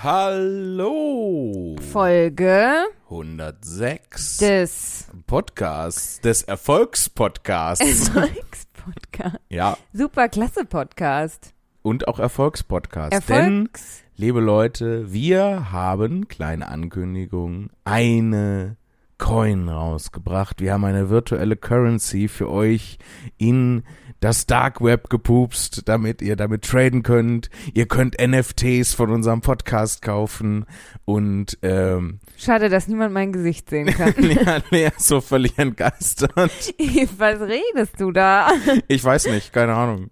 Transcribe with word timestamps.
Hallo. 0.00 1.74
Folge 1.90 2.84
106 3.06 4.36
des 4.36 5.08
Podcasts, 5.26 6.20
des 6.20 6.44
Erfolgspodcasts. 6.44 8.08
Erfolgspodcast. 8.14 9.40
ja, 9.48 9.76
Super 9.92 10.28
klasse 10.28 10.64
Podcast. 10.66 11.52
und 11.82 12.06
auch 12.06 12.20
Erfolgspodcast. 12.20 13.28
Denn, 13.28 13.56
Erfolgs. 13.62 14.04
liebe 14.14 14.38
Leute, 14.38 15.12
wir 15.12 15.72
haben, 15.72 16.28
kleine 16.28 16.68
Ankündigung, 16.68 17.70
eine 17.82 18.76
Coin 19.18 19.68
rausgebracht. 19.68 20.60
Wir 20.60 20.72
haben 20.72 20.84
eine 20.84 21.10
virtuelle 21.10 21.56
Currency 21.56 22.28
für 22.28 22.48
euch 22.48 22.98
in 23.36 23.82
das 24.20 24.46
Dark 24.46 24.80
Web 24.80 25.10
gepupst, 25.10 25.82
damit 25.86 26.22
ihr 26.22 26.36
damit 26.36 26.64
traden 26.64 27.02
könnt. 27.02 27.50
Ihr 27.74 27.86
könnt 27.86 28.16
NFTs 28.20 28.94
von 28.94 29.10
unserem 29.10 29.40
Podcast 29.40 30.02
kaufen 30.02 30.66
und 31.04 31.58
ähm, 31.62 32.20
Schade, 32.36 32.68
dass 32.68 32.88
niemand 32.88 33.12
mein 33.12 33.32
Gesicht 33.32 33.70
sehen 33.70 33.86
kann. 33.88 34.14
ja, 34.20 34.58
Lea 34.70 34.90
ist 34.96 35.06
so 35.06 35.20
völlig 35.20 35.58
entgeistert. 35.58 36.32
Was 37.18 37.40
redest 37.40 38.00
du 38.00 38.12
da? 38.12 38.50
Ich 38.88 39.04
weiß 39.04 39.26
nicht, 39.26 39.52
keine 39.52 39.74
Ahnung. 39.74 40.10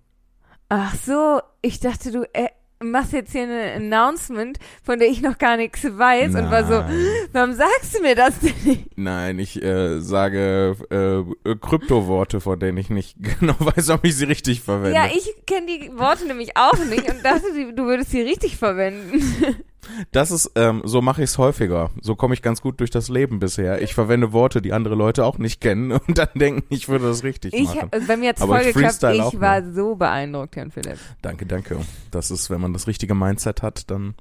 Ach 0.68 0.94
so, 0.96 1.40
ich 1.62 1.78
dachte, 1.78 2.10
du 2.10 2.22
äh, 2.32 2.48
machst 2.82 3.12
jetzt 3.12 3.32
hier 3.32 3.44
eine 3.44 3.72
Announcement, 3.74 4.58
von 4.82 4.98
der 4.98 5.08
ich 5.08 5.22
noch 5.22 5.38
gar 5.38 5.56
nichts 5.56 5.84
weiß 5.84 6.34
und 6.34 6.50
war 6.50 6.64
so, 6.64 6.80
Nein. 6.80 7.06
warum 7.32 7.52
sagst 7.54 7.96
du 7.96 8.02
mir 8.02 8.14
das 8.14 8.38
denn 8.40 8.54
nicht? 8.64 8.86
Nein, 8.96 9.38
ich 9.38 9.62
äh, 9.62 10.00
sage 10.00 10.76
äh, 10.90 11.54
Kryptoworte, 11.56 12.40
von 12.40 12.58
denen 12.58 12.78
ich 12.78 12.90
nicht 12.90 13.16
genau 13.40 13.56
weiß, 13.58 13.90
ob 13.90 14.04
ich 14.04 14.16
sie 14.16 14.24
richtig 14.24 14.60
verwende. 14.60 14.94
Ja, 14.94 15.06
ich 15.06 15.32
kenne 15.46 15.66
die 15.66 15.90
Worte 15.96 16.26
nämlich 16.26 16.56
auch 16.56 16.78
nicht 16.84 17.08
und 17.08 17.24
dachte, 17.24 17.72
du 17.74 17.84
würdest 17.84 18.10
sie 18.10 18.20
richtig 18.20 18.56
verwenden. 18.56 19.22
das 20.12 20.30
ist, 20.30 20.50
ähm, 20.54 20.82
so 20.84 21.02
mache 21.02 21.22
ich 21.22 21.30
es 21.30 21.38
häufiger. 21.38 21.90
So 22.00 22.14
komme 22.16 22.34
ich 22.34 22.42
ganz 22.42 22.60
gut 22.62 22.80
durch 22.80 22.90
das 22.90 23.08
Leben 23.08 23.38
bisher. 23.38 23.82
Ich 23.82 23.94
verwende 23.94 24.32
Worte, 24.32 24.62
die 24.62 24.72
andere 24.72 24.94
Leute 24.94 25.24
auch 25.24 25.38
nicht 25.38 25.60
kennen 25.60 25.92
und 25.92 26.18
dann 26.18 26.28
denken, 26.34 26.62
ich 26.68 26.88
würde 26.88 27.06
das 27.06 27.24
richtig 27.24 27.54
Ich, 27.54 27.74
machen. 27.74 27.90
bei 28.06 28.16
mir 28.16 28.30
Aber 28.40 28.58
voll 28.58 28.66
ich 28.68 28.74
geklappt. 28.74 29.02
Ich 29.34 29.40
war 29.40 29.62
so 29.72 29.96
beeindruckt, 29.96 30.56
Jan 30.56 30.70
Philipp. 30.70 30.98
Danke, 31.22 31.46
danke. 31.46 31.78
Das 32.10 32.30
ist, 32.30 32.50
wenn 32.50 32.60
man 32.60 32.72
das 32.72 32.86
richtige 32.86 33.14
Mindset 33.14 33.62
hat, 33.62 33.90
dann. 33.90 34.14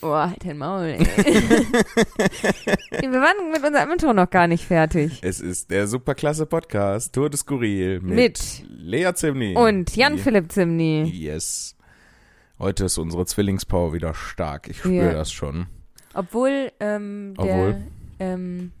Oh, 0.00 0.14
halt 0.14 0.44
den 0.44 0.58
Maul, 0.58 0.84
ey. 0.84 1.00
Wir 3.00 3.10
waren 3.20 3.50
mit 3.52 3.64
unserem 3.64 3.90
Intro 3.90 4.12
noch 4.12 4.30
gar 4.30 4.46
nicht 4.46 4.64
fertig. 4.64 5.18
Es 5.22 5.40
ist 5.40 5.70
der 5.72 5.88
superklasse 5.88 6.46
Podcast 6.46 7.12
Tour 7.12 7.28
de 7.30 7.36
Skurril 7.38 8.00
mit, 8.00 8.14
Mit. 8.14 8.64
Lea 8.68 9.10
Zimni. 9.14 9.56
Und 9.56 9.96
Jan 9.96 10.16
Ja. 10.16 10.22
Philipp 10.22 10.52
Zimni. 10.52 11.02
Yes. 11.12 11.74
Heute 12.58 12.86
ist 12.86 12.98
unsere 12.98 13.24
Zwillingspower 13.26 13.92
wieder 13.92 14.14
stark. 14.14 14.68
Ich 14.68 14.78
spüre 14.78 15.06
Ja. 15.06 15.12
das 15.12 15.30
schon. 15.32 15.66
Obwohl, 16.14 16.72
ähm, 16.80 17.34
der, 17.38 17.44
Obwohl? 17.44 17.82
ähm, 18.18 18.72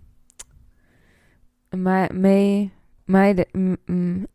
May, 1.70 2.08
May, 2.12 2.70
May, 3.06 3.46
m, 3.52 3.78
m, 3.86 4.28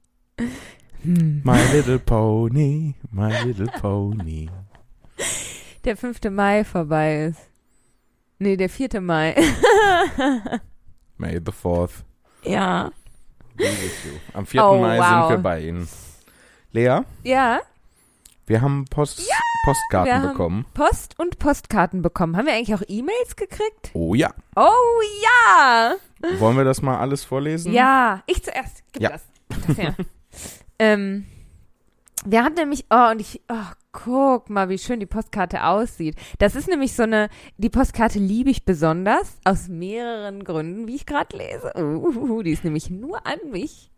hm. 1.03 1.41
My 1.43 1.59
little 1.73 1.99
pony, 1.99 2.93
my 3.11 3.31
little 3.43 3.67
pony. 3.81 4.49
der 5.83 5.97
5. 5.97 6.29
Mai 6.31 6.63
vorbei 6.63 7.25
ist. 7.25 7.49
Nee, 8.39 8.55
der 8.55 8.69
4. 8.69 9.01
Mai. 9.01 9.35
May 11.17 11.33
the 11.45 11.51
4th 11.51 12.03
ja. 12.43 12.91
Am 14.33 14.45
4. 14.45 14.65
Oh, 14.65 14.79
Mai 14.79 14.97
wow. 14.99 15.05
sind 15.29 15.29
wir 15.29 15.37
bei 15.43 15.61
Ihnen. 15.61 15.87
Lea, 16.71 17.01
Ja, 17.23 17.59
wir 18.45 18.61
haben 18.61 18.85
Post, 18.89 19.21
Postkarten 19.65 20.07
wir 20.11 20.15
haben- 20.21 20.29
bekommen. 20.29 20.65
Post 20.73 21.17
und 21.19 21.39
Postkarten 21.39 22.01
bekommen. 22.01 22.35
Haben 22.37 22.47
wir 22.47 22.53
eigentlich 22.53 22.75
auch 22.75 22.83
E-Mails 22.87 23.35
gekriegt? 23.35 23.91
Oh 23.93 24.13
ja. 24.15 24.33
Oh 24.55 24.71
ja! 25.23 25.95
Wollen 26.39 26.57
wir 26.57 26.63
das 26.65 26.81
mal 26.81 26.97
alles 26.99 27.23
vorlesen? 27.23 27.71
Ja, 27.73 28.23
ich 28.27 28.43
zuerst. 28.43 28.83
Gib 28.91 29.03
Ja. 29.03 29.09
das. 29.09 29.21
das 29.67 29.77
ähm, 30.79 31.25
wir 32.25 32.43
hatten 32.43 32.55
nämlich, 32.55 32.85
oh, 32.89 33.11
und 33.11 33.21
ich, 33.21 33.41
oh, 33.49 33.71
guck 33.91 34.49
mal, 34.49 34.69
wie 34.69 34.77
schön 34.77 34.99
die 34.99 35.05
Postkarte 35.05 35.63
aussieht. 35.63 36.15
Das 36.39 36.55
ist 36.55 36.67
nämlich 36.67 36.93
so 36.95 37.03
eine, 37.03 37.29
die 37.57 37.69
Postkarte 37.69 38.19
liebe 38.19 38.49
ich 38.49 38.65
besonders, 38.65 39.37
aus 39.43 39.67
mehreren 39.67 40.43
Gründen, 40.43 40.87
wie 40.87 40.95
ich 40.95 41.05
gerade 41.05 41.37
lese. 41.37 41.71
Uh, 41.77 42.41
die 42.41 42.51
ist 42.51 42.63
nämlich 42.63 42.89
nur 42.89 43.25
an 43.25 43.37
mich. 43.51 43.91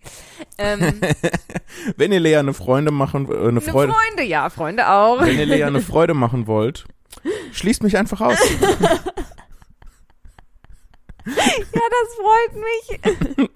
Ähm, 0.57 0.99
Wenn 1.97 2.11
ihr 2.11 2.19
Lea 2.19 2.37
eine 2.37 2.53
Freunde 2.53 2.91
machen, 2.91 3.27
äh, 3.29 3.35
eine 3.35 3.47
eine 3.47 3.61
Freude, 3.61 3.93
Freunde, 3.93 4.23
ja, 4.23 4.49
Freunde 4.49 4.89
auch. 4.89 5.21
wenn 5.21 5.39
ihr 5.39 5.45
Lea 5.45 5.63
eine 5.63 5.81
Freude 5.81 6.13
machen 6.13 6.45
wollt, 6.47 6.85
schließt 7.51 7.83
mich 7.83 7.97
einfach 7.97 8.21
aus. 8.21 8.37
Ja, 11.27 11.81
das 11.89 12.15
freut 12.21 12.53
mich. 12.53 13.49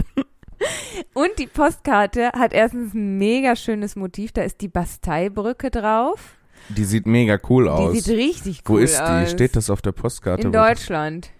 Und 1.13 1.29
die 1.37 1.47
Postkarte 1.47 2.31
hat 2.33 2.53
erstens 2.53 2.93
ein 2.93 3.17
mega 3.17 3.55
schönes 3.55 3.95
Motiv. 3.95 4.31
Da 4.31 4.41
ist 4.43 4.61
die 4.61 4.67
Basteibrücke 4.67 5.71
drauf. 5.71 6.35
Die 6.69 6.83
sieht 6.85 7.05
mega 7.07 7.39
cool 7.49 7.67
aus. 7.69 7.93
Die 7.93 7.99
sieht 8.01 8.17
richtig 8.17 8.61
Wo 8.65 8.73
cool 8.73 8.81
ist 8.83 8.97
die? 8.99 9.03
aus. 9.03 9.31
Steht 9.31 9.55
das 9.55 9.69
auf 9.69 9.81
der 9.81 9.91
Postkarte? 9.93 10.43
In 10.47 10.51
Deutschland. 10.51 11.31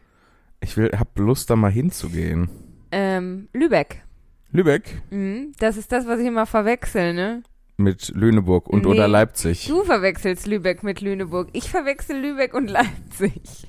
Ich 0.61 0.75
will, 0.77 0.91
hab 0.97 1.17
Lust, 1.19 1.49
da 1.49 1.55
mal 1.55 1.71
hinzugehen. 1.71 2.49
Ähm, 2.91 3.49
Lübeck. 3.53 4.03
Lübeck 4.51 5.01
Mhm. 5.11 5.51
Das 5.59 5.77
ist 5.77 5.91
das, 5.91 6.07
was 6.07 6.19
ich 6.19 6.25
immer 6.27 6.45
verwechsel, 6.45 7.13
ne? 7.13 7.43
mit 7.77 8.09
Lüneburg 8.13 8.67
und 8.67 8.81
Nee. 8.83 8.89
oder 8.91 9.07
Leipzig. 9.07 9.67
Du 9.67 9.85
verwechselst 9.85 10.47
Lübeck 10.47 10.83
mit 10.83 10.99
Lüneburg. 10.99 11.47
Ich 11.53 11.69
verwechsel 11.69 12.19
Lübeck 12.19 12.53
und 12.53 12.67
Leipzig. 12.69 13.67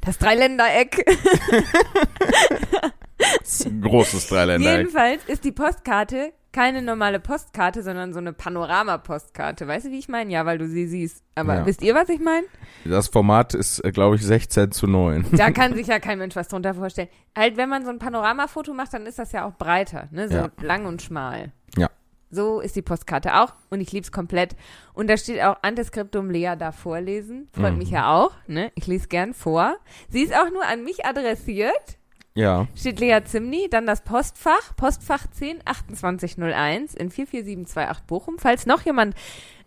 Das 0.00 0.18
Dreiländereck. 0.18 1.04
Das 3.40 3.60
ist 3.60 3.66
ein 3.66 3.80
großes 3.80 4.28
Dreiländereck. 4.28 4.78
Jedenfalls 4.78 5.24
ist 5.26 5.44
die 5.44 5.52
Postkarte 5.52 6.32
keine 6.52 6.80
normale 6.80 7.20
Postkarte, 7.20 7.82
sondern 7.82 8.14
so 8.14 8.18
eine 8.18 8.32
Panorama-Postkarte. 8.32 9.68
Weißt 9.68 9.86
du, 9.86 9.90
wie 9.90 9.98
ich 9.98 10.08
meine? 10.08 10.32
Ja, 10.32 10.46
weil 10.46 10.56
du 10.58 10.66
sie 10.68 10.86
siehst. 10.86 11.22
Aber 11.34 11.56
Ja. 11.56 11.66
wisst 11.66 11.82
ihr, 11.82 11.94
was 11.94 12.08
ich 12.08 12.20
meine? 12.20 12.46
Das 12.84 13.08
Format 13.08 13.52
ist, 13.52 13.82
glaube 13.92 14.16
ich, 14.16 14.22
16 14.22 14.72
zu 14.72 14.86
9. 14.86 15.26
Da 15.32 15.50
kann 15.52 15.74
sich 15.74 15.86
ja 15.86 15.98
kein 15.98 16.18
Mensch 16.18 16.34
was 16.36 16.48
drunter 16.48 16.72
vorstellen. 16.74 17.08
Halt, 17.36 17.56
wenn 17.58 17.68
man 17.68 17.84
so 17.84 17.90
ein 17.90 17.98
Panoramafoto 17.98 18.72
macht, 18.72 18.94
dann 18.94 19.04
ist 19.06 19.18
das 19.18 19.32
ja 19.32 19.44
auch 19.46 19.54
breiter, 19.56 20.08
ne? 20.12 20.28
So 20.28 20.34
Ja. 20.36 20.48
lang 20.62 20.86
und 20.86 21.02
schmal. 21.02 21.52
Ja. 21.76 21.90
So 22.30 22.60
ist 22.60 22.74
die 22.74 22.82
Postkarte 22.82 23.34
auch 23.34 23.52
und 23.68 23.80
ich 23.80 23.92
lieb's 23.92 24.10
komplett. 24.10 24.56
Und 24.94 25.08
da 25.10 25.16
steht 25.18 25.42
auch 25.42 25.56
Antiskriptum 25.62 26.30
Lea 26.30 26.54
da 26.58 26.72
vorlesen. 26.72 27.48
Freut 27.52 27.72
Mhm. 27.72 27.78
mich 27.78 27.90
ja 27.90 28.14
auch, 28.14 28.32
ne? 28.46 28.72
Ich 28.76 28.86
lese 28.86 29.08
gern 29.08 29.34
vor. 29.34 29.76
Sie 30.08 30.22
ist 30.22 30.34
auch 30.34 30.50
nur 30.50 30.64
an 30.66 30.84
mich 30.84 31.04
adressiert. 31.04 31.98
Ja, 32.36 32.68
Steht 32.76 33.00
Lea 33.00 33.18
Zimni, 33.24 33.68
dann 33.70 33.86
das 33.86 34.02
Postfach, 34.02 34.76
Postfach 34.76 35.26
10 35.30 35.60
2801 35.64 36.94
in 36.94 37.10
44728 37.10 38.04
Bochum, 38.06 38.36
falls 38.38 38.66
noch 38.66 38.82
jemand 38.82 39.14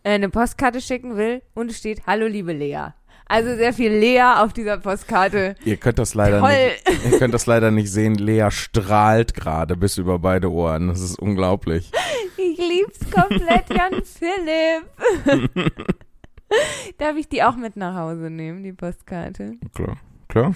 äh, 0.04 0.12
eine 0.12 0.30
Postkarte 0.30 0.80
schicken 0.80 1.18
will 1.18 1.42
und 1.56 1.72
es 1.72 1.80
steht 1.80 2.06
Hallo 2.06 2.28
liebe 2.28 2.54
Lea. 2.54 2.90
Also 3.26 3.56
sehr 3.56 3.74
viel 3.74 3.92
Lea 3.92 4.22
auf 4.38 4.54
dieser 4.54 4.78
Postkarte. 4.78 5.56
ihr 5.66 5.78
könnt 5.78 5.98
das 6.00 6.14
leider 6.14 6.40
Toll. 6.40 6.50
nicht. 6.52 7.12
Ihr 7.12 7.20
könnt 7.20 7.34
das 7.34 7.46
leider 7.48 7.70
nicht 7.72 7.92
sehen. 7.92 8.16
Lea 8.16 8.50
strahlt 8.52 9.34
gerade 9.34 9.76
bis 9.76 9.98
über 9.98 10.18
beide 10.20 10.52
Ohren. 10.52 10.88
Das 10.90 11.02
ist 11.02 11.20
unglaublich. 11.20 11.92
Ich 12.38 12.58
lieb's 12.58 13.00
komplett, 13.12 13.66
Jan 13.70 14.04
Philipp. 14.04 15.74
Darf 16.98 17.18
ich 17.18 17.28
die 17.28 17.44
auch 17.44 17.56
mit 17.56 17.76
nach 17.76 17.96
Hause 17.96 18.30
nehmen, 18.30 18.64
die 18.64 18.74
Postkarte? 18.74 19.58
Klar. 19.76 19.98
Klar. 20.30 20.54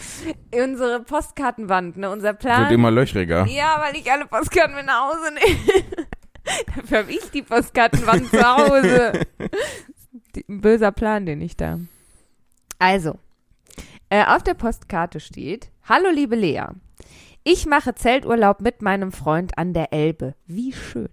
Unsere 0.56 1.00
Postkartenwand, 1.02 1.98
ne? 1.98 2.10
Unser 2.12 2.34
Plan. 2.34 2.62
Wird 2.62 2.74
immer 2.74 2.92
löchriger. 2.92 3.46
Ja, 3.48 3.82
weil 3.84 3.96
ich 4.00 4.10
alle 4.10 4.28
Postkarten 4.28 4.76
mit 4.76 4.86
nach 4.86 5.10
Hause 5.10 5.34
nehme. 5.34 5.84
Dafür 6.76 6.98
habe 7.00 7.12
ich 7.12 7.32
die 7.32 7.42
Postkartenwand 7.42 8.30
zu 8.30 8.42
Hause. 8.42 9.22
Ein 10.48 10.62
böser 10.62 10.92
Plan, 10.92 11.26
den 11.26 11.42
ich 11.42 11.58
da. 11.58 11.80
Also, 12.78 13.18
äh, 14.10 14.24
auf 14.26 14.44
der 14.44 14.54
Postkarte 14.54 15.20
steht: 15.20 15.72
Hallo, 15.86 16.10
liebe 16.12 16.36
Lea. 16.36 16.66
Ich 17.44 17.66
mache 17.66 17.96
Zelturlaub 17.96 18.62
mit 18.62 18.82
meinem 18.84 19.12
Freund 19.12 19.58
an 19.58 19.74
der 19.74 19.92
Elbe. 19.92 20.36
Wie 20.46 20.72
schön. 20.72 21.10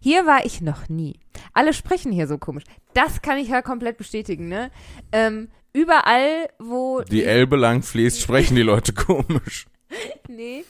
Hier 0.00 0.26
war 0.26 0.46
ich 0.46 0.60
noch 0.60 0.88
nie. 0.88 1.18
Alle 1.52 1.72
sprechen 1.72 2.12
hier 2.12 2.28
so 2.28 2.38
komisch. 2.38 2.64
Das 2.94 3.20
kann 3.20 3.36
ich 3.38 3.48
ja 3.48 3.62
komplett 3.62 3.98
bestätigen, 3.98 4.48
ne? 4.48 4.70
Ähm, 5.12 5.48
überall, 5.76 6.48
wo 6.58 7.02
Die 7.02 7.24
Elbe 7.24 7.56
lang 7.56 7.82
fließt, 7.82 8.20
sprechen 8.20 8.56
die 8.56 8.62
Leute 8.62 8.92
komisch. 8.94 9.66
Nee, 10.28 10.64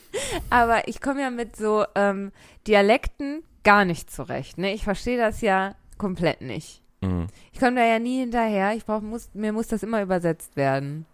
aber 0.49 0.87
ich 0.87 1.01
komme 1.01 1.21
ja 1.21 1.31
mit 1.31 1.55
so 1.55 1.85
ähm, 1.95 2.31
Dialekten 2.67 3.43
gar 3.63 3.85
nicht 3.85 4.11
zurecht. 4.11 4.57
Ne? 4.57 4.73
Ich 4.73 4.83
verstehe 4.83 5.17
das 5.17 5.41
ja 5.41 5.75
komplett 5.97 6.41
nicht. 6.41 6.81
Mhm. 7.01 7.27
Ich 7.51 7.59
komme 7.59 7.77
da 7.77 7.85
ja 7.85 7.99
nie 7.99 8.19
hinterher. 8.19 8.73
Ich 8.75 8.85
brauch, 8.85 9.01
muss, 9.01 9.29
mir 9.33 9.53
muss 9.53 9.67
das 9.67 9.83
immer 9.83 10.01
übersetzt 10.01 10.55
werden. 10.55 11.05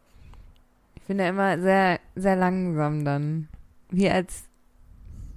Ich 0.95 1.03
bin 1.03 1.17
da 1.17 1.27
immer 1.27 1.59
sehr, 1.59 1.99
sehr 2.15 2.35
langsam 2.35 3.05
dann. 3.05 3.47
Wie 3.89 4.09
als 4.09 4.43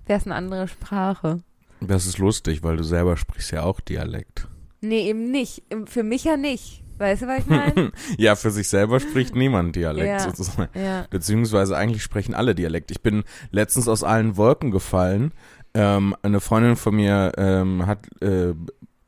wäre 0.06 0.18
es 0.18 0.26
eine 0.26 0.34
andere 0.34 0.68
Sprache. 0.68 1.42
Das 1.80 2.06
ist 2.06 2.18
lustig, 2.18 2.62
weil 2.62 2.76
du 2.76 2.84
selber 2.84 3.16
sprichst 3.16 3.52
ja 3.52 3.64
auch 3.64 3.80
Dialekt. 3.80 4.48
Nee, 4.80 5.08
eben 5.08 5.30
nicht. 5.30 5.62
Für 5.86 6.02
mich 6.02 6.24
ja 6.24 6.36
nicht. 6.36 6.82
Weißt 6.98 7.22
du, 7.22 7.26
was 7.26 7.38
ich 7.40 7.46
meine? 7.46 7.92
ja, 8.18 8.36
für 8.36 8.50
sich 8.50 8.68
selber 8.68 9.00
spricht 9.00 9.34
niemand 9.34 9.76
Dialekt 9.76 10.06
Ja. 10.08 10.20
sozusagen. 10.20 10.68
ja. 10.74 11.06
Beziehungsweise 11.10 11.76
eigentlich 11.76 12.02
sprechen 12.02 12.34
alle 12.34 12.54
Dialekt. 12.54 12.90
Ich 12.90 13.02
bin 13.02 13.24
letztens 13.50 13.88
aus 13.88 14.02
allen 14.04 14.36
Wolken 14.36 14.70
gefallen. 14.70 15.32
Ähm, 15.74 16.16
eine 16.22 16.40
Freundin 16.40 16.76
von 16.76 16.96
mir 16.96 17.32
ähm, 17.36 17.86
hat 17.86 18.06
äh, 18.22 18.54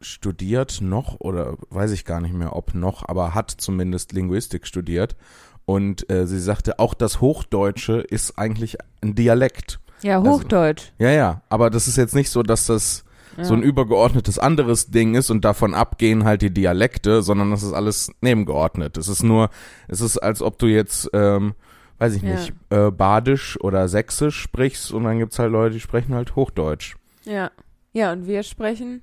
studiert 0.01 0.81
noch 0.81 1.17
oder 1.21 1.57
weiß 1.71 1.91
ich 1.93 2.05
gar 2.05 2.21
nicht 2.21 2.35
mehr, 2.35 2.55
ob 2.55 2.75
noch, 2.75 3.09
aber 3.09 3.35
hat 3.35 3.51
zumindest 3.51 4.13
Linguistik 4.13 4.67
studiert. 4.67 5.17
Und 5.65 6.11
äh, 6.11 6.27
sie 6.27 6.41
sagte, 6.41 6.79
auch 6.79 6.95
das 6.95 7.21
Hochdeutsche 7.21 8.01
ist 8.01 8.39
eigentlich 8.39 8.79
ein 9.03 9.15
Dialekt. 9.15 9.81
Ja, 10.03 10.23
Hochdeutsch. 10.23 10.93
Ja, 10.99 11.11
ja, 11.11 11.43
aber 11.49 11.69
das 11.71 11.89
ist 11.89 11.97
jetzt 11.97 12.15
nicht 12.15 12.31
so, 12.31 12.43
dass 12.43 12.67
das 12.67 13.05
Ja. 13.39 13.45
so 13.45 13.55
ein 13.55 13.63
übergeordnetes 13.63 14.39
anderes 14.39 14.89
Ding 14.91 15.15
ist 15.15 15.31
und 15.31 15.45
davon 15.45 15.73
abgehen 15.75 16.25
halt 16.25 16.43
die 16.43 16.51
Dialekte, 16.53 17.23
sondern 17.23 17.51
das 17.51 17.63
ist 17.63 17.73
alles 17.73 18.11
nebengeordnet. 18.21 18.97
Es 18.97 19.09
ist 19.09 19.23
nur, 19.23 19.49
es 19.87 20.01
ist 20.01 20.19
als 20.19 20.43
ob 20.43 20.59
du 20.59 20.67
jetzt, 20.67 21.09
ähm, 21.13 21.55
weiß 21.99 22.15
ich 22.17 22.23
Ja. 22.23 22.35
nicht, 22.35 22.53
äh, 22.71 22.91
Badisch 22.91 23.59
oder 23.61 23.89
Sächsisch 23.89 24.39
sprichst 24.41 24.93
und 24.93 25.05
dann 25.05 25.19
gibt's 25.19 25.39
halt 25.39 25.53
Leute, 25.53 25.75
die 25.75 25.81
sprechen 25.81 26.15
halt 26.15 26.37
Hochdeutsch. 26.37 26.97
ja. 27.25 27.51
Ja, 27.95 28.13
und 28.13 28.27
wir 28.27 28.43
sprechen. 28.43 29.03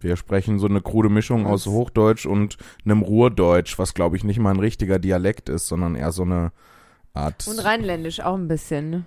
Wir 0.00 0.16
sprechen 0.16 0.58
so 0.60 0.66
eine 0.66 0.80
krude 0.80 1.08
Mischung 1.08 1.44
aus? 1.44 1.66
Hochdeutsch 1.66 2.24
und 2.24 2.56
einem 2.84 3.02
Ruhrdeutsch, 3.02 3.78
was 3.78 3.94
glaube 3.94 4.16
ich 4.16 4.22
nicht 4.24 4.38
mal 4.38 4.50
ein 4.54 4.60
richtiger 4.60 4.98
Dialekt 5.00 5.48
ist, 5.48 5.66
sondern 5.66 5.96
eher 5.96 6.12
so 6.12 6.22
eine 6.22 6.52
Art. 7.14 7.46
Und 7.48 7.58
Rheinländisch 7.58 8.20
auch 8.20 8.36
ein 8.36 8.48
bisschen, 8.48 8.90
ne? 8.90 9.04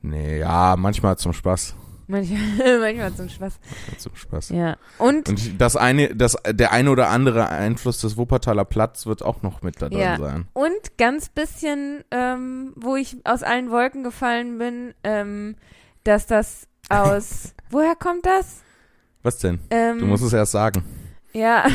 Nee, 0.00 0.38
ja, 0.38 0.76
manchmal 0.78 1.18
zum 1.18 1.32
Spaß. 1.32 1.74
Manchmal, 2.06 2.78
manchmal 2.80 3.14
zum 3.14 3.28
Spaß. 3.28 3.58
Zum 3.98 4.16
Spaß. 4.16 4.48
Ja. 4.50 4.76
Und, 4.98 5.28
Und 5.28 5.60
das 5.60 5.76
eine, 5.76 6.14
das, 6.14 6.36
der 6.48 6.72
eine 6.72 6.90
oder 6.90 7.08
andere 7.08 7.48
Einfluss 7.48 8.00
des 8.00 8.16
Wuppertaler 8.16 8.64
Platz 8.64 9.06
wird 9.06 9.22
auch 9.24 9.42
noch 9.42 9.62
mit 9.62 9.80
da 9.80 9.88
drin 9.88 9.98
Ja. 10.00 10.18
sein. 10.18 10.46
und 10.52 10.98
ganz 10.98 11.28
bisschen, 11.28 12.04
ähm, 12.10 12.72
wo 12.76 12.96
ich 12.96 13.16
aus 13.24 13.42
allen 13.42 13.70
Wolken 13.70 14.02
gefallen 14.04 14.58
bin, 14.58 14.94
ähm, 15.04 15.56
dass 16.04 16.26
das 16.26 16.66
aus. 16.88 17.54
woher 17.70 17.94
kommt 17.94 18.26
das? 18.26 18.62
Was 19.22 19.38
denn? 19.38 19.60
Ähm, 19.70 19.98
Du 20.00 20.06
musst 20.06 20.24
es 20.24 20.32
erst 20.32 20.52
sagen. 20.52 20.84
Ja. 21.32 21.64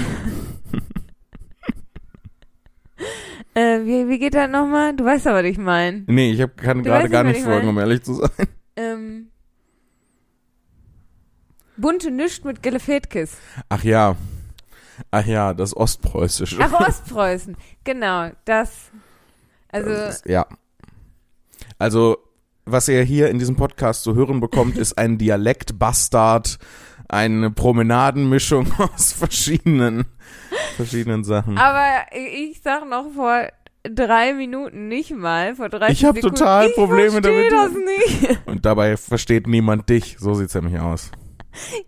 äh, 3.54 3.80
wie, 3.86 4.08
wie 4.10 4.20
geht 4.20 4.34
das 4.36 4.50
nochmal? 4.50 4.96
Du 4.96 5.06
weißt 5.06 5.28
aber, 5.28 5.40
was 5.40 5.46
ich 5.46 5.58
meine. 5.58 6.04
Nee, 6.08 6.32
ich 6.32 6.42
hab, 6.42 6.58
kann 6.58 6.84
gerade 6.84 7.10
gar 7.10 7.24
nicht, 7.24 7.38
ich 7.38 7.44
folgen, 7.44 7.68
um 7.68 7.78
ehrlich 7.78 8.04
zu 8.04 8.16
sein. 8.16 8.30
Ähm, 8.76 9.27
bunte 11.78 12.12
Nischt 12.12 12.46
mit 12.46 12.64
Gelefetkis. 12.64 13.38
Ach 13.70 13.84
ja. 13.84 14.16
Ach 15.12 15.26
ja, 15.26 15.54
das 15.54 15.76
Ostpreußische. 15.78 16.58
Ach, 16.60 16.88
Ostpreußen. 16.88 17.56
Genau, 17.84 18.32
das. 18.46 18.90
Also, 19.72 19.90
Das 19.90 20.16
ist, 20.18 20.26
ja. 20.26 20.46
Also, 21.78 22.18
was 22.66 22.88
ihr 22.88 23.04
hier 23.04 23.30
in 23.30 23.38
diesem 23.40 23.56
Podcast 23.56 24.04
zu 24.04 24.16
hören 24.16 24.40
bekommt, 24.40 24.78
ist 24.78 24.98
ein 24.98 25.18
Dialektbastard, 25.18 26.58
eine 27.08 27.52
Promenadenmischung 27.52 28.72
aus 28.96 29.14
verschiedenen, 29.14 30.06
verschiedenen 30.76 31.24
Sachen. 31.24 31.58
aber 31.58 32.06
ich 32.12 32.62
sag 32.64 32.90
noch 32.90 33.12
vor 33.14 33.48
drei 33.84 34.34
Minuten 34.34 34.88
nicht 34.88 35.12
mal, 35.16 35.56
vor 35.56 35.70
30 35.70 35.94
Ich 36.00 36.06
hab 36.06 36.16
Sekunden, 36.16 36.36
total 36.38 36.68
ich 36.68 36.74
Probleme 36.76 37.22
damit. 37.22 37.52
das 37.52 37.72
nicht. 37.72 38.40
Und 38.48 38.66
dabei 38.66 38.98
versteht 38.98 39.48
niemand 39.48 39.88
dich. 39.90 40.18
So 40.20 40.34
sieht's 40.34 40.56
nämlich 40.56 40.80
aus. 40.80 41.12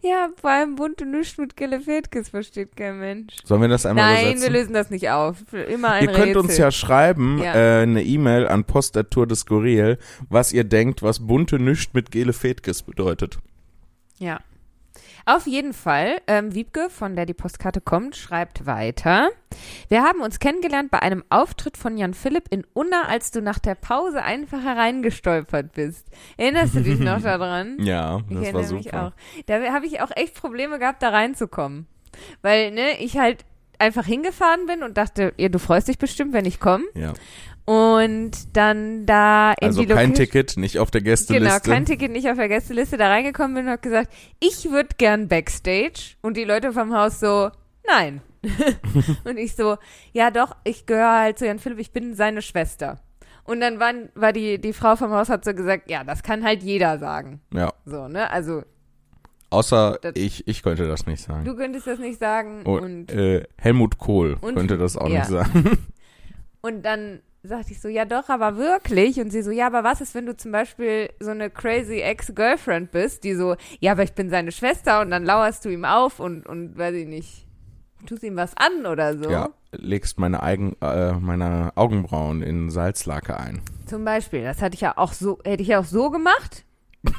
Ja, 0.01 0.29
vor 0.39 0.49
allem 0.49 0.75
bunte 0.75 1.05
Nischt 1.05 1.37
mit 1.37 1.55
Gelefetkis 1.57 2.29
versteht 2.29 2.75
kein 2.75 2.99
Mensch. 2.99 3.35
Sollen 3.43 3.61
wir 3.61 3.67
das 3.67 3.85
einmal 3.85 4.05
Nein, 4.13 4.23
wir 4.25 4.31
übersetzen? 4.31 4.53
lösen 4.53 4.73
das 4.73 4.89
nicht 4.89 5.09
auf. 5.09 5.37
Immer 5.53 5.91
ein 5.93 6.03
Ihr 6.05 6.11
könnt 6.11 6.27
Rätsel. 6.27 6.37
uns 6.41 6.57
ja 6.57 6.71
schreiben, 6.71 7.39
Ja. 7.43 7.53
äh, 7.79 7.81
eine 7.83 8.03
E-Mail 8.03 8.47
an 8.47 8.63
Postatur 8.65 9.27
des 9.27 9.41
Skurril, 9.41 9.97
was 10.29 10.53
ihr 10.53 10.63
denkt, 10.63 11.03
was 11.03 11.25
bunte 11.25 11.59
Nischt 11.59 11.93
mit 11.93 12.11
Gele 12.11 12.33
Fetkes 12.33 12.81
bedeutet. 12.83 13.39
Ja. 14.17 14.39
Auf 15.25 15.45
jeden 15.47 15.73
Fall, 15.73 16.21
ähm, 16.27 16.53
Wiebke, 16.53 16.89
von 16.89 17.15
der 17.15 17.25
die 17.25 17.33
Postkarte 17.33 17.81
kommt, 17.81 18.15
schreibt 18.15 18.65
weiter. 18.65 19.29
Wir 19.89 20.03
haben 20.03 20.21
uns 20.21 20.39
kennengelernt 20.39 20.91
bei 20.91 20.99
einem 21.01 21.23
Auftritt 21.29 21.77
von 21.77 21.97
Jan 21.97 22.13
Philipp 22.13 22.45
in 22.49 22.65
Unna, 22.73 23.03
als 23.07 23.31
du 23.31 23.41
nach 23.41 23.59
der 23.59 23.75
Pause 23.75 24.23
einfach 24.23 24.63
hereingestolpert 24.63 25.73
bist. 25.73 26.07
Erinnerst 26.37 26.75
du 26.75 26.81
dich 26.81 26.99
noch 26.99 27.21
daran? 27.23 27.77
Ja, 27.79 28.17
Ich 28.17 28.23
das 28.27 28.35
war 28.37 28.43
erinnere 28.43 28.73
mich 28.73 28.83
super. 28.85 29.07
auch. 29.07 29.11
Da 29.45 29.73
habe 29.73 29.85
ich 29.85 30.01
auch 30.01 30.11
echt 30.15 30.35
Probleme 30.35 30.79
gehabt, 30.79 31.01
da 31.03 31.09
reinzukommen. 31.09 31.87
Weil, 32.41 32.71
ne, 32.71 32.97
ich 32.99 33.17
halt 33.17 33.45
einfach 33.77 34.05
hingefahren 34.05 34.65
bin 34.65 34.83
und 34.83 34.97
dachte, 34.97 35.33
ja, 35.37 35.47
du 35.47 35.57
freust 35.57 35.87
dich 35.87 35.97
bestimmt, 35.97 36.33
wenn 36.33 36.43
ich 36.45 36.59
komme. 36.59 36.83
Ja. 36.95 37.13
Und 37.69 38.31
dann 38.57 39.05
da 39.05 39.53
in 39.59 39.67
Also 39.67 39.81
die 39.81 39.87
kein 39.87 40.09
Location- 40.09 40.13
Ticket, 40.15 40.57
nicht 40.57 40.79
auf 40.79 40.89
der 40.89 41.01
Gästeliste. 41.01 41.61
Genau, 41.61 41.75
kein 41.75 41.85
Ticket, 41.85 42.11
nicht 42.11 42.27
auf 42.27 42.35
der 42.37 42.47
Gästeliste, 42.49 42.97
da 42.97 43.09
reingekommen 43.09 43.53
bin 43.53 43.65
und 43.65 43.71
hab 43.71 43.81
gesagt, 43.83 44.11
ich 44.39 44.71
würde 44.71 44.89
gern 44.97 45.27
Backstage. 45.27 46.15
Und 46.21 46.35
die 46.35 46.45
Leute 46.45 46.71
vom 46.73 46.95
Haus 46.95 47.19
so, 47.19 47.51
nein. 47.87 48.21
und 49.23 49.37
ich 49.37 49.55
so, 49.55 49.77
ja 50.13 50.31
doch, 50.31 50.55
ich 50.63 50.87
gehöre 50.87 51.11
halt 51.19 51.37
zu 51.37 51.45
Jan 51.45 51.59
Philipp, 51.59 51.77
ich 51.77 51.91
bin 51.91 52.15
seine 52.15 52.41
Schwester. 52.41 53.01
Und 53.43 53.61
dann 53.61 53.79
waren, 53.79 54.09
war 54.15 54.33
die, 54.33 54.59
die 54.59 54.73
Frau 54.73 54.95
vom 54.95 55.11
Haus 55.11 55.29
hat 55.29 55.45
so 55.45 55.53
gesagt, 55.53 55.91
ja, 55.91 56.03
das 56.03 56.23
kann 56.23 56.43
halt 56.43 56.63
jeder 56.63 56.97
sagen. 56.97 57.39
Ja, 57.53 57.71
So, 57.85 58.07
ne? 58.07 58.31
Also, 58.31 58.63
außer 59.51 59.99
Das- 60.01 60.13
ich, 60.15 60.47
ich 60.47 60.63
könnte 60.63 60.87
das 60.87 61.05
nicht 61.05 61.21
sagen. 61.21 61.45
du 61.45 61.55
könntest 61.55 61.85
das 61.85 61.99
nicht 61.99 62.19
sagen. 62.19 62.63
Oh, 62.65 62.77
Und, 62.79 63.11
äh, 63.11 63.43
Helmut 63.57 63.99
Kohl 63.99 64.37
Und- 64.41 64.55
könnte 64.55 64.77
das 64.79 64.97
auch 64.97 65.07
ja. 65.09 65.19
nicht 65.19 65.29
sagen. 65.29 65.77
und 66.61 66.83
dann 66.83 67.19
sagte 67.43 67.71
ich 67.71 67.81
so, 67.81 67.87
ja 67.87 68.05
doch, 68.05 68.29
aber 68.29 68.57
wirklich. 68.57 69.19
Und 69.19 69.31
sie 69.31 69.41
so, 69.41 69.51
ja, 69.51 69.67
aber 69.67 69.83
was 69.83 70.01
ist, 70.01 70.13
wenn 70.15 70.25
du 70.25 70.35
zum 70.35 70.51
Beispiel 70.51 71.09
so 71.19 71.31
eine 71.31 71.49
crazy 71.49 72.01
Ex-Girlfriend 72.01 72.91
bist, 72.91 73.23
die 73.23 73.33
so, 73.33 73.55
ja, 73.79 73.93
aber 73.93 74.03
ich 74.03 74.13
bin 74.13 74.29
seine 74.29 74.51
Schwester 74.51 75.01
und 75.01 75.11
dann 75.11 75.23
lauerst 75.25 75.65
du 75.65 75.69
ihm 75.69 75.85
auf 75.85 76.19
und, 76.19 76.45
und 76.45 76.77
weiß 76.77 76.95
ich 76.95 77.07
nicht, 77.07 77.47
tust 78.05 78.23
ihm 78.23 78.35
was 78.35 78.55
an 78.57 78.85
oder 78.85 79.17
so. 79.17 79.29
Ja, 79.29 79.49
legst 79.71 80.19
meine, 80.19 80.43
Eigen, 80.43 80.75
äh, 80.81 81.13
meine 81.13 81.71
Augenbrauen 81.75 82.41
in 82.41 82.69
Salzlake 82.69 83.37
ein. 83.37 83.61
Zum 83.85 84.03
Beispiel, 84.05 84.43
das 84.43 84.61
hatte 84.61 84.75
ich 84.75 84.81
ja 84.81 84.97
auch 84.97 85.13
so, 85.13 85.39
hätte 85.43 85.63
ich 85.63 85.69
ja 85.69 85.79
auch 85.79 85.85
so 85.85 86.11
gemacht. 86.11 86.65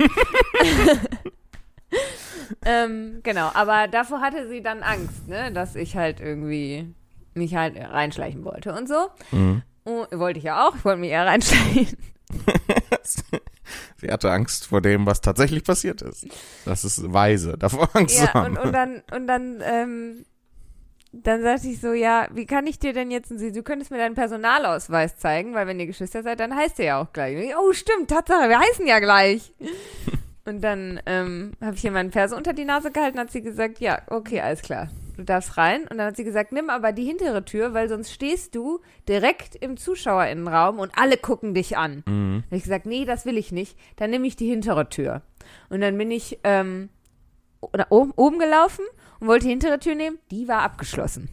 ähm, 2.64 3.20
genau, 3.22 3.50
aber 3.54 3.88
davor 3.88 4.20
hatte 4.20 4.48
sie 4.48 4.62
dann 4.62 4.82
Angst, 4.82 5.28
ne, 5.28 5.50
dass 5.52 5.74
ich 5.74 5.96
halt 5.96 6.20
irgendwie 6.20 6.94
mich 7.34 7.54
halt 7.54 7.76
reinschleichen 7.76 8.44
wollte 8.44 8.74
und 8.74 8.88
so. 8.88 9.08
Mhm. 9.30 9.62
Und, 9.84 10.06
wollte 10.18 10.38
ich 10.38 10.44
ja 10.44 10.66
auch, 10.66 10.74
ich 10.76 10.84
wollte 10.84 11.00
mich 11.00 11.10
eher 11.10 11.26
reinschleichen. 11.26 11.96
Sie 13.96 14.10
hatte 14.10 14.30
Angst 14.30 14.66
vor 14.66 14.80
dem, 14.80 15.06
was 15.06 15.20
tatsächlich 15.20 15.64
passiert 15.64 16.02
ist. 16.02 16.26
Das 16.64 16.84
ist 16.84 17.12
weise, 17.12 17.56
davor 17.58 17.88
Angst 17.94 18.16
zu 18.16 18.24
Ja, 18.24 18.34
haben. 18.34 18.56
und, 18.56 18.64
und 18.66 18.72
dann, 18.72 19.02
und 19.12 19.26
dann, 19.26 19.62
ähm, 19.64 20.24
dann 21.12 21.42
sagte 21.42 21.68
ich 21.68 21.80
so, 21.80 21.92
ja, 21.92 22.28
wie 22.32 22.46
kann 22.46 22.66
ich 22.66 22.78
dir 22.78 22.92
denn 22.92 23.10
jetzt, 23.10 23.30
du 23.30 23.62
könntest 23.62 23.90
mir 23.90 23.98
deinen 23.98 24.14
Personalausweis 24.14 25.16
zeigen, 25.16 25.54
weil 25.54 25.66
wenn 25.66 25.80
ihr 25.80 25.86
Geschwister 25.86 26.22
seid, 26.22 26.40
dann 26.40 26.54
heißt 26.54 26.78
ihr 26.78 26.84
ja 26.84 27.00
auch 27.02 27.12
gleich. 27.12 27.36
Ich, 27.36 27.56
oh, 27.56 27.72
stimmt, 27.72 28.10
Tatsache, 28.10 28.48
wir 28.48 28.58
heißen 28.58 28.86
ja 28.86 29.00
gleich. 29.00 29.52
und 30.44 30.62
dann 30.62 31.00
ähm, 31.06 31.52
habe 31.60 31.74
ich 31.74 31.84
ihr 31.84 31.90
meinen 31.90 32.10
Perso 32.10 32.36
unter 32.36 32.52
die 32.52 32.64
Nase 32.64 32.90
gehalten, 32.90 33.18
hat 33.18 33.30
sie 33.30 33.42
gesagt, 33.42 33.80
ja, 33.80 34.02
okay, 34.06 34.40
alles 34.40 34.62
klar, 34.62 34.88
du 35.16 35.24
darfst 35.24 35.56
rein. 35.56 35.82
Und 35.82 35.98
dann 35.98 36.06
hat 36.08 36.16
sie 36.16 36.24
gesagt, 36.24 36.52
nimm 36.52 36.70
aber 36.70 36.92
die 36.92 37.04
hintere 37.04 37.44
Tür, 37.44 37.74
weil 37.74 37.88
sonst 37.88 38.12
stehst 38.12 38.54
du 38.54 38.80
direkt 39.08 39.56
im 39.56 39.76
Zuschauerinnenraum 39.76 40.78
und 40.78 40.92
alle 40.96 41.16
gucken 41.16 41.54
dich 41.54 41.76
an. 41.76 42.02
Mhm. 42.06 42.44
Hab 42.46 42.56
ich 42.56 42.62
gesagt, 42.64 42.86
nee, 42.86 43.04
das 43.04 43.26
will 43.26 43.36
ich 43.38 43.52
nicht. 43.52 43.76
Dann 43.96 44.10
nehme 44.10 44.26
ich 44.26 44.36
die 44.36 44.48
hintere 44.48 44.88
Tür. 44.88 45.22
Und 45.68 45.80
dann 45.80 45.96
bin 45.98 46.10
ich 46.10 46.38
ähm, 46.44 46.88
oben, 47.60 48.12
oben 48.16 48.38
gelaufen 48.38 48.84
und 49.20 49.28
wollte 49.28 49.44
die 49.44 49.50
hintere 49.50 49.78
Tür 49.78 49.94
nehmen. 49.94 50.18
Die 50.30 50.48
war 50.48 50.62
abgeschlossen. 50.62 51.28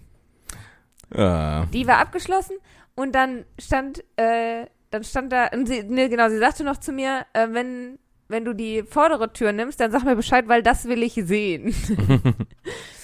Äh, 1.12 1.66
Die 1.68 1.88
war 1.88 2.00
abgeschlossen 2.00 2.56
und 2.96 3.16
dann 3.16 3.46
stand, 3.60 4.04
äh, 4.18 4.66
dann 4.92 5.04
stand 5.04 5.32
da, 5.32 5.48
und 5.54 5.68
sie, 5.68 5.84
ne, 5.84 6.10
genau, 6.10 6.30
sie 6.30 6.38
sagte 6.40 6.64
noch 6.64 6.78
zu 6.78 6.92
mir, 6.92 7.26
äh, 7.34 7.48
wenn, 7.52 7.98
wenn 8.28 8.44
du 8.44 8.54
die 8.54 8.84
vordere 8.84 9.32
Tür 9.32 9.54
nimmst, 9.54 9.80
dann 9.80 9.92
sag 9.92 10.04
mir 10.04 10.16
Bescheid, 10.18 10.48
weil 10.50 10.64
das 10.64 10.86
will 10.86 11.04
ich 11.04 11.14
sehen. 11.14 11.74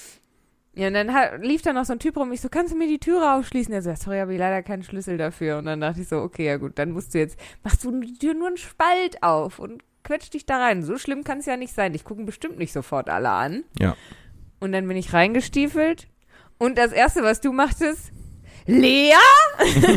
ja, 0.75 0.88
und 0.88 0.96
dann 0.96 1.13
hat, 1.13 1.44
lief 1.44 1.62
da 1.62 1.72
noch 1.72 1.86
so 1.86 1.94
ein 1.94 2.00
Typ 2.00 2.18
rum, 2.18 2.32
ich 2.32 2.42
so, 2.42 2.50
kannst 2.50 2.74
du 2.74 2.77
mir 2.77 2.88
die 2.88 3.00
Türe 3.00 3.34
aufschließen? 3.36 3.74
Er 3.74 3.84
so, 3.84 3.92
ja, 3.92 3.96
sorry, 3.96 4.20
habe 4.20 4.34
ich 4.34 4.39
leider 4.39 4.63
keinen 4.63 4.84
Schlüssel 4.84 5.18
dafür. 5.18 5.60
Und 5.60 5.65
dann 5.65 5.82
dachte 5.82 6.01
ich 6.01 6.08
so, 6.08 6.18
okay, 6.18 6.46
ja 6.46 6.58
gut, 6.58 6.80
dann 6.80 6.92
musst 6.92 7.13
du 7.13 7.20
jetzt, 7.20 7.38
machst 7.63 7.84
du 7.84 8.00
die 8.00 8.18
Tür 8.18 8.34
nur 8.34 8.48
einen 8.48 8.58
Spalt 8.58 9.22
auf 9.22 9.60
und 9.60 9.84
quetsch 10.03 10.32
dich 10.32 10.48
da 10.48 10.58
rein. 10.58 10.84
So 10.84 10.98
schlimm 10.98 11.24
kann 11.24 11.39
es 11.39 11.46
ja 11.46 11.58
nicht 11.58 11.74
sein. 11.74 11.94
Dich 11.94 12.03
gucken 12.03 12.25
bestimmt 12.25 12.58
nicht 12.58 12.74
sofort 12.74 13.10
alle 13.10 13.30
an. 13.30 13.63
Ja. 13.80 13.96
Und 14.60 14.72
dann 14.72 14.88
bin 14.88 14.98
ich 14.98 15.13
reingestiefelt 15.13 16.08
und 16.58 16.77
das 16.77 16.92
erste, 16.92 17.22
was 17.24 17.42
du 17.42 17.51
machtest, 17.51 18.12
Lea? 18.65 19.12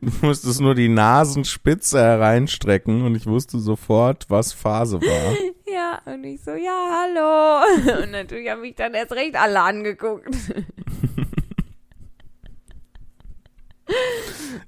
du 0.00 0.26
musstest 0.26 0.60
nur 0.60 0.74
die 0.74 0.88
Nasenspitze 0.88 2.00
hereinstrecken 2.00 3.02
und 3.02 3.16
ich 3.16 3.26
wusste 3.26 3.58
sofort, 3.58 4.26
was 4.28 4.52
Phase 4.52 5.00
war. 5.00 5.36
Ja, 5.72 6.02
und 6.04 6.24
ich 6.24 6.42
so, 6.42 6.50
ja, 6.50 7.00
hallo. 7.00 8.02
Und 8.02 8.10
natürlich 8.10 8.50
haben 8.50 8.60
mich 8.60 8.74
dann 8.74 8.92
erst 8.92 9.12
recht 9.12 9.36
alle 9.36 9.60
angeguckt. 9.60 10.28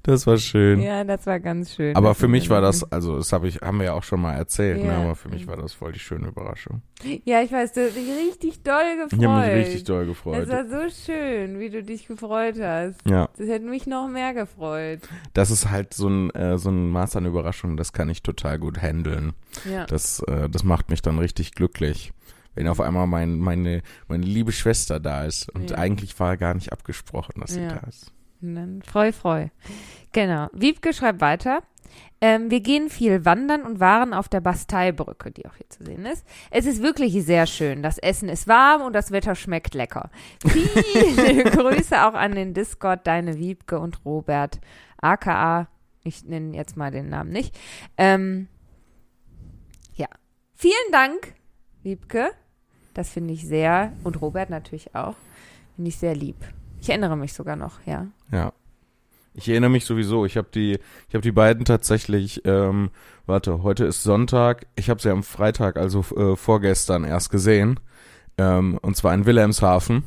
Das 0.03 0.27
war 0.27 0.37
schön. 0.37 0.81
Ja, 0.83 1.03
das 1.05 1.27
war 1.27 1.41
ganz 1.41 1.75
schön. 1.75 1.97
Aber 1.97 2.09
Das 2.09 2.19
für 2.19 2.29
mich 2.29 2.51
war 2.51 2.61
das, 2.61 2.91
also 2.93 3.17
das 3.17 3.33
habe 3.33 3.49
ich, 3.49 3.63
haben 3.63 3.79
wir 3.79 3.87
ja 3.87 3.93
auch 3.95 4.03
schon 4.03 4.21
mal 4.21 4.35
erzählt, 4.35 4.83
ne? 4.83 4.89
Ja. 4.89 4.99
aber 4.99 5.15
für 5.15 5.29
mich 5.31 5.47
war 5.47 5.57
das 5.57 5.73
voll 5.73 5.93
die 5.93 5.99
schöne 5.99 6.29
Überraschung. 6.29 6.83
Ja, 7.25 7.41
ich 7.43 7.51
weiß, 7.53 7.73
du 7.73 7.87
hast 7.87 7.97
dich 7.97 8.09
richtig 8.09 8.63
doll 8.63 8.97
gefreut. 9.03 9.19
Ich 9.21 9.27
habe 9.27 9.47
mich 9.47 9.67
richtig 9.67 9.85
doll 9.85 10.03
Es 10.03 10.09
gefreut. 10.09 10.49
war 10.49 10.67
so 10.69 10.95
schön, 10.95 11.59
wie 11.59 11.71
du 11.71 11.83
dich 11.83 12.07
gefreut 12.07 12.57
hast. 12.61 12.97
Ja, 13.09 13.29
Das 13.39 13.49
hätte 13.49 13.65
mich 13.67 13.87
noch 13.87 14.09
mehr 14.09 14.35
gefreut. 14.35 15.01
das 15.33 15.51
ist 15.51 15.71
halt 15.71 15.95
so 15.95 16.09
ein, 16.09 16.31
äh, 16.35 16.59
so 16.59 16.71
ein 16.71 16.91
Maß 16.91 17.17
an 17.17 17.25
Überraschung, 17.27 17.77
das 17.79 17.93
kann 17.95 18.09
ich 18.11 18.23
total 18.23 18.59
gut 18.59 18.81
handeln. 18.83 19.33
Ja. 19.71 19.87
Das, 19.87 20.21
äh, 20.21 20.49
das 20.51 20.65
macht 20.65 20.91
mich 20.91 21.01
dann 21.03 21.19
richtig 21.19 21.53
glücklich. 21.55 22.13
Wenn 22.55 22.69
auf 22.69 22.81
einmal 22.81 23.07
mein, 23.09 23.39
meine, 23.39 23.83
meine 24.07 24.25
liebe 24.25 24.53
Schwester 24.53 25.01
da 25.01 25.25
ist 25.25 25.51
und 25.51 25.71
Ja. 25.71 25.79
eigentlich 25.79 26.19
war 26.21 26.37
gar 26.37 26.55
nicht 26.55 26.73
abgesprochen, 26.73 27.41
dass 27.41 27.55
sie 27.55 27.63
Ja. 27.63 27.69
da 27.81 27.89
ist. 27.89 28.13
Dann 28.53 28.83
freu, 28.83 29.13
freu. 29.13 29.49
Genau. 30.13 30.49
Wiebke 30.53 30.93
schreibt 30.93 31.21
weiter. 31.21 31.63
Ähm, 32.21 32.51
wir 32.51 32.61
gehen 32.61 32.89
viel 32.89 33.25
wandern 33.25 33.63
und 33.63 33.81
waren 33.81 34.15
auf 34.15 34.29
der 34.29 34.41
Basteibrücke, 34.41 35.31
die 35.31 35.47
auch 35.47 35.57
hier 35.57 35.69
zu 35.69 35.85
sehen 35.85 36.07
ist. 36.07 36.25
Es 36.51 36.65
ist 36.65 36.83
wirklich 36.83 37.13
sehr 37.25 37.47
schön. 37.47 37.83
Das 37.83 37.99
Essen 37.99 38.29
ist 38.29 38.49
warm 38.49 38.83
und 38.83 38.95
das 38.95 39.11
Wetter 39.11 39.35
schmeckt 39.35 39.75
lecker. 39.75 40.11
Viele 40.47 41.45
Grüße 41.51 42.07
auch 42.07 42.15
an 42.15 42.35
den 42.35 42.55
Discord, 42.55 43.07
deine 43.07 43.39
Wiebke 43.39 43.79
und 43.79 44.05
Robert, 44.07 44.61
aka, 44.97 45.69
ich 46.03 46.25
nenne 46.25 46.57
jetzt 46.57 46.77
mal 46.77 46.91
den 46.91 47.11
Namen 47.11 47.31
nicht. 47.31 47.59
Ähm, 47.99 48.49
ja. 49.95 50.09
Vielen 50.55 50.93
Dank, 50.93 51.35
Wiebke. 51.83 52.31
Das 52.95 53.11
finde 53.11 53.35
ich 53.35 53.47
sehr, 53.47 53.93
und 54.05 54.23
Robert 54.23 54.51
natürlich 54.51 54.95
auch, 54.95 55.17
finde 55.75 55.89
ich 55.89 55.99
sehr 55.99 56.15
lieb. 56.15 56.37
Ich 56.85 56.91
erinnere 56.91 57.17
mich 57.17 57.33
sogar 57.33 57.57
noch, 57.57 57.81
ja. 57.87 58.09
Ja. 58.31 58.53
Ich 59.33 59.49
erinnere 59.49 59.71
mich 59.71 59.87
sowieso, 59.87 60.27
ich 60.27 60.37
habe 60.37 60.49
die, 60.55 60.79
ich 61.09 61.15
habe 61.15 61.23
die 61.23 61.33
beiden 61.33 61.65
tatsächlich, 61.65 62.43
ähm, 62.45 62.91
warte, 63.25 63.63
heute 63.63 63.87
ist 63.87 64.03
Sonntag, 64.03 64.67
ich 64.77 64.91
habe 64.91 65.01
sie 65.01 65.09
am 65.09 65.23
Freitag, 65.23 65.79
also 65.79 66.01
äh, 66.15 66.37
vorgestern 66.37 67.05
erst 67.05 67.31
gesehen, 67.31 67.81
ähm, 68.37 68.79
und 68.83 68.99
zwar 68.99 69.15
in 69.15 69.25
Wilhelmshaven, 69.25 70.05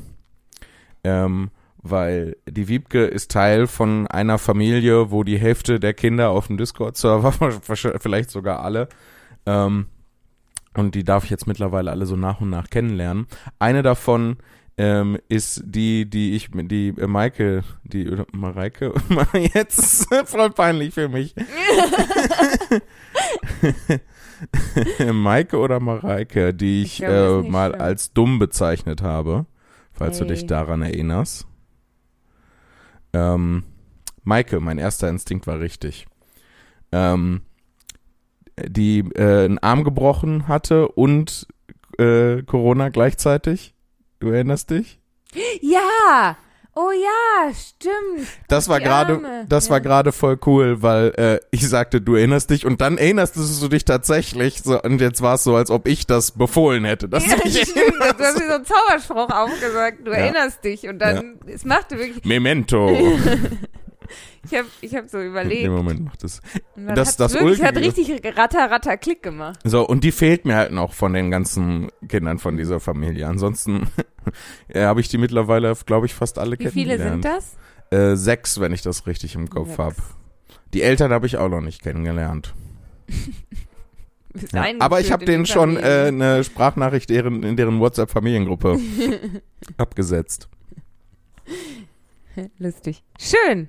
ähm, 1.02 1.50
weil 1.78 2.36
die 2.48 2.68
Wiebke 2.68 3.06
ist 3.06 3.32
Teil 3.32 3.66
von 3.66 4.06
einer 4.06 4.38
Familie, 4.38 5.10
wo 5.10 5.24
die 5.24 5.38
Hälfte 5.38 5.80
der 5.80 5.94
Kinder 5.94 6.30
auf 6.30 6.46
dem 6.46 6.58
Discord-Server, 6.58 7.32
vielleicht 7.98 8.30
sogar 8.30 8.60
alle, 8.60 8.88
ähm, 9.46 9.86
und 10.74 10.94
die 10.94 11.02
darf 11.02 11.24
ich 11.24 11.30
jetzt 11.30 11.48
mittlerweile 11.48 11.90
alle 11.90 12.06
so 12.06 12.14
nach 12.14 12.40
und 12.40 12.50
nach 12.50 12.70
kennenlernen. 12.70 13.26
Eine 13.58 13.82
davon 13.82 14.36
ähm, 14.78 15.18
ist 15.28 15.62
die, 15.66 16.08
die 16.08 16.36
ich, 16.36 16.48
die 16.52 16.94
äh, 16.96 17.06
Maike, 17.08 17.64
die, 17.82 18.08
oder 18.08 18.24
Mareike, 18.32 18.94
jetzt 19.54 20.06
voll 20.26 20.50
peinlich 20.50 20.94
für 20.94 21.08
mich. 21.08 21.34
Maike 25.12 25.58
oder 25.58 25.80
Mareike, 25.80 26.54
die 26.54 26.82
ich, 26.82 27.02
Ich 27.02 27.02
ist 27.02 27.08
äh, 27.08 27.42
mal 27.42 27.70
schlimm. 27.70 27.80
als 27.82 28.12
dumm 28.12 28.38
bezeichnet 28.38 29.02
habe, 29.02 29.46
falls 29.92 30.18
du 30.18 30.24
Hey. 30.24 30.34
dich 30.34 30.46
daran 30.46 30.82
erinnerst. 30.82 31.46
Ähm, 33.12 33.64
Maike, 34.22 34.60
mein 34.60 34.78
erster 34.78 35.08
Instinkt 35.08 35.46
war 35.48 35.58
richtig. 35.58 36.06
Ähm, 36.92 37.42
die 38.64 39.00
äh, 39.14 39.44
einen 39.46 39.58
Arm 39.58 39.82
gebrochen 39.84 40.46
hatte 40.48 40.88
und 40.88 41.46
äh, 41.98 42.42
Corona 42.42 42.88
gleichzeitig. 42.90 43.74
Du 44.20 44.30
erinnerst 44.30 44.70
dich? 44.70 44.98
Ja! 45.60 46.36
Oh 46.80 46.90
ja, 46.92 47.52
stimmt. 47.54 48.28
Das 48.46 48.68
war 48.68 48.78
gerade, 48.78 49.20
das 49.48 49.66
Ja. 49.66 49.72
war 49.72 49.80
gerade 49.80 50.12
voll 50.12 50.38
cool, 50.46 50.80
weil 50.80 51.08
äh, 51.16 51.40
ich 51.50 51.68
sagte, 51.68 52.00
du 52.00 52.14
erinnerst 52.14 52.50
dich 52.50 52.64
und 52.66 52.80
dann 52.80 52.98
erinnerst 52.98 53.34
du 53.34 53.66
dich 53.68 53.84
tatsächlich 53.84 54.62
so 54.62 54.80
und 54.80 55.00
jetzt 55.00 55.20
war 55.20 55.34
es 55.34 55.42
so, 55.42 55.56
als 55.56 55.72
ob 55.72 55.88
ich 55.88 56.06
das 56.06 56.30
befohlen 56.30 56.84
hätte. 56.84 57.08
Dass 57.08 57.26
Ja, 57.26 57.34
du 57.34 57.42
dich 57.42 57.62
stimmt. 57.62 57.94
Du 57.98 58.24
hast 58.24 58.40
wie 58.40 58.46
so 58.46 58.52
einen 58.54 58.64
Zauberspruch 58.64 59.28
aufgesagt. 59.28 60.06
Du 60.06 60.12
Ja. 60.12 60.18
erinnerst 60.18 60.62
dich. 60.62 60.86
Und 60.88 61.00
dann, 61.00 61.40
es 61.46 61.64
machte 61.64 61.98
wirklich, 61.98 62.24
Memento. 62.24 62.96
ich 64.44 64.54
habe 64.58 64.68
ich 64.80 64.94
hab 64.94 65.08
so 65.08 65.20
überlegt. 65.20 65.68
Moment 65.68 66.04
macht 66.04 66.24
es. 66.24 66.40
Und 66.76 66.86
dann 66.86 66.94
das- 66.96 67.08
hat's 67.08 67.16
das 67.16 67.34
wirklich, 67.34 67.62
hat 67.62 67.76
richtig 67.76 68.10
ratter, 68.36 68.70
ratter 68.70 68.96
Klick 68.96 69.22
gemacht. 69.22 69.58
So, 69.64 69.86
und 69.86 70.04
die 70.04 70.12
fehlt 70.12 70.44
mir 70.44 70.56
halt 70.56 70.72
noch 70.72 70.92
von 70.92 71.12
den 71.12 71.30
ganzen 71.30 71.88
Kindern 72.08 72.38
von 72.38 72.56
dieser 72.56 72.80
Familie. 72.80 73.26
Ansonsten 73.26 73.88
ja, 74.72 74.82
habe 74.88 75.00
ich 75.00 75.08
die 75.08 75.18
mittlerweile, 75.18 75.74
glaube 75.86 76.06
ich, 76.06 76.14
fast 76.14 76.38
alle 76.38 76.58
Wie 76.58 76.68
viele 76.68 76.98
sind 76.98 77.22
kennengelernt. 77.22 77.24
das? 77.90 77.98
Äh, 77.98 78.16
sechs, 78.16 78.60
wenn 78.60 78.72
ich 78.72 78.82
das 78.82 79.06
richtig 79.06 79.34
im 79.34 79.48
Kopf 79.50 79.78
habe. 79.78 79.96
Die 80.74 80.82
Eltern 80.82 81.12
habe 81.12 81.26
ich 81.26 81.36
auch 81.38 81.48
noch 81.48 81.60
nicht 81.62 81.82
kennengelernt. 81.82 82.54
Ja. 84.52 84.66
Aber 84.78 85.00
ich 85.00 85.10
habe 85.10 85.24
in 85.24 85.30
denen 85.30 85.46
schon 85.46 85.76
äh, 85.78 86.04
eine 86.08 86.44
Sprachnachricht 86.44 87.10
deren, 87.10 87.42
in 87.42 87.56
deren 87.56 87.80
WhatsApp-Familiengruppe 87.80 88.78
abgesetzt. 89.78 90.48
Lustig. 92.58 93.02
Schön. 93.18 93.68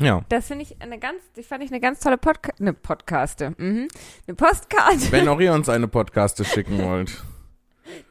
Ja. 0.00 0.24
Das 0.30 0.48
finde 0.48 0.64
ich 0.64 0.80
eine 0.80 0.98
ganz, 0.98 1.22
ich 1.36 1.46
fand 1.46 1.62
ich 1.62 1.70
eine 1.70 1.78
ganz 1.80 2.00
tolle 2.00 2.18
Podca 2.18 2.52
eine 2.58 2.72
Podcaste. 2.72 3.54
Mhm. 3.58 3.86
Eine 4.26 4.34
Postkarte. 4.34 5.12
Wenn 5.12 5.28
auch 5.28 5.38
ihr 5.40 5.52
uns 5.52 5.68
eine 5.68 5.86
Podcaste 5.88 6.44
schicken 6.44 6.82
wollt. 6.82 7.22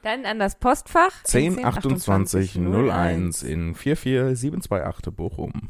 Dann 0.03 0.25
an 0.25 0.39
das 0.39 0.59
Postfach. 0.59 1.11
102801 1.23 3.43
in 3.43 3.75
44728 3.75 5.13
Bochum. 5.13 5.69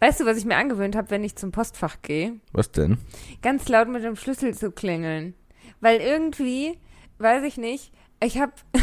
Weißt 0.00 0.20
du, 0.20 0.26
was 0.26 0.36
ich 0.36 0.44
mir 0.44 0.56
angewöhnt 0.56 0.96
habe, 0.96 1.10
wenn 1.10 1.24
ich 1.24 1.36
zum 1.36 1.52
Postfach 1.52 2.02
gehe? 2.02 2.34
Was 2.52 2.72
denn? 2.72 2.98
Ganz 3.42 3.68
laut 3.68 3.88
mit 3.88 4.04
dem 4.04 4.16
Schlüssel 4.16 4.54
zu 4.54 4.70
klingeln. 4.70 5.34
Weil 5.80 6.00
irgendwie, 6.00 6.78
weiß 7.18 7.44
ich 7.44 7.58
nicht, 7.58 7.92
ich 8.22 8.40
habe, 8.40 8.52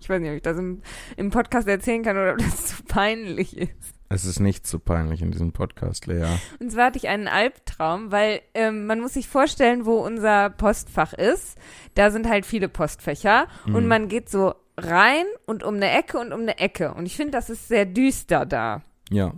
ich 0.00 0.08
weiß 0.08 0.20
nicht, 0.20 0.30
ob 0.30 0.36
ich 0.36 0.42
das 0.42 0.58
im, 0.58 0.82
im 1.16 1.30
Podcast 1.30 1.68
erzählen 1.68 2.02
kann 2.02 2.16
oder 2.16 2.32
ob 2.32 2.38
das 2.38 2.66
zu 2.66 2.82
peinlich 2.84 3.56
ist. 3.56 3.93
Es 4.14 4.24
ist 4.24 4.38
nicht 4.38 4.64
so 4.66 4.78
peinlich 4.78 5.22
in 5.22 5.32
diesem 5.32 5.52
Podcast, 5.52 6.06
Lea. 6.06 6.26
Und 6.60 6.70
zwar 6.70 6.86
hatte 6.86 6.98
ich 6.98 7.08
einen 7.08 7.26
Albtraum, 7.26 8.12
weil 8.12 8.42
ähm, 8.54 8.86
man 8.86 9.00
muss 9.00 9.14
sich 9.14 9.26
vorstellen, 9.26 9.86
wo 9.86 9.94
unser 9.96 10.50
Postfach 10.50 11.12
ist. 11.14 11.58
Da 11.94 12.10
sind 12.12 12.28
halt 12.28 12.46
viele 12.46 12.68
Postfächer 12.68 13.48
und 13.66 13.82
Mhm. 13.82 13.88
man 13.88 14.08
geht 14.08 14.28
so 14.28 14.54
rein 14.78 15.24
und 15.46 15.64
um 15.64 15.74
eine 15.74 15.90
Ecke 15.90 16.18
und 16.18 16.32
um 16.32 16.40
eine 16.42 16.58
Ecke. 16.58 16.94
Und 16.94 17.06
ich 17.06 17.16
finde, 17.16 17.32
das 17.32 17.50
ist 17.50 17.66
sehr 17.68 17.86
düster 17.86 18.46
da. 18.46 18.82
Ja, 19.10 19.32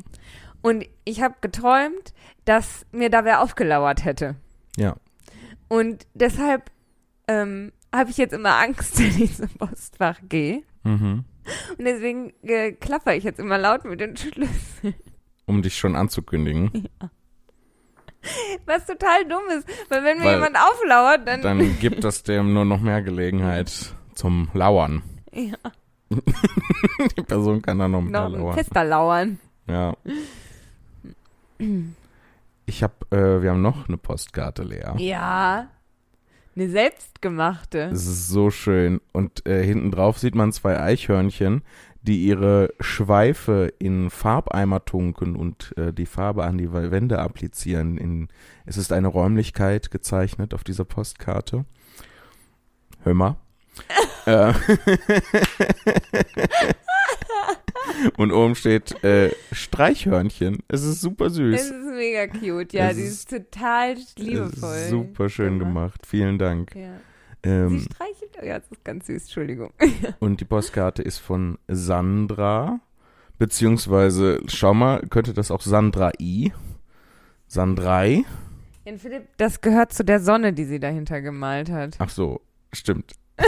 Und 0.63 0.85
ich 1.05 1.23
habe 1.23 1.35
geträumt, 1.41 2.13
dass 2.45 2.85
mir 2.93 3.09
da 3.09 3.25
wer 3.25 3.41
aufgelauert 3.43 4.05
hätte. 4.05 4.37
ja. 4.77 4.97
Und 5.69 6.07
deshalb 6.15 6.71
ähm, 7.29 7.73
habe 7.95 8.11
ich 8.11 8.19
jetzt 8.19 8.33
immer 8.35 8.57
Angst, 8.57 8.99
wenn 8.99 9.23
ich 9.23 9.37
zum 9.37 9.49
Postfach 9.49 10.19
gehe. 10.29 10.63
Mhm. 10.85 11.25
Und 11.79 11.85
deswegen 11.85 12.33
äh, 12.43 12.73
klapper 12.73 13.15
ich 13.15 13.25
jetzt 13.25 13.39
immer 13.41 13.59
laut 13.59 13.85
mit 13.85 14.01
den 14.01 14.17
Schlüsseln. 14.17 14.95
Um 15.47 15.63
dich 15.63 15.77
schon 15.79 15.95
anzukündigen. 15.97 16.89
Was 18.67 18.87
total 18.87 19.25
dumm 19.29 19.43
ist. 19.57 19.69
Weil 19.89 20.03
wenn 20.03 20.19
mir 20.19 20.25
Weil 20.25 20.35
jemand 20.35 20.57
auflauert, 20.57 21.29
dann. 21.29 21.43
Dann 21.43 21.79
gibt 21.81 22.03
das 22.03 22.23
dem 22.25 22.53
nur 22.53 22.65
noch 22.65 22.81
mehr 22.81 23.03
Gelegenheit 23.03 23.95
zum 24.15 24.49
Lauern. 24.55 25.03
ja, 25.33 25.55
Die 27.17 27.23
Person 27.23 27.63
kann 27.63 27.79
dann 27.79 27.91
noch 27.93 28.01
mehr 28.03 28.29
noch 28.29 28.39
lauern. 28.39 28.55
fester 28.55 28.85
lauern. 28.85 29.39
Ja. 29.69 29.95
Ich 32.69 32.83
habe, 32.83 32.95
äh, 33.17 33.43
wir 33.43 33.51
haben 33.51 33.63
noch 33.63 33.87
eine 33.87 33.97
Postkarte, 33.97 34.65
Lea. 34.65 34.91
Ja. 34.99 35.69
Eine 36.57 36.71
selbstgemachte. 36.71 37.91
Es 37.93 38.07
ist 38.07 38.29
so 38.31 38.51
schön. 38.51 39.03
Und 39.13 39.47
äh, 39.47 39.63
hinten 39.63 39.91
drauf 39.91 40.19
sieht 40.19 40.35
man 40.35 40.53
zwei 40.53 40.81
Eichhörnchen, 40.81 41.63
die 42.01 42.25
ihre 42.25 42.73
Schweife 42.81 43.75
in 43.79 44.09
Farbeimer 44.09 44.83
tunken 44.83 45.37
und 45.37 45.77
äh, 45.77 45.93
die 45.93 46.07
Farbe 46.07 46.45
an 46.45 46.57
die 46.57 46.73
Wände 46.73 47.19
applizieren. 47.19 47.99
In, 47.99 48.29
es 48.65 48.79
ist 48.79 48.91
eine 48.91 49.09
Räumlichkeit 49.09 49.91
gezeichnet 49.91 50.55
auf 50.55 50.65
dieser 50.65 50.87
Postkarte. 50.87 51.67
Hör 53.03 53.15
mal. 53.15 53.37
äh, 54.25 54.55
und 58.17 58.33
oben 58.33 58.55
steht 58.55 59.03
äh, 59.05 59.31
Streichhörnchen. 59.53 60.59
Es 60.69 60.83
ist 60.83 61.01
super 61.01 61.31
süß. 61.31 61.55
Es 61.61 61.71
ist 61.71 61.95
mega 61.95 62.27
cute, 62.27 62.73
ja. 62.73 62.91
Es 62.91 62.97
Die 62.97 63.03
ist 63.03 63.31
total 63.31 63.97
liebevoll. 64.19 64.77
Ist 64.77 64.91
super 64.91 65.29
schön 65.29 65.59
Gemacht. 65.59 66.07
Vielen 66.07 66.39
Dank. 66.39 66.75
Ja. 66.75 67.01
Ähm, 67.43 67.79
Sie 67.79 67.85
streichelt. 67.85 68.31
Oh 68.41 68.45
ja, 68.45 68.59
das 68.59 68.71
ist 68.71 68.85
ganz 68.85 69.07
süß, 69.07 69.23
Entschuldigung. 69.23 69.73
Und 70.19 70.41
die 70.41 70.45
Postkarte 70.45 71.03
ist 71.03 71.19
von 71.19 71.59
Sandra, 71.69 72.81
beziehungsweise, 73.39 74.41
schau 74.49 74.75
mal, 74.75 75.03
könnte 75.09 75.33
das 75.33 75.51
auch 75.51 75.61
Sandra 75.61 76.13
I. 76.19 76.53
Sandrai. 77.47 78.25
Jan 78.85 78.99
Philipp, 78.99 79.29
das 79.37 79.61
gehört 79.61 79.93
zu 79.93 80.05
der 80.05 80.21
Sonne, 80.21 80.53
die 80.53 80.65
sie 80.65 80.81
dahinter 80.81 81.21
gemalt 81.21 81.71
hat. 81.71 81.97
Ach 81.99 82.11
so, 82.11 82.41
stimmt. 82.73 83.13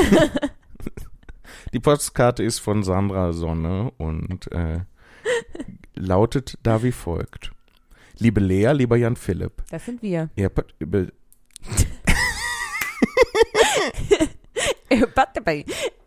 die 1.73 1.81
Postkarte 1.81 2.43
ist 2.43 2.59
von 2.59 2.83
Sandra 2.83 3.33
Sonne 3.33 3.93
und 3.99 4.50
äh, 4.52 4.81
lautet 5.95 6.59
da 6.62 6.83
wie 6.83 6.93
folgt. 6.93 7.52
Liebe 8.19 8.40
Lea, 8.40 8.73
lieber 8.73 8.97
Jan 8.97 9.17
Philipp. 9.17 9.62
Das 9.71 9.85
sind 9.85 10.02
wir. 10.02 10.28
Ihr 10.35 10.49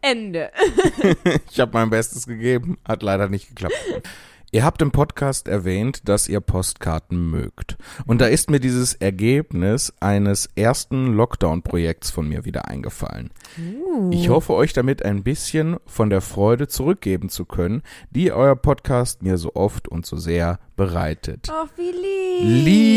Ende. 0.02 0.52
ich 1.52 1.60
habe 1.60 1.72
mein 1.74 1.90
Bestes 1.90 2.26
gegeben, 2.26 2.78
hat 2.86 3.04
leider 3.04 3.30
nicht 3.30 3.50
geklappt. 3.50 3.76
Ihr 4.54 4.66
habt 4.66 4.82
im 4.82 4.92
Podcast 4.92 5.48
erwähnt, 5.48 6.10
dass 6.10 6.28
ihr 6.28 6.42
Postkarten 6.42 7.30
mögt. 7.30 7.78
Und 8.06 8.20
da 8.20 8.26
ist 8.26 8.50
mir 8.50 8.60
dieses 8.60 8.94
Ergebnis 8.94 9.94
eines 10.02 10.50
ersten 10.58 11.14
Lockdown-Projekts 11.16 12.12
von 12.12 12.28
mir 12.28 12.44
wieder 12.44 12.68
eingefallen. 12.68 13.30
Ich 14.10 14.28
hoffe, 14.28 14.54
euch 14.54 14.74
damit 14.74 15.06
ein 15.06 15.24
bisschen 15.24 15.78
von 15.86 16.10
der 16.10 16.20
Freude 16.20 16.68
zurückgeben 16.68 17.30
zu 17.30 17.46
können, 17.46 17.82
die 18.10 18.34
euer 18.34 18.58
Podcast 18.58 19.24
mir 19.24 19.38
so 19.38 19.56
oft 19.56 19.88
und 19.88 20.06
so 20.06 20.18
sehr 20.18 20.60
bereitet. 20.76 21.48
Ach, 21.50 21.70
wie 21.78 21.92
lieb. 21.92 22.92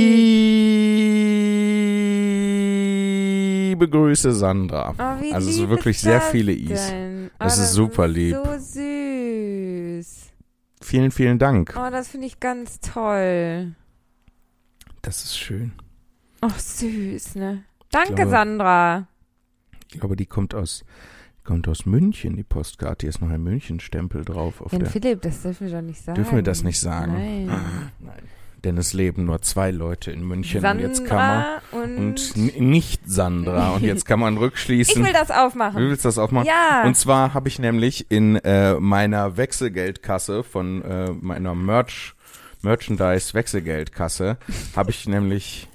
Liebe 3.69 3.89
Grüße, 3.89 4.33
Sandra. 4.33 4.93
Oh, 4.99 5.23
wie 5.23 5.33
Also 5.33 5.51
lieb 5.51 5.59
so 5.59 5.69
wirklich 5.71 6.01
sehr 6.01 6.19
das 6.19 6.31
viele 6.31 6.53
Is. 6.53 6.89
denn? 6.89 7.31
Das 7.39 7.61
oh, 7.61 7.63
ist 7.63 7.73
super 7.75 8.09
lieb. 8.09 8.37
So 8.45 8.59
süß. 8.59 10.24
Vielen, 10.85 11.11
vielen 11.11 11.39
Dank. 11.39 11.73
Oh, 11.79 11.89
das 11.91 12.09
finde 12.09 12.27
ich 12.27 12.41
ganz 12.41 12.79
toll. 12.81 13.75
Das 15.01 15.25
ist 15.25 15.39
schön. 15.39 15.73
Ach, 16.43 16.59
süß, 16.59 17.37
ne? 17.37 17.65
Danke, 17.91 18.15
glaube- 18.15 18.31
Sandra. 18.31 19.09
Ich 19.91 19.99
glaube, 19.99 20.15
die 20.15 20.27
kommt 20.27 20.55
aus, 20.55 20.85
kommt 21.43 21.69
aus 21.69 21.87
München, 21.87 22.37
die 22.37 22.43
Postkarte. 22.43 23.05
Hier 23.07 23.09
ist 23.09 23.23
noch 23.23 23.31
ein 23.31 23.43
München-Stempel 23.43 24.27
drauf. 24.27 24.61
Auf 24.61 24.73
Jan 24.73 24.83
der, 24.83 24.91
Philipp, 24.91 25.23
das 25.23 25.41
dürfen 25.41 25.69
wir 25.69 25.75
doch 25.75 25.83
nicht 25.83 26.03
sagen. 26.03 26.17
dürfen 26.17 26.37
wir 26.37 26.43
das 26.43 26.63
nicht 26.63 26.79
sagen? 26.79 27.13
Nein. 27.15 27.47
Nein. 28.01 28.23
Denn 28.65 28.79
es 28.79 28.93
leben 28.95 29.27
nur 29.27 29.43
zwei 29.43 29.71
Leute 29.71 30.11
in 30.11 30.27
München 30.27 30.65
und 30.65 30.79
jetzt 30.81 31.05
kann 31.05 31.17
man. 31.17 31.43
Sandra 31.43 31.61
und, 31.73 31.99
Und 31.99 32.61
nicht 32.61 33.03
Sandra. 33.07 33.71
Und 33.73 33.83
jetzt 33.85 34.07
kann 34.07 34.21
man 34.21 34.35
ich 34.35 34.41
rückschließen. 34.41 35.05
will 35.05 35.13
das 35.13 35.29
Du 35.29 35.35
aufmachen. 35.35 35.83
willst 35.83 36.05
das 36.05 36.19
aufmachen? 36.19 36.47
Ja. 36.47 36.85
Und 36.87 36.97
zwar 36.97 37.35
habe 37.35 37.49
ich 37.49 37.59
nämlich 37.59 38.07
in 38.11 38.37
äh, 38.37 38.75
meiner 38.75 39.37
Wechselgeldkasse 39.37 40.43
von 40.43 40.83
äh, 40.83 41.11
meiner 41.21 41.55
Merch 41.55 42.15
Merchandise 42.63 43.35
Wechselgeldkasse 43.35 44.39
habe 44.75 44.91
ich 44.91 45.07
nämlich 45.07 45.69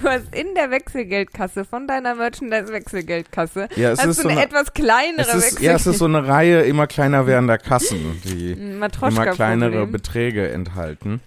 Du 0.00 0.08
hast 0.08 0.34
in 0.34 0.54
der 0.54 0.70
Wechselgeldkasse 0.70 1.64
von 1.64 1.86
deiner 1.86 2.14
Merchandise-Wechselgeldkasse 2.14 3.68
ja 3.76 3.92
es 3.92 4.00
hast 4.00 4.06
ist 4.08 4.18
du 4.18 4.22
so 4.22 4.28
eine, 4.28 4.40
eine 4.40 4.46
etwas 4.48 4.72
kleinere 4.74 5.28
es 5.28 5.52
ist, 5.52 5.60
ja 5.60 5.74
es 5.74 5.86
ist 5.86 5.98
so 5.98 6.06
eine 6.06 6.26
Reihe 6.26 6.62
immer 6.62 6.86
kleiner 6.86 7.26
werdender 7.26 7.58
Kassen, 7.58 8.20
die 8.24 8.52
immer 8.52 8.88
kleinere. 8.88 9.86
Beträge 9.86 10.48
enthalten. 10.48 11.20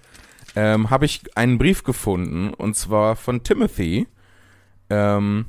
Ähm, 0.56 0.90
habe 0.90 1.06
ich 1.06 1.22
einen 1.36 1.58
Brief 1.58 1.84
gefunden 1.84 2.54
und 2.54 2.76
zwar 2.76 3.16
von 3.16 3.44
Timothy. 3.44 4.08
Ähm, 4.90 5.46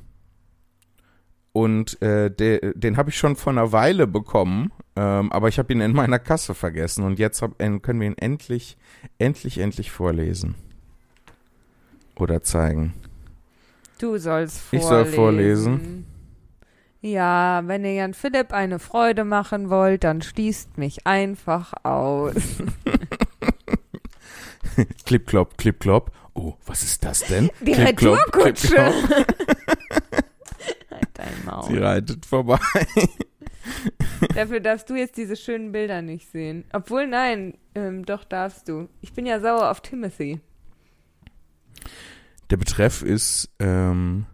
und 1.53 2.03
äh, 2.03 2.31
de, 2.31 2.73
den 2.75 2.97
habe 2.97 3.11
ich 3.11 3.17
schon 3.17 3.37
vor 3.37 3.53
einer 3.53 3.73
Weile 3.73 4.07
bekommen, 4.07 4.73
ähm, 4.95 5.33
aber 5.33 5.49
ich 5.49 5.59
habe 5.59 5.73
ihn 5.73 5.81
in 5.81 5.93
meiner 5.93 6.19
Kasse 6.19 6.55
vergessen 6.55 7.05
und 7.05 7.19
jetzt 7.19 7.41
hab, 7.41 7.59
können 7.59 8.01
wir 8.01 8.07
ihn 8.07 8.19
endlich, 8.19 8.77
endlich, 9.19 9.59
endlich 9.59 9.91
vorlesen. 9.91 10.55
Oder 12.19 12.43
zeigen. 12.43 12.95
Du 13.99 14.19
sollst 14.19 14.59
vorlesen. 14.61 14.83
Ich 14.83 14.89
soll 14.89 15.05
vorlesen. 15.07 16.07
Ja, 17.01 17.63
wenn 17.67 17.85
ihr 17.85 17.95
Jan 17.95 18.15
Philipp 18.15 18.53
eine 18.53 18.79
Freude 18.79 19.25
machen 19.25 19.71
wollt, 19.71 20.03
dann 20.05 20.23
schließt 20.23 20.77
mich 20.77 21.07
einfach 21.07 21.73
aus. 21.85 22.35
Klipp, 25.07 25.27
klopp, 25.27 25.57
klipp, 25.57 25.81
klopp. 25.81 26.11
Oh, 26.35 26.55
was 26.67 26.83
ist 26.83 27.05
das 27.05 27.21
denn? 27.21 27.51
Die 27.61 27.73
Klipp, 27.73 27.97
klipp, 27.97 28.13
Retourkutsche. 28.13 28.69
klopp. 28.69 28.95
halt 30.91 31.09
dein 31.15 31.45
Maul. 31.47 31.65
Sie 31.69 31.79
reitet 31.79 32.27
vorbei. 32.27 32.59
Dafür 34.35 34.61
darfst 34.61 34.91
du 34.91 34.95
jetzt 34.97 35.17
diese 35.17 35.37
schönen 35.37 35.73
Bilder 35.73 36.03
nicht 36.03 36.31
sehen. 36.31 36.65
Obwohl, 36.73 37.07
nein, 37.07 37.55
ähm, 37.75 38.05
doch 38.05 38.25
darfst 38.25 38.69
du. 38.69 38.89
Ich 39.01 39.15
bin 39.15 39.25
ja 39.25 39.41
sauer 39.41 39.71
auf 39.71 39.81
Timothy. 39.81 40.41
Der 42.51 42.57
Betreff 42.57 43.03
ist, 43.03 43.51
ähm, 43.59 44.27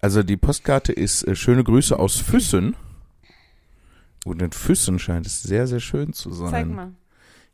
also 0.00 0.22
die 0.22 0.36
Postkarte 0.36 0.92
ist 0.92 1.22
äh, 1.24 1.34
schöne 1.34 1.64
Grüße 1.64 1.98
aus 1.98 2.16
Füssen. 2.16 2.76
Und 4.24 4.42
in 4.42 4.52
Füssen 4.52 4.98
scheint 4.98 5.26
es 5.26 5.42
sehr, 5.42 5.66
sehr 5.66 5.80
schön 5.80 6.12
zu 6.12 6.32
sein. 6.32 6.50
Zeig 6.50 6.66
mal. 6.66 6.92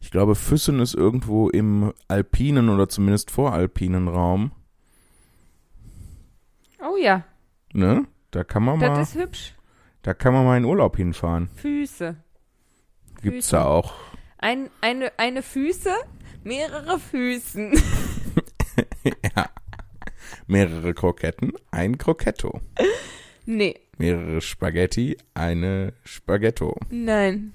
Ich 0.00 0.10
glaube, 0.10 0.34
Füssen 0.34 0.80
ist 0.80 0.94
irgendwo 0.94 1.48
im 1.48 1.92
alpinen 2.08 2.68
oder 2.68 2.88
zumindest 2.88 3.30
voralpinen 3.30 4.08
Raum. 4.08 4.52
Oh 6.80 6.96
ja, 6.96 7.24
Ne? 7.76 8.06
Da 8.30 8.42
kann 8.42 8.62
man 8.62 8.78
mal, 8.78 8.88
das 8.88 9.10
ist 9.10 9.20
hübsch. 9.20 9.54
da 10.02 10.14
kann 10.14 10.32
man 10.32 10.46
mal 10.46 10.56
in 10.56 10.64
Urlaub 10.64 10.96
hinfahren. 10.96 11.50
Füße. 11.56 12.16
Gibt's 13.22 13.46
Füße. 13.48 13.56
da 13.56 13.66
auch. 13.66 13.94
Ein, 14.38 14.70
eine, 14.80 15.12
eine 15.18 15.42
Füße, 15.42 15.90
mehrere 16.42 16.98
Füßen. 16.98 17.74
ja. 19.36 19.50
Mehrere 20.46 20.94
Kroketten, 20.94 21.52
ein 21.70 21.98
Kroketto. 21.98 22.60
nee, 23.46 23.76
Mehrere 23.98 24.40
Spaghetti, 24.40 25.16
eine 25.34 25.92
Spaghetto. 26.04 26.76
nein. 26.90 27.52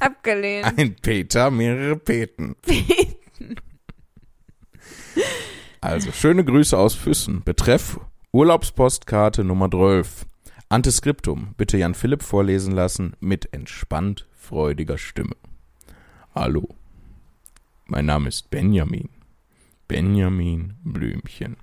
Abgelehnt. 0.00 0.66
Ein 0.76 0.96
Peter, 0.96 1.50
mehrere 1.52 1.96
Peten. 1.96 2.56
Also, 5.80 6.10
schöne 6.10 6.44
Grüße 6.44 6.76
aus 6.76 6.94
Füssen. 6.94 7.44
Betreff 7.44 8.00
Urlaubspostkarte 8.32 9.44
Nummer 9.44 9.70
12. 9.70 10.26
Antiskriptum. 10.68 11.54
Bitte 11.56 11.76
Jan 11.76 11.94
Philipp 11.94 12.22
vorlesen 12.24 12.72
lassen 12.72 13.14
mit 13.20 13.52
entspannt 13.52 14.26
freudiger 14.32 14.98
Stimme. 14.98 15.36
Hallo. 16.34 16.68
Mein 17.92 18.06
Name 18.06 18.30
ist 18.30 18.48
Benjamin. 18.48 19.10
Benjamin 19.86 20.78
Blümchen. 20.82 21.58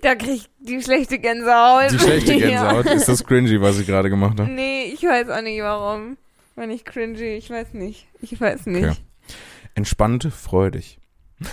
Da 0.00 0.14
krieg 0.14 0.36
ich 0.36 0.48
die 0.58 0.82
schlechte 0.82 1.18
Gänsehaut. 1.18 1.92
Die 1.92 1.98
schlechte 1.98 2.34
Gänsehaut. 2.38 2.86
Ja. 2.86 2.92
Ist 2.92 3.10
das 3.10 3.22
cringy, 3.22 3.60
was 3.60 3.78
ich 3.78 3.86
gerade 3.86 4.08
gemacht 4.08 4.40
habe? 4.40 4.50
Nee, 4.50 4.84
ich 4.84 5.02
weiß 5.02 5.28
auch 5.28 5.42
nicht 5.42 5.60
warum. 5.60 6.16
War 6.56 6.66
nicht 6.66 6.86
cringy, 6.86 7.36
ich 7.36 7.50
weiß 7.50 7.74
nicht. 7.74 8.06
Ich 8.22 8.40
weiß 8.40 8.64
nicht. 8.66 8.86
Okay. 8.86 8.96
Entspannt 9.74 10.26
freudig. 10.32 10.98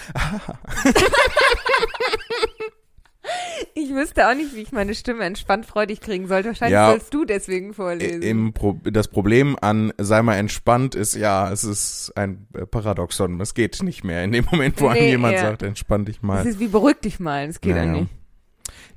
Ich 3.73 3.93
wüsste 3.93 4.27
auch 4.29 4.35
nicht, 4.35 4.55
wie 4.55 4.61
ich 4.61 4.71
meine 4.71 4.93
Stimme 4.95 5.23
entspannt 5.23 5.65
freudig 5.65 6.01
kriegen 6.01 6.27
sollte. 6.27 6.49
Wahrscheinlich 6.49 6.73
Ja. 6.73 6.89
sollst 6.91 7.13
du 7.13 7.25
deswegen 7.25 7.73
vorlesen. 7.73 8.53
Pro 8.53 8.79
das 8.83 9.07
Problem 9.07 9.57
an 9.61 9.93
sei 9.97 10.21
mal 10.21 10.35
entspannt 10.35 10.95
ist, 10.95 11.15
ja, 11.15 11.51
es 11.51 11.63
ist 11.63 12.11
ein 12.15 12.47
Paradoxon. 12.71 13.39
Es 13.41 13.53
geht 13.53 13.81
nicht 13.83 14.03
mehr 14.03 14.23
in 14.23 14.31
dem 14.31 14.45
Moment, 14.51 14.79
wo 14.81 14.87
einem 14.87 15.01
Nee, 15.03 15.09
jemand 15.11 15.33
ja. 15.35 15.41
sagt, 15.41 15.63
entspann 15.63 16.05
dich 16.05 16.21
mal. 16.21 16.45
ist 16.45 16.59
wie 16.59 16.67
beruhig 16.67 16.97
dich 17.01 17.19
mal. 17.19 17.47
Das 17.47 17.61
geht 17.61 17.75
ja 17.75 17.85
Naja. 17.85 18.01
nicht. 18.01 18.11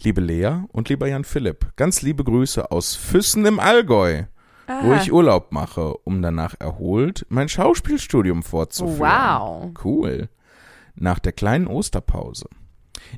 Liebe 0.02 0.20
Lea 0.20 0.62
und 0.72 0.88
lieber 0.88 1.06
Jan 1.08 1.24
Philipp, 1.24 1.66
ganz 1.76 2.00
liebe 2.02 2.24
Grüße 2.24 2.70
aus 2.70 2.94
Füssen 2.96 3.44
im 3.44 3.60
Allgäu, 3.60 4.22
wo 4.66 4.72
Aha. 4.92 4.96
ich 5.02 5.12
Urlaub 5.12 5.52
mache, 5.52 5.94
um 6.04 6.22
danach 6.22 6.54
erholt 6.58 7.26
mein 7.28 7.48
Schauspielstudium 7.50 8.42
fortzuführen. 8.42 8.98
Wow. 9.00 9.70
Cool. 9.84 10.28
Nach 10.94 11.18
der 11.18 11.32
kleinen 11.32 11.66
Osterpause. 11.66 12.46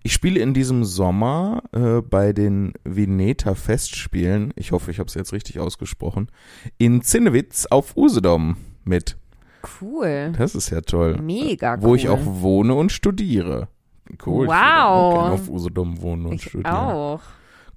Ich 0.03 0.13
spiele 0.13 0.41
in 0.41 0.55
diesem 0.55 0.85
Sommer 0.85 1.63
äh, 1.73 2.01
bei 2.03 2.33
den 2.33 2.73
Vineta 2.85 3.55
Festspielen, 3.55 4.53
ich 4.57 4.73
hoffe, 4.73 4.91
ich 4.91 4.99
habe 4.99 5.09
es 5.09 5.15
jetzt 5.15 5.33
richtig 5.33 5.59
ausgesprochen, 5.61 6.29
in 6.79 7.03
Zinnewitz 7.03 7.67
auf 7.67 7.97
Usedom 7.97 8.57
mit. 8.85 9.17
Cool. 9.81 10.33
Das 10.37 10.55
ist 10.55 10.71
ja 10.71 10.81
toll. 10.81 11.19
Mega 11.23 11.75
cool. 11.75 11.83
Wo 11.83 11.95
ich 11.95 12.09
auch 12.09 12.21
wohne 12.25 12.75
und 12.75 12.91
studiere. 12.91 13.69
Cool. 14.27 14.47
Ich 14.47 14.51
Wow. 14.51 15.15
gerne 15.15 15.31
auf 15.35 15.49
Usedom 15.49 16.01
wohnen 16.03 16.27
und 16.27 16.35
Ich 16.35 16.45
studieren. 16.45 16.67
auch. 16.75 17.21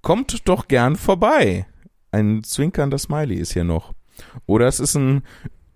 Kommt 0.02 0.48
doch 0.48 0.68
gern 0.68 0.96
vorbei. 0.96 1.66
Ein 2.12 2.44
zwinkernder 2.44 2.98
Smiley 2.98 3.36
ist 3.36 3.54
hier 3.54 3.64
noch. 3.64 3.94
Oder 4.46 4.68
es 4.68 4.80
ist 4.80 4.96
ein 4.96 5.24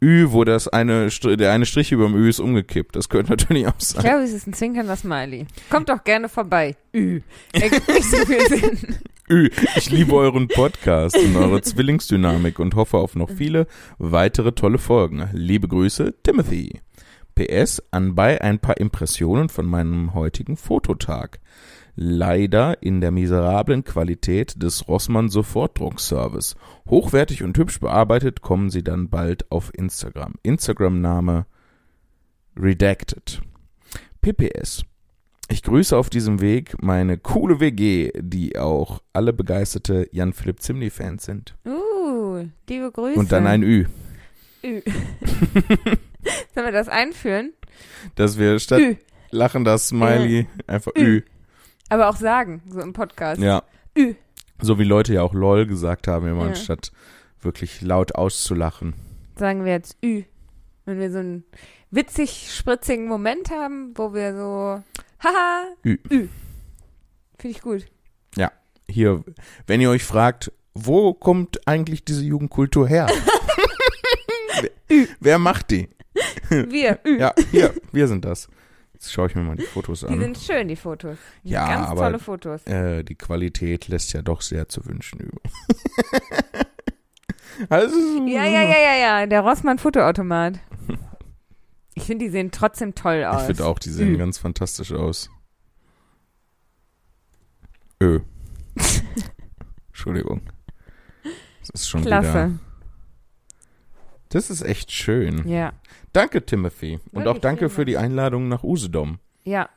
Ü, 0.01 0.27
wo 0.31 0.43
das 0.45 0.67
eine, 0.67 1.09
der 1.09 1.51
eine 1.51 1.65
Strich 1.65 1.91
über 1.91 2.05
dem 2.05 2.15
Ü 2.15 2.29
ist 2.29 2.39
umgekippt. 2.39 2.95
Das 2.95 3.09
könnte 3.09 3.31
natürlich 3.33 3.67
auch 3.67 3.73
Ich 3.79 3.87
sein. 3.87 4.03
glaube, 4.03 4.23
es 4.23 4.31
ist 4.33 4.47
ein 4.47 4.53
zwinkernder 4.53 4.95
Smiley. 4.95 5.45
Kommt 5.69 5.89
doch 5.89 6.03
gerne 6.03 6.29
vorbei. 6.29 6.75
Ü. 6.95 7.21
Ergibt 7.53 7.87
nicht 7.87 8.09
so 8.09 8.17
viel 8.25 8.47
Sinn. 8.47 8.95
Ü, 9.29 9.49
ich 9.75 9.89
liebe 9.91 10.13
euren 10.15 10.47
Podcast 10.47 11.17
und 11.17 11.35
eure 11.35 11.61
Zwillingsdynamik 11.61 12.59
und 12.59 12.75
hoffe 12.75 12.97
auf 12.97 13.15
noch 13.15 13.29
viele 13.29 13.67
weitere 13.97 14.53
tolle 14.53 14.77
Folgen. 14.79 15.29
Liebe 15.33 15.67
Grüße, 15.67 16.15
Timothy. 16.23 16.81
PS, 17.35 17.83
anbei 17.91 18.41
ein 18.41 18.59
paar 18.59 18.77
Impressionen 18.77 19.49
von 19.49 19.65
meinem 19.65 20.13
heutigen 20.13 20.57
Fototag. 20.57 21.39
Leider 22.01 22.81
in 22.81 23.01
der 23.01 23.11
miserablen 23.11 23.83
Qualität 23.83 24.63
des 24.63 24.87
Rossmann 24.87 25.27
Sofortdruckservice. 25.27 26.55
Hochwertig 26.89 27.43
und 27.43 27.57
hübsch 27.57 27.81
bearbeitet 27.81 28.41
kommen 28.41 28.69
sie 28.69 28.85
dann 28.85 29.09
bald 29.09 29.51
auf 29.51 29.69
Instagram. 29.73 30.35
Instagram-Name 30.41 31.45
Redacted. 32.57 33.41
PPS. 34.21 34.85
Ich 35.49 35.61
grüße 35.61 35.97
auf 35.97 36.09
diesem 36.09 36.39
Weg 36.39 36.81
meine 36.81 37.17
coole 37.17 37.59
WG, 37.59 38.13
die 38.17 38.57
auch 38.57 39.01
alle 39.11 39.33
begeisterte 39.33 40.07
Jan-Philipp 40.13 40.61
Zimny-Fans 40.61 41.25
sind. 41.25 41.57
Uh, 41.65 42.45
liebe 42.69 42.93
Grüße. 42.93 43.19
Und 43.19 43.33
dann 43.33 43.45
ein 43.45 43.61
Ü. 43.61 43.87
Ü. 44.63 44.81
Sollen 46.55 46.65
wir 46.65 46.71
das 46.71 46.87
einführen? 46.87 47.51
Dass 48.15 48.39
wir 48.39 48.57
statt 48.59 48.79
Ü. 48.79 48.95
lachen 49.31 49.65
das 49.65 49.89
Smiley 49.89 50.47
einfach 50.65 50.93
Ü. 50.95 51.03
Ü. 51.17 51.23
Aber 51.89 52.09
auch 52.09 52.15
sagen, 52.15 52.61
so 52.69 52.79
im 52.79 52.93
Podcast. 52.93 53.41
Ja. 53.41 53.63
Ü. 53.97 54.13
So 54.61 54.77
wie 54.79 54.83
Leute 54.83 55.13
ja 55.13 55.23
auch 55.23 55.33
LOL 55.33 55.65
gesagt 55.65 56.07
haben, 56.07 56.27
immer 56.27 56.43
Ja. 56.43 56.49
anstatt 56.49 56.91
wirklich 57.41 57.81
laut 57.81 58.15
auszulachen. 58.15 58.93
Sagen 59.37 59.65
wir 59.65 59.71
jetzt 59.71 59.97
Ü. 60.03 60.23
Wenn 60.85 60.99
wir 60.99 61.11
so 61.11 61.19
einen 61.19 61.43
witzig 61.91 62.51
spritzigen 62.55 63.07
Moment 63.07 63.51
haben, 63.51 63.93
wo 63.95 64.13
wir 64.13 64.35
so, 64.35 64.83
haha, 65.23 65.63
Ü. 65.85 65.97
Ü. 66.11 66.27
Finde 67.37 67.55
ich 67.55 67.61
gut. 67.61 67.85
Hier, 68.91 69.23
wenn 69.67 69.81
ihr 69.81 69.91
euch 69.91 70.03
fragt, 70.03 70.51
wo 70.73 71.13
kommt 71.13 71.67
eigentlich 71.67 72.03
diese 72.03 72.23
Jugendkultur 72.23 72.87
her? 72.87 73.07
wer, 74.87 75.07
wer 75.19 75.37
macht 75.37 75.69
die? 75.69 75.89
Wir, 76.49 76.99
Ü. 77.05 77.19
Ja, 77.19 77.33
hier, 77.51 77.73
wir 77.91 78.07
sind 78.07 78.25
das. 78.25 78.49
Jetzt 78.99 79.13
schaue 79.13 79.27
ich 79.27 79.35
mir 79.35 79.43
mal 79.43 79.55
die 79.55 79.63
Fotos 79.63 80.01
Die 80.01 80.07
an. 80.07 80.19
sind 80.19 80.37
schön, 80.37 80.67
die 80.67 80.75
Fotos. 80.75 81.17
Die 81.45 81.51
Ja, 81.51 81.67
ganz 81.73 81.87
aber- 81.87 82.01
tolle 82.01 82.19
Fotos. 82.19 82.65
Äh, 82.67 83.03
die 83.05 83.15
Qualität 83.15 83.87
lässt 83.87 84.11
ja 84.11 84.21
doch 84.21 84.41
sehr 84.41 84.67
zu 84.67 84.85
wünschen 84.85 85.21
übrig. 85.21 85.53
also, 87.69 87.95
Ja, 88.27 88.43
ja, 88.43 88.61
ja, 88.61 88.77
ja, 88.77 88.95
ja. 89.21 89.25
Der 89.25 89.39
Rossmann-Fotoautomat. 89.39 90.59
Ich 91.95 92.03
finde, 92.03 92.25
die 92.25 92.31
sehen 92.31 92.51
trotzdem 92.51 92.93
toll 92.93 93.23
aus. 93.23 93.41
Ich 93.41 93.47
finde 93.47 93.65
auch, 93.67 93.79
die 93.79 93.89
sehen 93.89 94.15
Ü. 94.15 94.17
ganz 94.17 94.37
fantastisch 94.37 94.91
aus. 94.91 95.29
Ö. 98.01 98.19
Entschuldigung. 99.87 100.41
Das 101.61 101.69
ist 101.83 101.87
schon 101.89 102.01
wieder. 102.01 102.19
Klasse. 102.19 102.59
Das 104.29 104.49
ist 104.49 104.61
echt 104.61 104.91
schön. 104.91 105.47
Ja. 105.47 105.71
Danke, 106.13 106.45
Timothy. 106.45 106.95
Und 107.11 107.23
Wirklich, 107.23 107.27
auch 107.27 107.37
danke 107.39 107.69
für 107.69 107.85
die 107.85 107.97
Einladung 107.97 108.47
nach 108.47 108.63
Usedom. 108.63 109.19
Ja. 109.43 109.69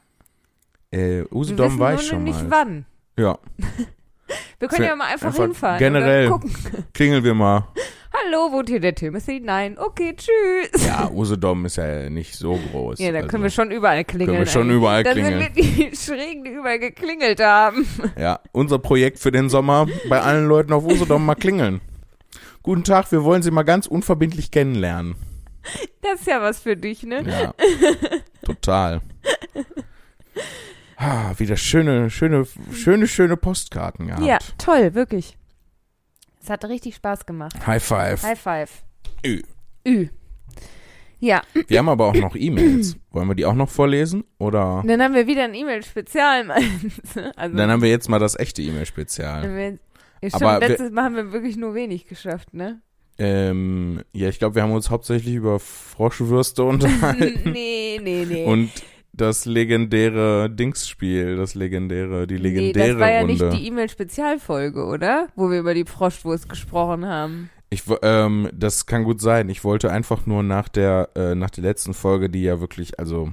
Äh, 0.90 1.24
Usedom 1.30 1.78
war 1.78 1.94
ich 1.94 2.02
schon 2.02 2.24
nicht 2.24 2.42
mal. 2.48 2.50
wann. 2.50 2.86
Ja, 3.18 3.38
Wir 4.58 4.68
können 4.68 4.84
ja 4.84 4.96
mal 4.96 5.06
einfach, 5.12 5.28
einfach 5.28 5.42
hinfahren. 5.42 5.78
generell. 5.78 6.32
Klingeln 6.94 7.24
wir 7.24 7.34
mal. 7.34 7.66
Hallo, 8.12 8.52
wohnt 8.52 8.68
hier 8.68 8.80
der 8.80 8.94
Timothy? 8.94 9.40
Nein. 9.40 9.76
Okay, 9.78 10.14
tschüss. 10.16 10.86
Ja, 10.86 11.10
Usedom 11.10 11.64
ist 11.64 11.76
ja 11.76 12.08
nicht 12.10 12.34
so 12.34 12.58
groß. 12.70 12.98
Ja, 13.00 13.10
da 13.10 13.18
also, 13.18 13.28
können 13.28 13.42
wir 13.42 13.50
schon 13.50 13.70
überall 13.70 14.04
klingeln. 14.04 14.36
können 14.36 14.46
wir 14.46 14.50
schon 14.50 14.70
überall 14.70 15.02
da 15.02 15.12
klingeln. 15.12 15.40
sind 15.42 15.56
wir 15.56 15.90
die 15.90 15.96
Schrägen, 15.96 16.44
die 16.44 16.50
überall 16.50 16.78
geklingelt 16.78 17.40
haben. 17.40 17.86
Ja, 18.18 18.40
unser 18.52 18.78
Projekt 18.78 19.18
für 19.18 19.32
den 19.32 19.48
Sommer, 19.48 19.86
bei 20.08 20.20
allen 20.20 20.46
Leuten 20.46 20.72
auf 20.72 20.84
Usedom 20.84 21.24
mal 21.24 21.34
klingeln. 21.34 21.80
Guten 22.62 22.84
Tag, 22.84 23.10
wir 23.10 23.24
wollen 23.24 23.42
Sie 23.42 23.50
mal 23.50 23.64
ganz 23.64 23.86
unverbindlich 23.86 24.50
kennenlernen. 24.50 25.16
Das 26.02 26.20
ist 26.20 26.26
ja 26.26 26.40
was 26.42 26.60
für 26.60 26.76
dich, 26.76 27.02
ne? 27.04 27.22
Ja, 27.22 27.54
total. 28.44 29.00
Ah, 30.96 31.34
wieder 31.36 31.56
schöne, 31.56 32.10
schöne, 32.10 32.46
schöne, 32.72 33.08
schöne 33.08 33.36
Postkarten 33.36 34.06
gehabt. 34.06 34.22
Ja, 34.24 34.38
toll, 34.56 34.94
wirklich. 34.94 35.36
Es 36.40 36.48
hat 36.48 36.64
richtig 36.64 36.94
Spaß 36.94 37.26
gemacht. 37.26 37.66
High 37.66 37.82
five. 37.82 38.22
High 38.22 38.38
five. 38.40 38.70
Ü. 39.26 39.42
Ü. 39.86 40.08
Ja, 41.18 41.42
Wir 41.68 41.78
haben 41.78 41.88
aber 41.88 42.06
auch 42.06 42.14
noch 42.14 42.36
E-Mails. 42.36 42.96
Wollen 43.10 43.28
wir 43.28 43.34
die 43.34 43.44
auch 43.46 43.54
noch 43.54 43.68
vorlesen? 43.68 44.24
Oder? 44.38 44.82
dann 44.86 45.02
haben 45.02 45.14
wir 45.14 45.26
wieder 45.26 45.44
ein 45.44 45.54
E-Mail-Spezial. 45.54 46.50
also, 47.36 47.56
Dann 47.56 47.70
haben 47.70 47.82
wir 47.82 47.90
jetzt 47.90 48.08
mal 48.08 48.18
das 48.18 48.36
echte 48.38 48.62
E-Mail-Spezial. 48.62 49.44
ja, 50.22 50.28
stimmt, 50.28 50.34
Aber 50.42 50.60
wir- 50.60 50.68
letztes 50.68 50.90
Mal 50.92 51.04
haben 51.04 51.16
wir 51.16 51.32
wirklich 51.32 51.56
nur 51.56 51.74
wenig 51.74 52.06
geschafft, 52.06 52.54
ne? 52.54 52.80
Ähm, 53.18 54.00
ja, 54.12 54.28
ich 54.28 54.38
glaube, 54.38 54.54
wir 54.54 54.62
haben 54.62 54.72
uns 54.72 54.90
hauptsächlich 54.90 55.34
über 55.34 55.60
Froschwürste 55.60 56.64
unterhalten 56.64 57.50
nee, 57.52 58.00
nee, 58.02 58.24
nee. 58.28 58.44
und 58.44 58.70
das 59.12 59.44
legendäre 59.44 60.48
Dingsspiel, 60.48 61.36
das 61.36 61.54
legendäre, 61.54 62.26
die 62.26 62.36
nee, 62.36 62.40
legendäre 62.40 62.88
das 62.88 62.98
war 62.98 63.10
ja 63.10 63.20
Runde. 63.20 63.32
nicht 63.32 63.58
die 63.58 63.66
E-Mail-Spezialfolge, 63.66 64.84
oder? 64.84 65.28
Wo 65.36 65.50
wir 65.50 65.60
über 65.60 65.74
die 65.74 65.84
Froschwurst 65.84 66.48
gesprochen 66.48 67.06
haben. 67.06 67.50
Ich, 67.68 67.82
ähm, 68.02 68.48
das 68.54 68.86
kann 68.86 69.04
gut 69.04 69.20
sein. 69.20 69.48
Ich 69.48 69.64
wollte 69.64 69.90
einfach 69.90 70.26
nur 70.26 70.42
nach 70.42 70.68
der, 70.68 71.10
äh, 71.14 71.34
nach 71.34 71.50
der 71.50 71.64
letzten 71.64 71.94
Folge, 71.94 72.30
die 72.30 72.42
ja 72.42 72.60
wirklich, 72.60 72.98
also 72.98 73.32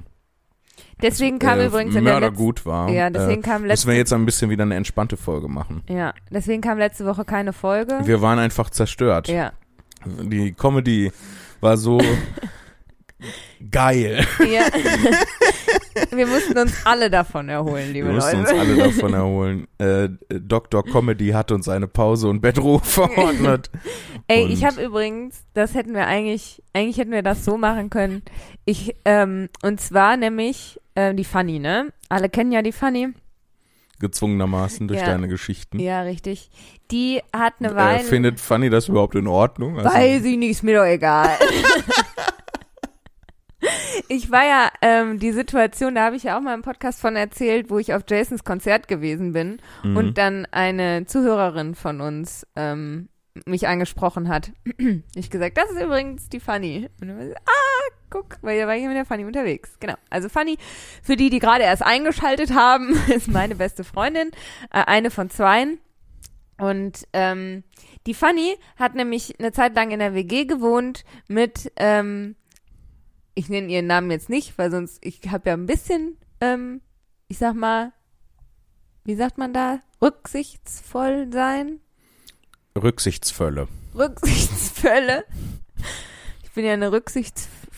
Deswegen 1.02 1.38
kam 1.38 1.58
äh, 1.58 1.66
übrigens 1.66 1.94
in 1.94 2.04
der 2.04 2.14
letzten 2.14 2.20
mördergut 2.20 2.66
war. 2.66 2.90
Ja, 2.90 3.10
deswegen 3.10 3.42
äh, 3.42 3.44
kam 3.44 3.62
müssen 3.62 3.68
letzte 3.68 3.88
wir 3.88 3.96
jetzt 3.96 4.12
ein 4.12 4.26
bisschen 4.26 4.50
wieder 4.50 4.62
eine 4.62 4.74
entspannte 4.74 5.16
Folge 5.16 5.48
machen. 5.48 5.82
Ja, 5.88 6.14
deswegen 6.30 6.60
kam 6.60 6.78
letzte 6.78 7.06
Woche 7.06 7.24
keine 7.24 7.52
Folge. 7.52 8.00
Wir 8.04 8.20
waren 8.20 8.38
einfach 8.38 8.70
zerstört. 8.70 9.28
ja. 9.28 9.52
Die 10.04 10.52
Comedy 10.52 11.10
war 11.60 11.76
so 11.76 12.00
geil. 13.70 14.24
ja. 14.50 14.62
wir 16.16 16.26
mussten 16.26 16.58
uns 16.58 16.74
alle 16.84 17.10
davon 17.10 17.48
erholen, 17.48 17.92
liebe 17.92 18.08
Wir 18.08 18.14
mussten 18.14 18.38
Leute. 18.42 18.52
uns 18.54 18.60
alle 18.60 18.76
davon 18.76 19.14
erholen. 19.22 19.66
Äh, 19.78 20.08
Dr. 20.28 20.84
Comedy 20.84 21.28
hat 21.28 21.52
uns 21.52 21.68
eine 21.68 21.86
Pause 21.86 22.28
und 22.28 22.40
Bettruhe 22.40 22.80
verordnet. 22.80 23.70
Ey, 24.26 24.44
Und- 24.44 24.50
ich 24.52 24.64
habe 24.64 24.82
übrigens, 24.82 25.44
das 25.54 25.74
hätten 25.74 25.92
wir 25.94 26.06
eigentlich, 26.06 26.62
eigentlich 26.72 26.98
hätten 26.98 27.12
wir 27.12 27.22
das 27.22 27.44
so 27.44 27.56
machen 27.58 27.90
können. 27.90 28.22
Ich, 28.64 28.94
ähm, 29.04 29.48
und 29.62 29.80
zwar 29.80 30.16
nämlich 30.16 30.80
ähm, 30.96 31.16
die 31.16 31.24
Fanny, 31.24 31.58
ne? 31.58 31.92
Alle 32.08 32.28
kennen 32.28 32.52
ja 32.52 32.62
die 32.62 32.72
Fanny. 32.72 33.08
Gezwungenermaßen 34.00 34.88
durch 34.88 35.00
Ja. 35.00 35.06
deine 35.06 35.28
Geschichten. 35.28 35.78
Ja, 35.78 36.02
richtig. 36.02 36.50
Die 36.90 37.22
hat 37.34 37.54
eine 37.60 37.70
äh, 37.72 37.76
Weile. 37.76 38.04
findet 38.04 38.40
Fanny 38.40 38.70
das 38.70 38.88
überhaupt 38.88 39.14
in 39.14 39.28
Ordnung? 39.28 39.78
Also, 39.78 39.90
Weiß 39.90 40.24
ich 40.24 40.36
nicht, 40.36 40.50
ist 40.50 40.62
mir 40.64 40.78
doch 40.78 40.84
egal. 40.84 41.30
ich 44.08 44.30
war 44.30 44.44
ja, 44.44 44.70
ähm, 44.82 45.18
die 45.18 45.32
Situation, 45.32 45.94
da 45.94 46.06
habe 46.06 46.16
ich 46.16 46.24
ja 46.24 46.36
auch 46.36 46.42
mal 46.42 46.54
im 46.54 46.62
Podcast 46.62 47.00
von 47.00 47.14
erzählt, 47.14 47.70
wo 47.70 47.78
ich 47.78 47.94
auf 47.94 48.02
Jasons 48.08 48.44
Konzert 48.44 48.88
gewesen 48.88 49.32
bin 49.32 49.60
mhm. 49.84 49.96
und 49.96 50.18
dann 50.18 50.46
eine 50.50 51.06
Zuhörerin 51.06 51.74
von 51.74 52.00
uns 52.00 52.46
ähm, 52.56 53.08
mich 53.46 53.68
angesprochen 53.68 54.28
hat. 54.28 54.50
ich 55.14 55.30
gesagt, 55.30 55.56
das 55.56 55.70
ist 55.70 55.80
übrigens 55.80 56.28
die 56.28 56.40
Fanny. 56.40 56.88
Und 57.00 57.08
dann 57.08 57.18
war 57.18 57.26
sie, 57.26 57.36
ah, 57.36 57.79
guck, 58.10 58.38
weil 58.42 58.58
da 58.58 58.66
war 58.66 58.76
ich 58.76 58.84
mit 58.84 58.96
der 58.96 59.04
Fanny 59.04 59.24
unterwegs. 59.24 59.76
Genau. 59.80 59.94
Also 60.10 60.28
Fanny, 60.28 60.58
für 61.02 61.16
die, 61.16 61.30
die 61.30 61.38
gerade 61.38 61.64
erst 61.64 61.82
eingeschaltet 61.82 62.52
haben, 62.52 62.94
ist 63.08 63.28
meine 63.28 63.54
beste 63.54 63.84
Freundin, 63.84 64.30
äh, 64.72 64.84
eine 64.84 65.10
von 65.10 65.30
zweien. 65.30 65.78
Und 66.58 67.08
ähm, 67.14 67.64
die 68.06 68.14
Fanny 68.14 68.56
hat 68.76 68.94
nämlich 68.94 69.38
eine 69.38 69.52
Zeit 69.52 69.74
lang 69.74 69.90
in 69.92 69.98
der 69.98 70.14
WG 70.14 70.44
gewohnt 70.44 71.04
mit, 71.26 71.72
ähm, 71.76 72.36
ich 73.34 73.48
nenne 73.48 73.68
ihren 73.72 73.86
Namen 73.86 74.10
jetzt 74.10 74.28
nicht, 74.28 74.58
weil 74.58 74.70
sonst, 74.70 74.98
ich 75.00 75.20
habe 75.30 75.48
ja 75.48 75.54
ein 75.54 75.66
bisschen, 75.66 76.18
ähm, 76.40 76.82
ich 77.28 77.38
sag 77.38 77.54
mal, 77.54 77.92
wie 79.04 79.14
sagt 79.14 79.38
man 79.38 79.54
da, 79.54 79.80
rücksichtsvoll 80.02 81.32
sein? 81.32 81.80
Rücksichtsvolle. 82.76 83.68
Rücksichtsvölle. 83.94 85.24
Ich 86.44 86.50
bin 86.52 86.64
ja 86.64 86.74
eine 86.74 86.92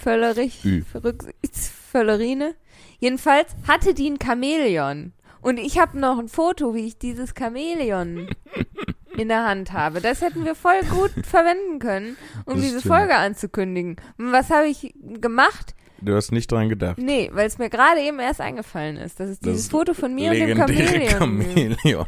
Rücksichtsvöllerich, 0.07 0.65
Ü. 0.65 0.83
Rücksichtsvöllerine. 0.95 2.55
Jedenfalls 2.99 3.55
hatte 3.67 3.95
die 3.95 4.11
ein 4.11 4.19
Chamäleon. 4.23 5.13
Und 5.41 5.59
ich 5.59 5.79
habe 5.79 5.99
noch 5.99 6.19
ein 6.19 6.29
Foto, 6.29 6.75
wie 6.75 6.87
ich 6.87 6.99
dieses 6.99 7.35
Chamäleon 7.37 8.29
in 9.17 9.29
der 9.29 9.45
Hand 9.45 9.73
habe. 9.73 10.01
Das 10.01 10.21
hätten 10.21 10.45
wir 10.45 10.55
voll 10.55 10.81
gut 10.89 11.11
verwenden 11.27 11.79
können, 11.81 12.17
um 12.45 12.55
Das 12.55 12.63
diese 12.63 12.79
stimmt. 12.81 12.95
Folge 12.95 13.17
anzukündigen. 13.17 13.97
Und 14.19 14.33
was 14.33 14.51
habe 14.51 14.69
ich 14.69 14.95
gemacht? 15.21 15.75
Du 16.01 16.15
hast 16.15 16.33
nicht 16.33 16.51
dran 16.51 16.69
gedacht. 16.69 16.99
Nee, 16.99 17.31
weil 17.33 17.47
es 17.47 17.59
mir 17.59 17.71
gerade 17.71 18.01
eben 18.01 18.19
erst 18.19 18.41
eingefallen 18.41 18.97
ist. 18.97 19.21
Das 19.21 19.31
ist 19.31 19.45
Das 19.47 19.53
dieses 19.53 19.69
Foto 19.71 19.95
von 19.95 20.15
mir 20.15 20.31
und 20.31 20.39
dem 20.39 20.57
Chamäleon. 20.57 21.09
Chamäleon. 21.11 22.07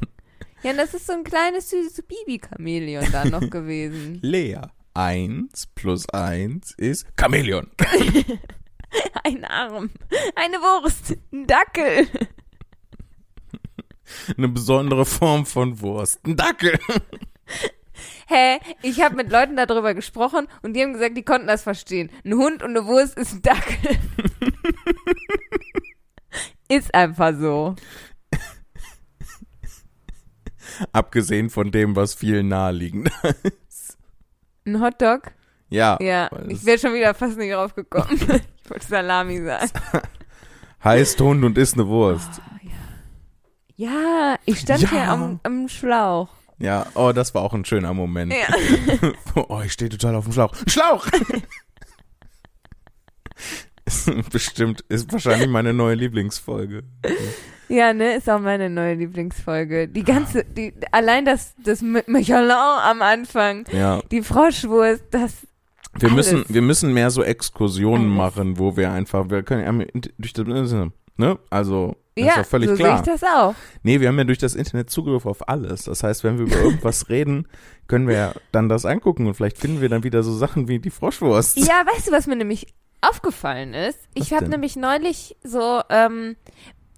Ja, 0.62 0.70
und 0.70 0.78
das 0.78 0.94
ist 0.94 1.06
so 1.06 1.12
ein 1.12 1.24
kleines, 1.24 1.70
süßes 1.70 2.02
Bibi-Chamäleon 2.02 3.04
da 3.12 3.24
noch 3.24 3.40
gewesen. 3.50 4.18
Lea. 4.22 4.60
Eins 4.94 5.66
plus 5.74 6.08
eins 6.10 6.70
ist 6.76 7.06
Chamäleon. 7.18 7.68
Ein 9.24 9.44
Arm, 9.44 9.90
eine 10.36 10.58
Wurst, 10.58 11.16
ein 11.32 11.48
Dackel. 11.48 12.06
Eine 14.36 14.48
besondere 14.48 15.04
Form 15.04 15.46
von 15.46 15.80
Wurst. 15.80 16.24
Ein 16.24 16.36
Dackel. 16.36 16.78
Hä? 18.28 18.60
Ich 18.82 19.02
habe 19.02 19.16
mit 19.16 19.32
Leuten 19.32 19.56
darüber 19.56 19.94
gesprochen 19.94 20.46
und 20.62 20.74
die 20.74 20.82
haben 20.82 20.92
gesagt, 20.92 21.16
die 21.16 21.24
konnten 21.24 21.48
das 21.48 21.62
verstehen. 21.62 22.10
Ein 22.24 22.34
Hund 22.34 22.62
und 22.62 22.70
eine 22.70 22.86
Wurst 22.86 23.18
ist 23.18 23.32
ein 23.32 23.42
Dackel. 23.42 23.98
ist 26.68 26.94
einfach 26.94 27.34
so. 27.36 27.74
Abgesehen 30.92 31.50
von 31.50 31.72
dem, 31.72 31.96
was 31.96 32.14
viel 32.14 32.44
naheliegend. 32.44 33.10
Ein 34.66 34.80
Hotdog? 34.80 35.32
Ja. 35.68 35.98
Ja, 36.00 36.30
ich 36.48 36.64
wäre 36.64 36.78
schon 36.78 36.94
wieder 36.94 37.14
fast 37.14 37.36
nicht 37.36 37.52
drauf 37.52 37.74
gekommen. 37.74 38.08
ich 38.64 38.70
wollte 38.70 38.86
Salami 38.86 39.42
sagen. 39.42 39.70
heißt 40.84 41.20
Hund 41.20 41.44
und 41.44 41.58
isst 41.58 41.74
eine 41.74 41.86
Wurst. 41.88 42.40
Ja, 43.76 44.36
ich 44.44 44.60
stand 44.60 44.82
Ja. 44.82 44.90
hier 44.90 45.08
am, 45.08 45.40
am 45.42 45.68
Schlauch. 45.68 46.28
Ja, 46.58 46.86
oh, 46.94 47.10
das 47.12 47.34
war 47.34 47.42
auch 47.42 47.52
ein 47.52 47.64
schöner 47.64 47.92
Moment. 47.92 48.32
Ja. 48.32 49.10
oh, 49.48 49.60
ich 49.64 49.72
stehe 49.72 49.88
total 49.88 50.14
auf 50.14 50.24
dem 50.24 50.32
Schlauch. 50.32 50.54
Schlauch! 50.68 51.06
Ist 53.84 54.30
Bestimmt, 54.30 54.82
ist 54.88 55.12
wahrscheinlich 55.12 55.48
meine 55.48 55.74
neue 55.74 55.96
Lieblingsfolge. 55.96 56.84
Ja, 57.68 57.92
ne, 57.92 58.14
ist 58.16 58.28
auch 58.28 58.40
meine 58.40 58.70
neue 58.70 58.94
Lieblingsfolge. 58.94 59.88
Die 59.88 60.04
ganze, 60.04 60.44
die, 60.44 60.72
allein 60.92 61.24
das, 61.24 61.54
das 61.62 61.82
mit 61.82 62.08
Michelin 62.08 62.50
am 62.50 63.02
Anfang, 63.02 63.64
Ja. 63.72 64.00
die 64.10 64.22
Froschwurst, 64.22 65.04
das, 65.10 65.32
Wir 65.98 66.10
Alles. 66.10 66.32
müssen, 66.32 66.44
wir 66.48 66.62
müssen 66.62 66.92
mehr 66.92 67.10
so 67.10 67.22
Exkursionen 67.22 68.06
Alles. 68.18 68.36
machen, 68.36 68.58
wo 68.58 68.76
wir 68.76 68.90
einfach, 68.92 69.30
wir 69.30 69.42
können 69.42 69.80
ja 69.80 70.02
durch 70.18 70.32
das, 70.32 70.46
ne? 71.16 71.38
Also, 71.50 71.96
das 72.16 72.24
ist 72.26 72.30
ja, 72.36 72.42
doch 72.42 72.48
völlig 72.48 72.70
so 72.70 72.76
klar. 72.76 73.02
sehe 73.04 73.14
ich 73.14 73.20
das 73.20 73.28
auch. 73.28 73.54
Nee, 73.82 74.00
wir 74.00 74.06
haben 74.08 74.18
ja 74.18 74.24
durch 74.24 74.38
das 74.38 74.54
Internet 74.54 74.88
Zugriff 74.88 75.26
auf 75.26 75.48
alles. 75.48 75.84
Das 75.84 76.02
heißt, 76.04 76.22
wenn 76.22 76.38
wir 76.38 76.46
über 76.46 76.56
irgendwas 76.62 77.08
reden, 77.08 77.48
können 77.88 78.06
wir 78.06 78.14
ja 78.16 78.32
dann 78.52 78.68
das 78.68 78.84
angucken 78.86 79.26
und 79.26 79.34
vielleicht 79.34 79.58
finden 79.58 79.80
wir 79.80 79.88
dann 79.88 80.04
wieder 80.04 80.22
so 80.22 80.32
Sachen 80.32 80.68
wie 80.68 80.78
die 80.78 80.90
Froschwurst. 80.90 81.56
Ja, 81.58 81.84
weißt 81.92 82.08
du, 82.08 82.12
was 82.12 82.26
mir 82.28 82.36
nämlich 82.36 82.68
aufgefallen 83.00 83.74
ist? 83.74 83.98
Was 84.16 84.26
Ich 84.26 84.32
habe 84.32 84.48
nämlich 84.48 84.76
neulich 84.76 85.36
so, 85.42 85.80
ähm, 85.90 86.36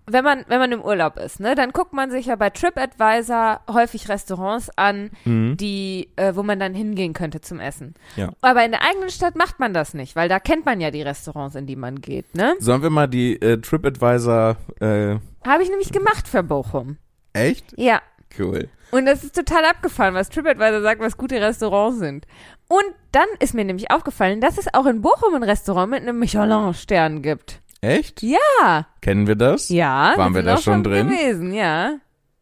wenn 0.08 0.22
man, 0.24 0.44
wenn 0.48 0.58
man 0.58 0.72
im 0.72 0.82
Urlaub 0.82 1.16
ist, 1.18 1.40
ne, 1.40 1.54
dann 1.54 1.72
guckt 1.72 1.92
man 1.92 2.10
sich 2.10 2.26
ja 2.26 2.36
bei 2.36 2.50
TripAdvisor 2.50 3.60
häufig 3.72 4.08
Restaurants 4.08 4.70
an, 4.76 5.10
Mhm. 5.24 5.56
die, 5.56 6.10
äh, 6.16 6.34
wo 6.36 6.42
man 6.42 6.60
dann 6.60 6.74
hingehen 6.74 7.12
könnte 7.12 7.40
zum 7.40 7.58
Essen. 7.60 7.94
Ja. 8.16 8.30
Aber 8.40 8.64
in 8.64 8.70
der 8.70 8.82
eigenen 8.82 9.10
Stadt 9.10 9.34
macht 9.36 9.58
man 9.58 9.74
das 9.74 9.94
nicht, 9.94 10.14
weil 10.16 10.28
da 10.28 10.38
kennt 10.38 10.64
man 10.64 10.80
ja 10.80 10.90
die 10.90 11.02
Restaurants, 11.02 11.56
in 11.56 11.66
die 11.66 11.76
man 11.76 12.00
geht, 12.00 12.34
ne? 12.34 12.54
Sollen 12.60 12.82
wir 12.82 12.90
mal 12.90 13.08
die 13.08 13.40
äh, 13.40 13.60
TripAdvisor, 13.60 14.56
äh, 14.80 15.16
Habe 15.46 15.62
ich 15.62 15.68
nämlich 15.70 15.92
gemacht 15.92 16.28
für 16.28 16.42
Bochum. 16.42 16.98
echt? 17.32 17.72
Ja. 17.76 18.00
Cool. 18.38 18.68
Und 18.92 19.06
das 19.06 19.24
ist 19.24 19.34
total 19.34 19.64
abgefahren, 19.64 20.14
was 20.14 20.28
TripAdvisor 20.28 20.80
sagt, 20.82 21.00
was 21.00 21.16
gute 21.16 21.40
Restaurants 21.40 21.98
sind. 21.98 22.26
Und 22.68 22.84
dann 23.12 23.26
ist 23.40 23.54
mir 23.54 23.64
nämlich 23.64 23.90
aufgefallen, 23.90 24.40
dass 24.40 24.58
es 24.58 24.72
auch 24.74 24.86
in 24.86 25.00
Bochum 25.02 25.34
ein 25.34 25.42
Restaurant 25.42 25.90
mit 25.90 26.02
einem 26.02 26.18
Michelin-Stern 26.18 27.22
gibt. 27.22 27.60
Echt? 27.80 28.22
Ja. 28.22 28.86
Kennen 29.00 29.26
wir 29.26 29.36
das? 29.36 29.68
Ja. 29.68 30.14
Waren 30.16 30.34
wir 30.34 30.42
da 30.42 30.56
schon 30.58 30.82
drin? 30.82 31.08
gewesen, 31.08 31.52
ja. 31.52 31.98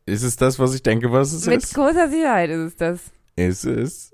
Ist 0.07 0.23
es 0.23 0.37
das, 0.37 0.59
was 0.59 0.75
ich 0.75 0.83
denke, 0.83 1.11
was 1.13 1.33
es 1.33 1.47
Mit 1.47 1.63
ist? 1.63 1.75
großer 1.75 2.09
Sicherheit 2.09 2.51
ist 2.51 2.59
es 2.61 2.77
das. 2.77 3.01
Ist 3.37 3.65
es 3.65 4.13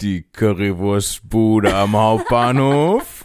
die 0.00 0.22
Currywurstbude 0.22 1.74
am 1.74 1.96
Hauptbahnhof? 1.96 3.24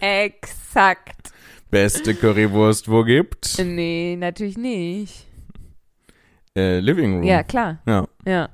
Exakt. 0.00 1.32
Beste 1.70 2.14
Currywurst, 2.14 2.90
wo 2.90 3.02
gibt? 3.04 3.58
Nee, 3.64 4.16
natürlich 4.18 4.58
nicht. 4.58 5.26
Äh, 6.56 6.80
Living 6.80 7.14
Room. 7.14 7.22
Ja, 7.24 7.42
klar. 7.42 7.80
Ja. 7.86 8.06
Ja. 8.26 8.48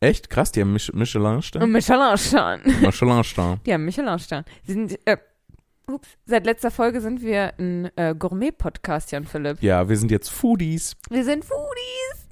Echt? 0.00 0.30
Krass, 0.30 0.52
die 0.52 0.60
haben 0.60 0.72
Mich 0.72 0.92
Michelin-Stern? 0.92 1.68
Michelin-Stern. 1.72 2.60
Michelin-Stern. 2.80 3.60
Die 3.66 3.72
haben 3.74 3.84
Michelin-Stern. 3.84 4.44
Sie 4.64 4.72
sind, 4.74 4.98
äh, 5.04 5.16
ups, 5.88 6.08
seit 6.26 6.44
letzter 6.46 6.70
Folge 6.70 7.00
sind 7.00 7.22
wir 7.22 7.52
ein 7.58 7.90
äh, 7.96 8.14
Gourmet-Podcast, 8.18 9.10
Jan 9.12 9.24
Philipp. 9.24 9.62
Ja, 9.62 9.88
wir 9.88 9.96
sind 9.96 10.10
jetzt 10.10 10.28
Foodies. 10.28 10.96
Wir 11.10 11.24
sind 11.24 11.44
Foodies. 11.44 12.28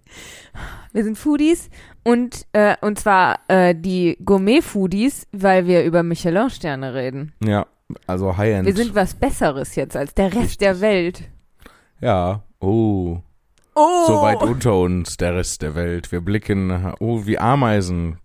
Wir 0.92 1.04
sind 1.04 1.18
Foodies 1.18 1.68
und, 2.04 2.46
äh, 2.52 2.76
und 2.80 2.98
zwar 2.98 3.40
äh, 3.48 3.74
die 3.74 4.16
Gourmet-Foodies, 4.24 5.26
weil 5.32 5.66
wir 5.66 5.84
über 5.84 6.02
Michelin-Sterne 6.02 6.94
reden. 6.94 7.32
Ja, 7.44 7.66
also 8.06 8.36
High-End. 8.36 8.66
Wir 8.66 8.74
sind 8.74 8.94
was 8.94 9.14
Besseres 9.14 9.74
jetzt 9.74 9.96
als 9.96 10.14
der 10.14 10.26
Rest 10.26 10.36
Richtig. 10.36 10.58
der 10.58 10.80
Welt. 10.80 11.22
Ja, 12.00 12.42
oh. 12.60 13.18
Oh, 13.74 14.06
So 14.06 14.22
weit 14.22 14.42
unter 14.42 14.78
uns, 14.80 15.18
der 15.18 15.34
Rest 15.34 15.60
der 15.60 15.74
Welt. 15.74 16.10
Wir 16.10 16.22
blicken, 16.22 16.94
oh, 16.98 17.26
wie 17.26 17.38
Ameisen. 17.38 18.18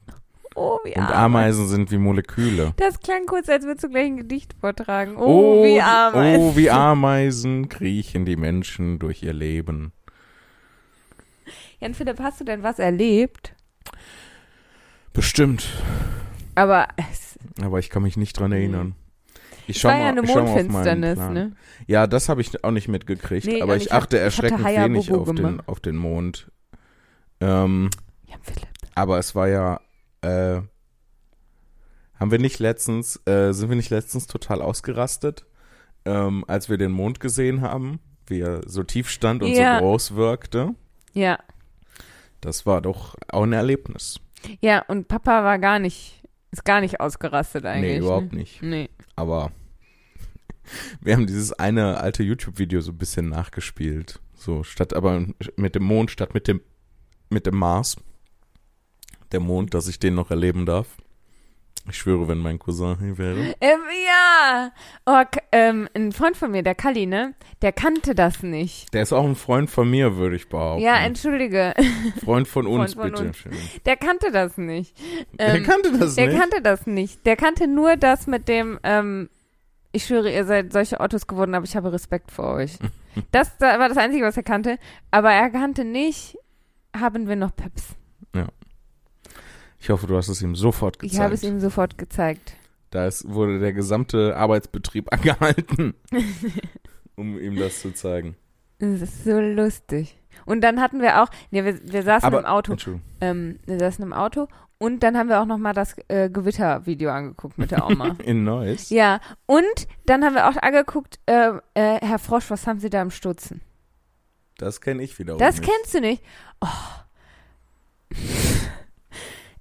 Oh 0.62 0.80
wie 0.84 0.93
Und 0.95 1.02
arm. 1.04 1.36
Ameisen 1.36 1.67
sind 1.67 1.91
wie 1.91 1.97
Moleküle. 1.97 2.74
Das 2.78 3.00
klang 3.00 3.26
kurz, 3.26 3.50
als 3.50 3.65
würdest 3.65 3.84
du 3.84 3.89
gleich 3.89 4.06
ein 4.06 4.17
Gedicht 4.17 4.54
vortragen. 4.60 5.15
Oh, 5.17 5.63
wie 5.63 5.82
arm. 5.82 6.13
Oh, 6.15 6.56
wie 6.56 6.69
Ameisen 6.69 7.69
kriechen 7.69 8.26
die 8.26 8.36
Menschen 8.36 9.00
durch 9.00 9.24
ihr 9.24 9.34
Leben. 9.34 9.91
Jan 11.80 11.93
Philipp, 11.93 12.19
hast 12.19 12.39
du 12.39 12.43
denn 12.45 12.62
was 12.63 12.78
erlebt? 12.80 13.56
Bestimmt. 15.13 15.67
Aber 16.56 16.88
Aber 17.62 17.80
ich 17.80 17.89
kann 17.89 18.04
mich 18.04 18.17
nicht 18.17 18.39
dran 18.39 18.52
erinnern. 18.52 18.95
Ich 19.67 19.80
schau 19.80 19.89
war 19.89 19.95
mal, 19.97 20.04
ja 20.04 20.10
eine 20.10 20.21
ich 20.21 20.28
schau 20.30 20.36
mal 20.36 20.41
auf 20.41 20.47
meinen 20.56 20.71
Mondfinsternis, 20.71 21.15
Plan. 21.15 21.34
ne? 21.34 21.52
Ja, 21.88 22.08
das 22.08 22.30
habe 22.30 22.41
ich 22.41 22.63
auch 22.63 22.71
nicht 22.71 22.88
mitgekriegt. 22.88 23.45
Nee, 23.45 23.62
aber 23.62 23.74
und 23.74 23.78
ich 23.78 23.86
ich 23.88 23.91
hab- 23.91 24.04
achte 24.04 24.17
ich 24.17 24.24
hatte 24.38 24.47
erschreckend 24.47 24.65
wenig 24.65 25.10
Hayabubu 25.10 25.17
auf 25.21 25.26
den, 25.28 25.36
gemacht. 25.36 25.67
auf 25.67 25.80
den 25.80 25.95
Mond. 25.95 26.52
Ähm, 27.39 27.89
Jan 28.28 28.39
Philipp. 28.41 28.67
aber 28.95 29.17
es 29.19 29.34
war 29.36 29.47
ja, 29.47 29.80
äh, 30.22 30.62
haben 32.16 32.32
wir 32.32 32.40
nicht 32.40 32.60
letztens, 32.60 33.20
äh, 33.26 33.52
sind 33.52 33.70
wir 33.70 33.76
nicht 33.76 33.90
letztens 33.90 34.28
total 34.28 34.62
ausgerastet, 34.62 35.46
ähm, 36.06 36.46
als 36.48 36.70
wir 36.70 36.78
den 36.78 36.92
Mond 36.92 37.20
gesehen 37.20 37.62
haben, 37.62 38.00
wie 38.28 38.42
er 38.42 38.62
so 38.68 38.84
tief 38.84 39.10
stand 39.10 39.42
und 39.44 39.52
Ja. 39.52 39.80
so 39.80 39.86
groß 39.86 40.16
wirkte. 40.16 40.76
Ja. 41.14 41.40
Das 42.40 42.66
war 42.66 42.82
doch 42.82 43.16
auch 43.30 43.44
ein 43.44 43.54
Erlebnis. 43.54 44.20
Ja, 44.62 44.84
und 44.88 45.08
Papa 45.08 45.44
war 45.44 45.60
gar 45.60 45.80
nicht, 45.80 46.24
ist 46.52 46.66
gar 46.66 46.82
nicht 46.82 47.00
ausgerastet 47.00 47.66
eigentlich. 47.66 48.00
nee, 48.00 48.06
überhaupt 48.06 48.34
ne? 48.34 48.40
nicht. 48.40 48.62
Nee. 48.62 48.90
Aber 49.16 49.52
wir 51.02 51.14
haben 51.16 51.28
dieses 51.28 51.54
eine 51.54 52.00
alte 52.00 52.24
YouTube-Video 52.24 52.82
so 52.82 52.92
ein 52.92 52.98
bisschen 52.98 53.30
nachgespielt. 53.30 54.20
So, 54.36 54.64
statt 54.64 54.94
aber 54.94 55.26
mit 55.56 55.76
dem 55.76 55.84
Mond, 55.84 56.10
statt 56.10 56.34
mit 56.34 56.48
dem, 56.48 56.62
mit 57.30 57.46
dem 57.46 57.58
Mars. 57.58 57.98
Der 59.32 59.39
Mond, 59.39 59.74
dass 59.74 59.88
ich 59.88 60.00
den 60.00 60.15
noch 60.15 60.32
erleben 60.32 60.65
darf. 60.65 60.88
Ich 61.89 61.98
schwöre, 61.98 62.28
wenn 62.28 62.38
mein 62.38 62.60
Cousin 62.60 62.98
hier 63.00 63.17
wäre. 63.17 63.56
Ähm, 63.60 63.80
ja. 64.06 64.72
Oh, 65.08 65.24
ähm, 65.52 65.89
ein 65.96 66.12
Freund 66.12 66.38
von 66.38 66.52
mir, 66.52 66.62
der 66.62 66.76
Kalli, 66.76 67.08
ne? 67.08 67.34
Der 67.63 67.72
kannte 67.72 68.13
das 68.13 68.44
nicht. 68.44 68.94
Der 68.94 69.02
ist 69.02 69.12
auch 69.13 69.26
ein 69.26 69.36
Freund 69.36 69.67
von 69.67 69.89
mir, 69.89 70.15
würde 70.17 70.36
ich 70.36 70.48
behaupten. 70.48 70.84
Ja, 70.84 70.98
entschuldige. 71.00 71.74
Freund 72.24 72.48
von 72.48 72.67
uns, 72.67 72.94
Freund 72.94 73.17
von 73.17 73.26
bitte. 73.32 73.50
uns. 73.50 73.84
Der 73.84 73.98
kannte 73.98 74.32
das 74.32 74.58
nicht. 74.60 74.96
Der 75.39 75.56
Ähm, 75.56 75.63
kannte 75.63 75.98
das 75.98 76.13
Der 76.15 76.28
nicht. 76.28 76.39
kannte 76.39 76.62
das 76.62 76.86
nicht. 76.86 77.26
Der 77.26 77.36
kannte 77.36 77.67
nur 77.67 77.98
das 77.98 78.28
mit 78.28 78.48
dem, 78.48 78.80
ähm, 78.84 79.30
ich 79.91 80.06
schwöre, 80.06 80.32
ihr 80.32 80.46
seid 80.46 80.72
solche 80.72 81.00
Ottos 81.00 81.26
geworden, 81.26 81.56
aber 81.56 81.65
ich 81.65 81.76
habe 81.76 81.91
Respekt 81.91 82.32
vor 82.32 82.54
euch. 82.54 82.78
Das 83.34 83.58
da 83.58 83.78
war 83.78 83.89
das 83.89 83.98
Einzige, 83.98 84.24
was 84.24 84.38
er 84.38 84.44
kannte. 84.44 84.78
Aber 85.10 85.34
er 85.34 85.50
kannte 85.50 85.84
nicht, 85.84 86.38
haben 86.98 87.28
wir 87.28 87.36
noch 87.36 87.54
Peps. 87.54 87.96
Ich 89.82 89.89
hoffe, 89.89 90.06
du 90.08 90.15
hast 90.15 90.28
es 90.30 90.41
ihm 90.41 90.56
sofort 90.56 91.00
gezeigt. 91.00 91.13
Ich 91.13 91.20
habe 91.20 91.34
es 91.34 91.44
ihm 91.44 91.60
sofort 91.60 91.98
gezeigt. 91.98 92.54
Da 92.91 93.08
ist, 93.08 93.28
wurde 93.28 93.60
der 93.60 93.74
gesamte 93.74 94.36
Arbeitsbetrieb 94.38 95.12
angehalten, 95.13 95.96
um 97.15 97.39
ihm 97.39 97.56
das 97.56 97.82
zu 97.82 97.91
zeigen. 97.94 98.36
Das 98.80 99.02
ist 99.02 99.24
so 99.24 99.39
lustig. 99.39 100.17
Und 100.46 100.62
dann 100.62 100.80
hatten 100.82 101.02
wir 101.02 101.22
auch, 101.22 101.28
nee, 101.52 101.63
wir, 101.63 101.80
wir 101.91 102.04
saßen 102.04 102.26
Aber, 102.28 102.39
im 102.39 102.46
Auto. 102.46 102.76
Ähm, 103.22 103.60
wir 103.65 103.80
saßen 103.80 104.04
im 104.04 104.13
Auto 104.13 104.48
und 104.78 105.02
dann 105.04 105.17
haben 105.17 105.30
wir 105.30 105.41
auch 105.41 105.46
noch 105.46 105.58
mal 105.58 105.74
das 105.74 105.96
äh, 106.08 106.30
Gewittervideo 106.30 107.12
angeguckt 107.12 107.58
mit 107.58 107.72
der 107.72 107.86
Oma. 107.88 108.15
In 108.24 108.44
Neuss. 108.44 108.89
ja, 108.89 109.20
und 109.46 109.88
dann 110.06 110.24
haben 110.24 110.36
wir 110.36 110.48
auch 110.50 110.58
angeguckt, 110.58 111.20
äh, 111.28 111.50
äh, 111.76 112.00
Herr 112.02 112.20
Frosch, 112.20 112.50
was 112.50 112.65
haben 112.67 112.80
Sie 112.80 112.89
da 112.89 113.02
im 113.02 113.12
Stutzen? 113.12 113.62
Das 114.58 114.82
kenne 114.82 115.04
ich 115.04 115.17
wiederum 115.20 115.39
Das 115.39 115.60
nicht. 115.60 115.70
kennst 115.72 115.94
du 115.94 116.02
nicht. 116.02 116.24
Oh. 116.62 116.67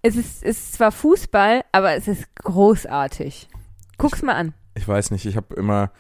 Es 0.03 0.17
ist, 0.17 0.43
es 0.43 0.59
ist 0.59 0.73
zwar 0.75 0.93
Fußball, 0.93 1.63
aber 1.73 1.95
es 1.95 2.09
ist 2.09 2.35
großartig. 2.37 3.49
Guck's 3.99 4.23
mal 4.23 4.35
an. 4.35 4.55
Ich 4.75 4.89
weiß 4.89 5.11
nicht, 5.11 5.27
ich 5.27 5.37
habe 5.37 5.55
immer, 5.57 5.91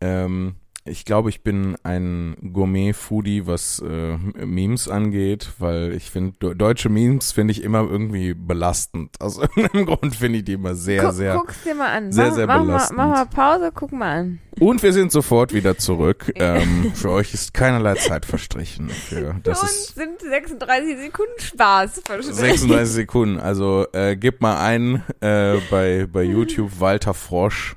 ähm, 0.00 0.56
ich 0.88 1.04
glaube, 1.04 1.28
ich 1.30 1.42
bin 1.42 1.76
ein 1.82 2.36
Gourmet-Foodie, 2.52 3.46
was 3.46 3.80
äh, 3.80 4.16
Memes 4.44 4.88
angeht, 4.88 5.52
weil 5.58 5.92
ich 5.92 6.10
finde, 6.10 6.54
deutsche 6.54 6.88
Memes 6.88 7.32
finde 7.32 7.52
ich 7.52 7.62
immer 7.62 7.80
irgendwie 7.80 8.34
belastend. 8.34 9.20
Aus 9.20 9.38
irgendeinem 9.56 9.86
Grund 9.86 10.16
finde 10.16 10.38
ich 10.38 10.44
die 10.44 10.54
immer 10.54 10.74
sehr, 10.74 11.04
Guck, 11.04 11.12
sehr. 11.12 11.34
Guck's 11.36 11.62
dir 11.62 11.74
mal 11.74 11.88
an. 11.88 12.12
sehr, 12.12 12.28
mach, 12.28 12.34
sehr 12.34 12.46
mach, 12.46 12.58
mal, 12.58 12.64
belastend. 12.66 12.96
mach 12.96 13.08
mal 13.08 13.24
Pause, 13.26 13.70
guck 13.74 13.92
mal 13.92 14.18
an. 14.18 14.38
Und 14.60 14.82
wir 14.82 14.92
sind 14.92 15.12
sofort 15.12 15.52
wieder 15.52 15.76
zurück. 15.78 16.32
Ähm, 16.40 16.92
für 16.94 17.10
euch 17.10 17.34
ist 17.34 17.52
keinerlei 17.52 17.94
Zeit 17.94 18.24
verstrichen. 18.24 18.88
Für, 18.90 19.34
das 19.42 19.58
Für 19.58 19.66
uns 19.66 19.94
sind 19.94 20.20
36 20.20 20.96
Sekunden 20.98 21.40
Spaß. 21.40 22.00
verstehe. 22.04 22.32
36 22.32 22.94
Sekunden. 22.94 23.40
Also 23.40 23.86
äh, 23.92 24.16
gib 24.16 24.40
mal 24.40 24.58
ein 24.64 25.02
äh, 25.20 25.56
bei, 25.68 26.06
bei 26.10 26.22
YouTube 26.22 26.78
Walter 26.80 27.12
Frosch. 27.14 27.76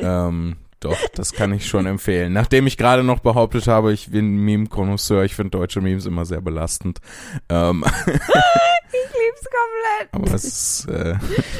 Ähm, 0.00 0.56
doch, 0.80 0.98
das 1.14 1.32
kann 1.32 1.52
ich 1.52 1.66
schon 1.66 1.86
empfehlen. 1.86 2.32
Nachdem 2.32 2.66
ich 2.66 2.76
gerade 2.76 3.02
noch 3.04 3.20
behauptet 3.20 3.66
habe, 3.66 3.92
ich 3.92 4.10
bin 4.10 4.36
Meme-Konnoisseur, 4.36 5.24
ich 5.24 5.34
finde 5.34 5.50
deutsche 5.50 5.80
Memes 5.80 6.06
immer 6.06 6.24
sehr 6.24 6.40
belastend. 6.40 7.00
Ähm, 7.48 7.84
Ich 8.92 9.12
lieb's 9.14 9.44
komplett. 9.44 10.14
Aber 10.14 10.34
es 10.34 10.44
ist 10.44 10.88
äh, 10.88 11.14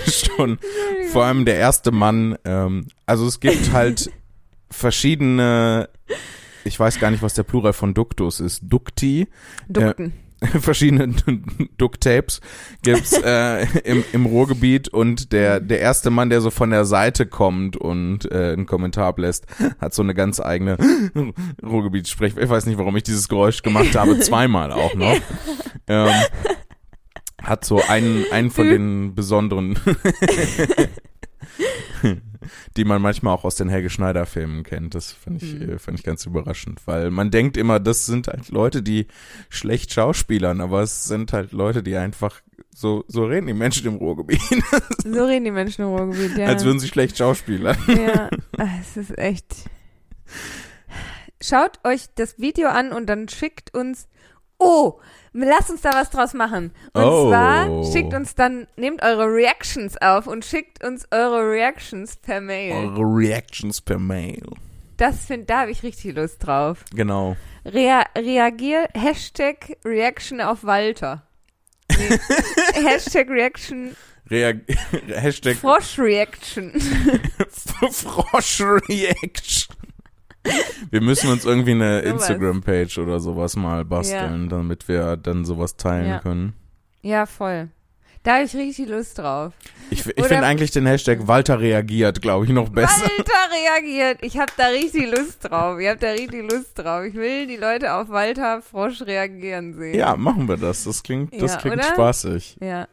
schon 0.10 0.58
vor 1.12 1.24
allem 1.24 1.44
der 1.44 1.56
erste 1.56 1.92
Mann. 1.92 2.36
Ähm, 2.44 2.86
also 3.06 3.26
es 3.26 3.40
gibt 3.40 3.72
halt 3.72 4.10
verschiedene, 4.70 5.88
ich 6.64 6.78
weiß 6.78 6.98
gar 6.98 7.10
nicht, 7.10 7.22
was 7.22 7.34
der 7.34 7.44
Plural 7.44 7.72
von 7.72 7.94
Duktus 7.94 8.40
ist. 8.40 8.62
Dukti. 8.64 9.28
Dukten. 9.68 10.12
verschiedene 10.60 11.14
Ducktapes 11.76 12.40
gibt's 12.82 13.12
äh, 13.24 13.66
im, 13.80 14.04
im 14.12 14.26
Ruhrgebiet 14.26 14.88
und 14.88 15.32
der 15.32 15.60
der 15.60 15.80
erste 15.80 16.10
Mann, 16.10 16.30
der 16.30 16.40
so 16.40 16.50
von 16.50 16.70
der 16.70 16.84
Seite 16.84 17.26
kommt 17.26 17.76
und 17.76 18.30
äh, 18.30 18.52
einen 18.52 18.66
Kommentar 18.66 19.06
ablässt, 19.06 19.46
hat 19.80 19.94
so 19.94 20.02
eine 20.02 20.14
ganz 20.14 20.40
eigene 20.40 20.76
Ruhrgebietssprech. 21.62 22.36
Ich 22.36 22.48
weiß 22.48 22.66
nicht, 22.66 22.78
warum 22.78 22.96
ich 22.96 23.02
dieses 23.02 23.28
Geräusch 23.28 23.62
gemacht 23.62 23.94
habe, 23.96 24.18
zweimal 24.20 24.72
auch 24.72 24.94
noch. 24.94 25.16
Ähm, 25.86 26.10
hat 27.42 27.64
so 27.64 27.82
einen 27.82 28.24
einen 28.30 28.50
von 28.50 28.66
den 28.66 29.14
besonderen 29.14 29.78
die 32.76 32.84
man 32.84 33.00
manchmal 33.02 33.34
auch 33.34 33.44
aus 33.44 33.54
den 33.56 33.68
Helge 33.68 33.90
Schneider 33.90 34.26
Filmen 34.26 34.62
kennt. 34.62 34.94
Das 34.94 35.12
fand 35.12 35.42
ich, 35.42 35.54
Mhm. 35.54 35.70
äh, 35.72 35.78
fand 35.78 35.98
ich 35.98 36.04
ganz 36.04 36.24
überraschend, 36.26 36.80
weil 36.86 37.10
man 37.10 37.30
denkt 37.30 37.56
immer, 37.56 37.80
das 37.80 38.06
sind 38.06 38.28
halt 38.28 38.48
Leute, 38.50 38.82
die 38.82 39.06
schlecht 39.48 39.92
schauspielern, 39.92 40.60
aber 40.60 40.82
es 40.82 41.04
sind 41.04 41.32
halt 41.32 41.52
Leute, 41.52 41.82
die 41.82 41.96
einfach 41.96 42.40
so, 42.74 43.04
so 43.08 43.24
reden 43.24 43.46
die 43.46 43.52
Menschen 43.54 43.86
im 43.86 43.94
Ruhrgebiet, 43.96 44.40
So 45.04 45.24
reden 45.24 45.44
die 45.44 45.50
Menschen 45.50 45.82
im 45.82 45.88
Ruhrgebiet, 45.88 46.36
ja. 46.38 46.46
als 46.46 46.64
würden 46.64 46.78
sie 46.80 46.88
schlecht 46.88 47.18
schauspielern. 47.18 47.76
Ja, 47.88 48.30
ah, 48.58 48.68
es 48.80 48.96
ist 48.96 49.18
echt. 49.18 49.66
Schaut 51.42 51.80
euch 51.84 52.06
das 52.14 52.38
Video 52.38 52.68
an 52.68 52.92
und 52.92 53.06
dann 53.06 53.28
schickt 53.28 53.74
uns. 53.74 54.08
Oh, 54.60 55.00
lasst 55.32 55.70
uns 55.70 55.80
da 55.80 55.90
was 55.94 56.10
draus 56.10 56.34
machen. 56.34 56.72
Und 56.92 57.02
Oh. 57.02 57.28
zwar 57.30 57.84
schickt 57.90 58.12
uns 58.14 58.34
dann, 58.34 58.66
nehmt 58.76 59.02
eure 59.02 59.24
Reactions 59.26 59.96
auf 60.00 60.26
und 60.26 60.44
schickt 60.44 60.84
uns 60.84 61.06
eure 61.10 61.50
Reactions 61.50 62.16
per 62.16 62.40
Mail. 62.40 62.72
Eure 62.74 63.02
Reactions 63.02 63.80
per 63.80 63.98
Mail. 63.98 64.42
Das 64.98 65.24
find, 65.24 65.48
da 65.48 65.60
habe 65.60 65.70
ich 65.70 65.82
richtig 65.82 66.14
Lust 66.14 66.46
drauf. 66.46 66.84
Genau. 66.94 67.36
Rea 67.64 68.04
reagier, 68.16 68.88
Hashtag 68.94 69.76
Reaction 69.84 70.40
auf 70.42 70.62
Walter. 70.64 71.22
Nee, 71.90 72.18
Hashtag 72.88 73.28
Reaction, 73.30 73.96
Reag 74.30 74.60
Hashtag 75.08 75.56
Frosch 75.56 75.98
Reaction. 75.98 76.72
Frosch 77.90 78.60
Reaction. 78.60 79.74
Wir 80.90 81.00
müssen 81.00 81.30
uns 81.30 81.44
irgendwie 81.44 81.72
eine. 81.72 82.00
Instagram-Page 82.00 82.98
oder 82.98 83.20
sowas 83.20 83.56
mal 83.56 83.84
basteln, 83.84 84.48
damit 84.48 84.88
wir 84.88 85.16
dann 85.16 85.44
sowas 85.44 85.76
teilen 85.76 86.08
Ja. 86.08 86.18
können. 86.20 86.54
Ja, 87.02 87.26
voll. 87.26 87.68
Da 88.22 88.34
habe 88.34 88.44
ich 88.44 88.54
richtig 88.54 88.86
Lust 88.88 89.18
drauf. 89.18 89.54
Ich, 89.90 90.06
ich 90.06 90.26
finde 90.26 90.44
eigentlich 90.44 90.70
den 90.72 90.84
Hashtag 90.84 91.26
Walter 91.26 91.58
reagiert, 91.58 92.20
glaube 92.20 92.44
ich, 92.44 92.50
noch 92.50 92.68
besser. 92.68 93.00
Walter 93.04 93.32
reagiert. 93.50 94.18
Ich 94.22 94.38
habe 94.38 94.52
da 94.58 94.66
richtig 94.66 95.10
Lust 95.10 95.38
drauf. 95.48 95.78
Ich 95.80 95.88
habe 95.88 95.98
da 95.98 96.10
richtig 96.10 96.50
Lust 96.50 96.78
drauf. 96.78 97.04
Ich 97.04 97.14
will 97.14 97.46
die 97.46 97.56
Leute 97.56 97.94
auf 97.94 98.10
Walter 98.10 98.60
Frosch 98.60 99.00
reagieren 99.00 99.72
sehen. 99.72 99.94
Ja, 99.98 100.16
machen 100.16 100.48
wir 100.48 100.58
das. 100.58 100.84
Das 100.84 101.02
klingt, 101.02 101.32
das 101.40 101.54
Ja, 101.54 101.60
klingt 101.60 101.76
oder? 101.76 101.84
spaßig. 101.84 102.58
Ja. 102.60 102.88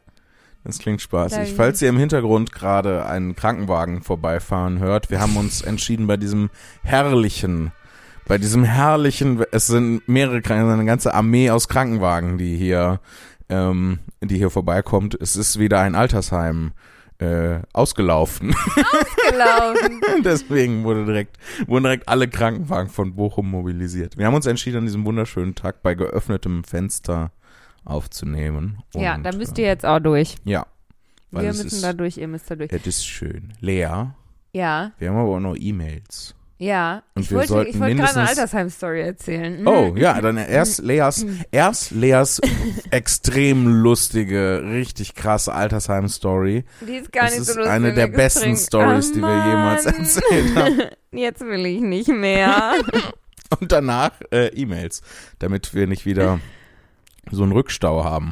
Das 0.68 0.80
klingt 0.80 1.00
spaßig. 1.02 1.54
Falls 1.54 1.82
ihr 1.82 1.88
im 1.88 1.98
Hintergrund 1.98 2.52
gerade 2.52 3.06
einen 3.06 3.38
Krankenwagen 3.38 4.02
vorbeifahren 4.02 4.80
hört, 4.80 5.10
wir 5.10 5.22
haben 5.22 5.38
uns 5.38 5.62
entschieden 5.62 6.08
bei 6.08 6.18
diesem 6.18 6.50
herrlichen, 6.84 7.72
bei 8.28 8.38
diesem 8.38 8.66
herrlichen, 8.66 9.42
es 9.54 9.68
sind 9.68 10.06
mehrere, 10.10 10.42
eine 10.46 10.84
ganze 10.84 11.14
Armee 11.14 11.52
aus 11.52 11.70
Krankenwagen, 11.70 12.38
die 12.38 12.58
hier, 12.58 13.00
ähm, 13.48 14.00
die 14.22 14.36
hier 14.36 14.50
vorbeikommt. 14.50 15.18
Es 15.22 15.38
ist 15.38 15.58
wieder 15.58 15.80
ein 15.80 15.96
Altersheim 15.96 16.74
äh, 17.20 17.60
ausgelaufen. 17.72 18.54
Gelaufen. 19.32 20.02
Deswegen 20.26 20.84
wurde 20.84 21.06
direkt, 21.06 21.38
wurden 21.66 21.84
direkt 21.86 22.10
alle 22.10 22.28
Krankenwagen 22.28 22.90
von 22.90 23.16
Bochum 23.16 23.50
mobilisiert. 23.50 24.18
Wir 24.18 24.26
haben 24.26 24.36
uns 24.36 24.46
entschieden, 24.46 24.80
an 24.80 24.86
diesem 24.86 25.06
wunderschönen 25.06 25.56
Tag 25.56 25.82
bei 25.82 25.96
geöffnetem 25.96 26.66
Fenster 26.66 27.32
aufzunehmen. 27.88 28.80
ja, 28.96 29.18
da 29.18 29.32
müsst 29.36 29.58
äh, 29.58 29.62
ihr 29.64 29.68
jetzt 29.68 29.86
auch 29.86 30.00
durch. 30.00 30.36
Ja. 30.44 30.66
Wir 31.32 31.44
müssen 31.44 31.68
ist, 31.68 31.84
da 31.84 31.94
durch, 31.94 32.18
ihr 32.18 32.28
müsst 32.28 32.50
da 32.50 32.56
durch. 32.56 32.72
Es 32.72 32.86
ist 32.88 33.06
schön. 33.06 33.54
Lea, 33.60 33.82
Ja, 34.54 34.92
wir 34.98 35.10
haben 35.10 35.18
aber 35.18 35.36
auch 35.36 35.40
noch 35.40 35.56
E-Mails. 35.58 36.34
ja. 36.58 37.04
Und 37.16 37.24
ich 37.24 37.32
wir 37.32 37.38
wollte, 37.40 37.50
sollten 37.50 37.70
ich 37.72 37.80
wollte 37.80 37.96
gerade 37.96 38.20
eine 38.20 38.30
Altersheim-Story 38.30 39.02
erzählen. 39.02 39.68
Oh, 39.68 39.94
ja, 39.98 40.20
dann 40.22 40.38
erst 40.38 40.80
Leas, 40.84 41.26
erst 41.52 41.92
Leas 41.92 42.40
extrem 42.92 43.68
lustige, 43.68 44.64
richtig 44.66 45.16
krasse 45.16 45.54
Altersheim-Story. 45.54 46.64
Die 46.88 46.96
ist 46.96 47.12
gar 47.12 47.24
Das 47.26 47.32
nicht 47.32 47.42
ist 47.42 47.48
so 47.48 47.56
lustig. 47.60 47.72
eine 47.74 47.94
der 47.94 48.08
besten 48.08 48.56
Stories, 48.56 49.10
Oh, 49.12 49.14
die 49.16 49.22
wir 49.22 49.48
jemals 49.48 49.86
erzählt 49.86 50.56
haben. 50.56 50.82
Jetzt 51.12 51.42
will 51.42 51.66
ich 51.66 51.82
nicht 51.82 52.08
mehr. 52.10 52.74
Und 53.60 53.72
danach 53.72 54.12
äh, 54.32 54.48
E-Mails, 54.48 55.02
damit 55.40 55.74
wir 55.74 55.88
nicht 55.88 56.06
wieder 56.06 56.40
so 57.32 57.44
einen 57.44 57.52
Rückstau 57.52 58.04
haben. 58.04 58.32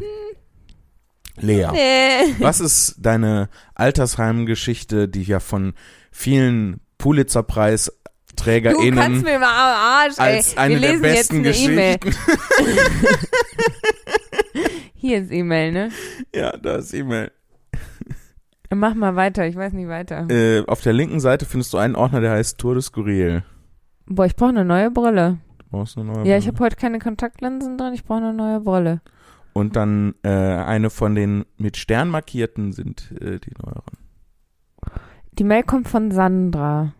Lea, 1.37 1.67
nee. 1.73 2.35
was 2.39 2.61
ist 2.61 2.95
deine 2.97 3.49
Altersheim-Geschichte, 3.73 5.09
die 5.09 5.23
ja 5.23 5.41
von 5.41 5.73
vielen 6.11 6.79
Pulitzer-Preis 6.97 7.91
Du 8.35 8.43
kannst 8.43 8.75
TrägerInnen 8.75 9.21
mir 9.21 9.39
mal 9.39 9.47
am 9.47 10.07
Arsch, 10.07 10.17
ey. 10.17 10.35
als 10.35 10.57
eine 10.57 10.73
Wir 10.75 10.81
der 10.81 10.89
lesen 10.91 11.01
besten 11.01 11.43
jetzt 11.45 11.63
eine 11.63 11.73
E-Mail. 11.73 11.97
Geschichten. 11.99 12.31
Hier 14.95 15.19
ist 15.19 15.31
E-Mail, 15.31 15.71
ne? 15.71 15.89
Ja, 16.33 16.57
da 16.57 16.75
ist 16.75 16.93
E-Mail. 16.93 17.31
Mach 18.73 18.93
mal 18.93 19.15
weiter, 19.15 19.47
ich 19.47 19.55
weiß 19.55 19.73
nicht 19.73 19.87
weiter. 19.87 20.29
Äh, 20.29 20.65
auf 20.67 20.81
der 20.81 20.93
linken 20.93 21.19
Seite 21.19 21.45
findest 21.45 21.71
du 21.73 21.77
einen 21.77 21.95
Ordner, 21.95 22.19
der 22.19 22.31
heißt 22.31 22.57
Tour 22.57 22.73
de 22.73 22.83
Skurril. 22.83 23.43
Boah, 24.07 24.25
ich 24.25 24.35
brauche 24.35 24.49
eine 24.49 24.65
neue 24.65 24.91
Brille. 24.91 25.37
Brauchst 25.71 25.97
eine 25.97 26.11
neue 26.11 26.27
Ja, 26.27 26.37
ich 26.37 26.45
Brille. 26.45 26.55
habe 26.55 26.63
heute 26.65 26.75
keine 26.75 26.99
Kontaktlinsen 26.99 27.77
drin, 27.77 27.93
ich 27.93 28.03
brauche 28.05 28.19
eine 28.19 28.33
neue 28.33 28.59
Brille. 28.59 29.01
Und 29.53 29.75
dann 29.75 30.15
äh, 30.23 30.29
eine 30.29 30.89
von 30.89 31.15
den 31.15 31.45
mit 31.57 31.77
Stern 31.77 32.09
markierten 32.09 32.73
sind 32.73 33.11
äh, 33.21 33.39
die 33.39 33.51
neueren. 33.63 33.97
Die 35.33 35.43
Mail 35.43 35.63
kommt 35.63 35.87
von 35.87 36.11
Sandra. 36.11 36.93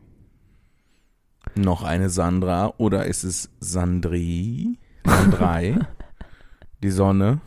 Noch 1.55 1.83
eine 1.83 2.09
Sandra 2.09 2.73
oder 2.77 3.05
ist 3.05 3.23
es 3.23 3.49
Sandri? 3.59 4.77
Sandrei? 5.05 5.75
die 6.83 6.89
Sonne? 6.91 7.39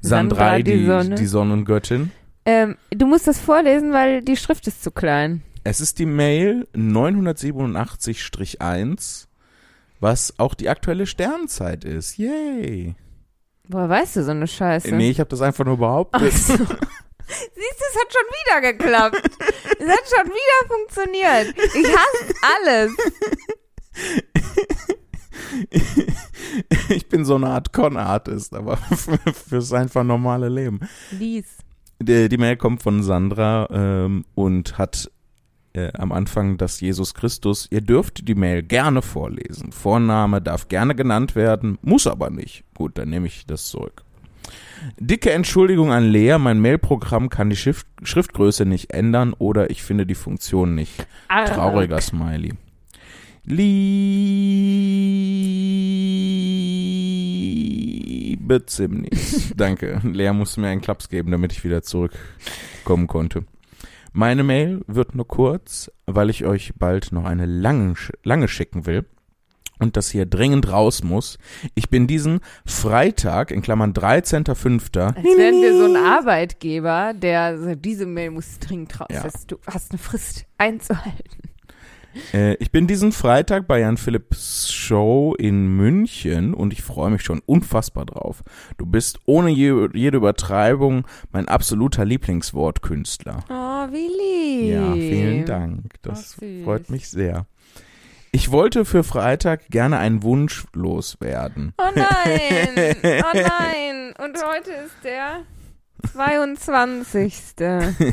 Sandra, 0.00 0.36
Sandrei, 0.36 0.62
die 0.62 0.78
die, 0.78 0.86
Sonne. 0.86 1.14
die 1.16 1.26
Sonnengöttin. 1.26 2.10
Ähm, 2.46 2.76
du 2.90 3.06
musst 3.06 3.26
das 3.26 3.38
vorlesen, 3.38 3.92
weil 3.92 4.22
die 4.22 4.36
Schrift 4.36 4.66
ist 4.66 4.82
zu 4.82 4.90
klein. 4.90 5.42
Es 5.62 5.80
ist 5.80 5.98
die 5.98 6.06
Mail 6.06 6.66
987-1, 6.74 9.26
was 10.00 10.38
auch 10.38 10.54
die 10.54 10.68
aktuelle 10.68 11.06
Sternzeit 11.06 11.84
ist. 11.84 12.18
Yay. 12.18 12.96
Woher 13.68 13.88
weißt 13.88 14.16
du 14.16 14.24
so 14.24 14.32
eine 14.32 14.48
Scheiße? 14.48 14.94
Nee, 14.94 15.10
ich 15.10 15.20
habe 15.20 15.30
das 15.30 15.42
einfach 15.42 15.64
nur 15.64 15.78
behauptet. 15.78 16.32
So. 16.32 16.56
Siehst 16.56 16.66
du, 16.66 17.84
es 17.88 17.96
hat 18.00 18.12
schon 18.12 18.26
wieder 18.40 18.72
geklappt. 18.72 19.22
es 19.78 19.88
hat 19.88 20.04
schon 20.08 20.26
wieder 20.26 20.66
funktioniert. 20.66 21.54
Ich 21.76 21.86
hasse 21.96 22.34
alles. 22.56 22.90
ich 26.88 27.08
bin 27.08 27.24
so 27.24 27.36
eine 27.36 27.48
Art 27.50 27.72
Con-Artist, 27.72 28.54
aber 28.54 28.76
für, 28.76 29.18
fürs 29.32 29.72
einfach 29.72 30.02
normale 30.02 30.48
Leben. 30.48 30.80
Lies. 31.12 31.58
Die, 32.00 32.28
die 32.28 32.38
Mail 32.38 32.56
kommt 32.56 32.82
von 32.82 33.02
Sandra 33.02 33.68
ähm, 33.70 34.24
und 34.34 34.78
hat 34.78 35.10
äh, 35.72 35.92
am 35.94 36.12
Anfang 36.12 36.56
das 36.56 36.80
Jesus 36.80 37.14
Christus. 37.14 37.68
Ihr 37.70 37.80
dürft 37.80 38.26
die 38.26 38.34
Mail 38.34 38.62
gerne 38.62 39.02
vorlesen. 39.02 39.72
Vorname 39.72 40.40
darf 40.42 40.68
gerne 40.68 40.94
genannt 40.94 41.34
werden, 41.34 41.78
muss 41.82 42.06
aber 42.06 42.30
nicht. 42.30 42.64
Gut, 42.74 42.98
dann 42.98 43.10
nehme 43.10 43.26
ich 43.26 43.46
das 43.46 43.68
zurück. 43.68 44.02
Dicke 44.98 45.30
Entschuldigung 45.32 45.92
an 45.92 46.08
Lea, 46.08 46.38
mein 46.38 46.60
Mailprogramm 46.60 47.28
kann 47.28 47.50
die 47.50 47.56
Schrift, 47.56 47.86
Schriftgröße 48.02 48.64
nicht 48.64 48.92
ändern 48.92 49.34
oder 49.38 49.70
ich 49.70 49.82
finde 49.82 50.06
die 50.06 50.14
Funktion 50.14 50.74
nicht. 50.74 51.06
Ah, 51.28 51.44
Trauriger 51.44 52.00
Smiley. 52.00 52.54
Liebe 53.44 53.86
Zimnis. 58.66 59.52
Danke. 59.56 60.00
Lea 60.04 60.32
musste 60.32 60.60
mir 60.60 60.68
einen 60.68 60.80
Klaps 60.80 61.08
geben, 61.08 61.30
damit 61.30 61.52
ich 61.52 61.64
wieder 61.64 61.82
zurückkommen 61.82 63.06
konnte. 63.06 63.44
Meine 64.12 64.42
Mail 64.42 64.80
wird 64.86 65.14
nur 65.14 65.26
kurz, 65.26 65.90
weil 66.06 66.30
ich 66.30 66.44
euch 66.44 66.72
bald 66.76 67.12
noch 67.12 67.24
eine 67.24 67.46
lange, 67.46 67.94
lange 68.24 68.48
schicken 68.48 68.86
will 68.86 69.04
und 69.78 69.96
das 69.96 70.10
hier 70.10 70.26
dringend 70.26 70.70
raus 70.70 71.02
muss. 71.02 71.38
Ich 71.74 71.88
bin 71.90 72.06
diesen 72.06 72.40
Freitag, 72.64 73.50
in 73.50 73.62
Klammern 73.62 73.92
13.05. 73.92 75.00
Als 75.00 75.16
wären 75.24 75.62
wir 75.62 75.76
so 75.76 75.84
ein 75.84 75.96
Arbeitgeber, 75.96 77.14
der 77.14 77.58
so, 77.58 77.74
diese 77.74 78.06
Mail 78.06 78.30
muss 78.30 78.58
dringend 78.58 79.00
raus. 79.00 79.08
Ja. 79.10 79.28
Du 79.46 79.58
hast 79.66 79.92
eine 79.92 79.98
Frist 79.98 80.44
einzuhalten. 80.58 81.49
Äh, 82.32 82.54
ich 82.54 82.70
bin 82.70 82.86
diesen 82.86 83.12
Freitag 83.12 83.66
bei 83.66 83.80
Jan 83.80 83.96
Philipp 83.96 84.34
Sch 84.34 84.80
Show 84.90 85.36
in 85.38 85.76
München 85.76 86.52
und 86.52 86.72
ich 86.72 86.82
freue 86.82 87.10
mich 87.10 87.22
schon 87.22 87.40
unfassbar 87.46 88.06
drauf. 88.06 88.42
Du 88.76 88.86
bist 88.86 89.20
ohne 89.24 89.50
je, 89.50 89.88
jede 89.94 90.16
Übertreibung 90.16 91.06
mein 91.30 91.46
absoluter 91.46 92.04
Lieblingswortkünstler. 92.04 93.44
Oh, 93.48 93.92
wie 93.92 94.08
lieb. 94.08 94.72
Ja, 94.72 94.92
vielen 94.94 95.44
Dank. 95.44 95.94
Das 96.02 96.32
süß. 96.32 96.64
freut 96.64 96.90
mich 96.90 97.08
sehr. 97.08 97.46
Ich 98.32 98.50
wollte 98.50 98.84
für 98.84 99.04
Freitag 99.04 99.68
gerne 99.68 99.98
einen 99.98 100.24
Wunsch 100.24 100.64
loswerden. 100.74 101.72
Oh 101.78 101.90
nein, 101.94 102.96
oh 103.04 103.38
nein. 103.38 104.12
Und 104.18 104.36
heute 104.44 104.72
ist 104.72 104.96
der 105.04 105.42
22. 106.12 107.34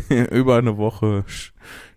Über 0.31 0.57
eine 0.57 0.77
Woche 0.77 1.23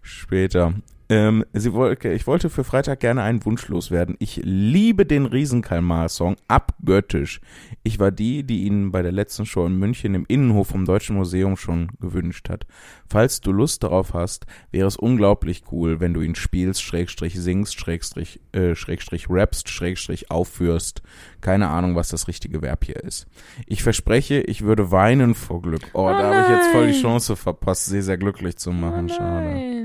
später. 0.01 0.73
Ähm, 1.11 1.45
sie 1.53 1.73
wollte, 1.73 2.13
ich 2.13 2.29
wollte 2.29 2.49
für 2.51 2.63
Freitag 2.63 3.01
gerne 3.01 3.23
einen 3.23 3.45
Wunsch 3.45 3.67
loswerden. 3.67 4.15
Ich 4.21 4.41
liebe 4.45 5.05
den 5.05 5.27
Riesenkalmar-Song 5.27 6.37
abgöttisch. 6.47 7.41
Ich 7.83 7.99
war 7.99 8.13
die, 8.13 8.45
die 8.45 8.63
ihn 8.63 8.93
bei 8.93 9.03
der 9.03 9.11
letzten 9.11 9.45
Show 9.45 9.67
in 9.67 9.77
München 9.77 10.15
im 10.15 10.25
Innenhof 10.29 10.69
vom 10.69 10.85
Deutschen 10.85 11.17
Museum 11.17 11.57
schon 11.57 11.89
gewünscht 11.99 12.49
hat. 12.49 12.65
Falls 13.09 13.41
du 13.41 13.51
Lust 13.51 13.83
darauf 13.83 14.15
hast, 14.15 14.47
wäre 14.71 14.87
es 14.87 14.97
unglaublich 14.97 15.65
cool, 15.73 15.99
wenn 15.99 16.15
du 16.15 16.21
ihn 16.21 16.37
spielst, 16.37 16.81
Schrägstrich 16.81 17.35
singst, 17.35 17.81
Schrägstrich, 17.81 18.41
äh, 18.53 18.77
Schrägstrich 18.77 19.29
rappst, 19.29 19.69
Schrägstrich 19.69 20.31
aufführst. 20.31 21.03
Keine 21.41 21.71
Ahnung, 21.71 21.97
was 21.97 22.11
das 22.11 22.29
richtige 22.29 22.63
Verb 22.63 22.85
hier 22.85 23.03
ist. 23.03 23.27
Ich 23.67 23.83
verspreche, 23.83 24.43
ich 24.43 24.63
würde 24.63 24.93
weinen 24.93 25.35
vor 25.35 25.61
Glück. 25.61 25.91
Oh, 25.93 26.05
Oh 26.05 26.09
da 26.09 26.23
habe 26.23 26.43
ich 26.43 26.57
jetzt 26.57 26.71
voll 26.71 26.87
die. 26.87 27.01
Chance 27.01 27.35
verpasst, 27.35 27.87
sehr, 27.87 28.05
sehr 28.05 28.17
glücklich 28.17 28.59
zu 28.59 28.71
machen. 28.71 29.07
oh 29.11 29.15
Schade. 29.15 29.81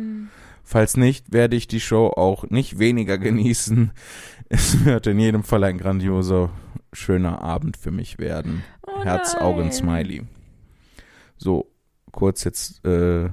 Falls 0.67 0.97
nicht, 0.97 1.31
werde 1.31 1.55
ich 1.55 1.67
die 1.67 1.79
Show 1.79 2.07
auch 2.07 2.49
nicht 2.49 2.79
weniger 2.79 3.17
genießen. 3.17 3.91
Es 4.47 4.85
wird 4.85 5.07
in 5.07 5.19
jedem 5.19 5.43
Fall 5.43 5.63
ein 5.63 5.79
grandioser, 5.79 6.51
schöner 6.93 7.41
Abend 7.41 7.77
für 7.77 7.89
mich 7.89 8.19
werden. 8.19 8.63
Oh 8.85 9.03
Herz. 9.03 9.33
Augen, 9.33 9.71
Smiley. 9.71 10.21
So, 11.35 11.71
kurz 12.11 12.43
jetzt, 12.43 12.85
äh, 12.85 13.25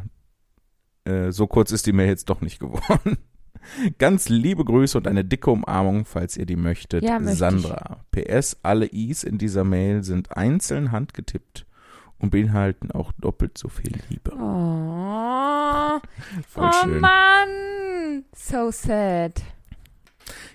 äh, 1.04 1.30
so 1.30 1.46
kurz 1.46 1.70
ist 1.70 1.86
die 1.86 1.92
Mail 1.92 2.08
jetzt 2.08 2.30
doch 2.30 2.40
nicht 2.40 2.58
geworden. 2.58 3.18
Ganz 3.98 4.30
liebe 4.30 4.64
Grüße 4.64 4.96
und 4.96 5.06
eine 5.06 5.22
dicke 5.22 5.50
Umarmung, 5.50 6.06
falls 6.06 6.38
ihr 6.38 6.46
die 6.46 6.56
möchtet. 6.56 7.04
Ja, 7.04 7.18
möchte 7.18 7.32
ich. 7.32 7.38
Sandra. 7.38 7.98
PS, 8.10 8.56
alle 8.62 8.86
I's 8.90 9.22
in 9.22 9.36
dieser 9.36 9.64
Mail 9.64 10.02
sind 10.02 10.34
einzeln 10.34 10.92
handgetippt 10.92 11.66
und 12.22 12.30
beinhalten 12.30 12.90
auch 12.92 13.12
doppelt 13.18 13.58
so 13.58 13.68
viel 13.68 13.92
Liebe. 14.08 14.32
Oh, 14.32 16.00
Voll 16.48 16.70
oh 16.70 16.72
schön. 16.82 17.00
Mann. 17.00 18.24
So 18.34 18.70
sad. 18.70 19.42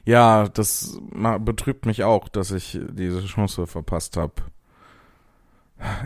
Ja, 0.05 0.47
das 0.47 0.97
betrübt 1.39 1.85
mich 1.85 2.03
auch, 2.03 2.29
dass 2.29 2.51
ich 2.51 2.79
diese 2.91 3.23
Chance 3.25 3.67
verpasst 3.67 4.15
habe. 4.15 4.33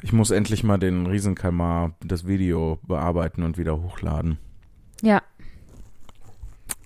Ich 0.02 0.12
muss 0.12 0.32
endlich 0.32 0.64
mal 0.64 0.80
den 0.80 1.06
Riesenkalmar, 1.06 1.94
das 2.04 2.28
Video 2.28 2.80
bearbeiten 2.82 3.44
und 3.44 3.58
wieder 3.58 3.82
hochladen. 3.82 4.38
Ja. 5.02 5.22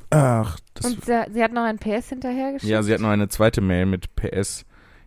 Ach, 0.10 0.60
das. 0.74 0.86
Und 0.86 1.06
sie, 1.06 1.24
sie 1.32 1.44
hat 1.44 1.54
noch 1.54 1.64
ein 1.64 1.80
PS 1.80 2.10
hinterhergeschickt. 2.10 2.70
ja, 2.70 2.84
sie 2.84 2.94
hat 2.94 3.02
noch 3.02 3.10
eine 3.10 3.30
zweite 3.30 3.62
Mail 3.62 3.86
mit 3.86 4.16
PS 4.16 4.66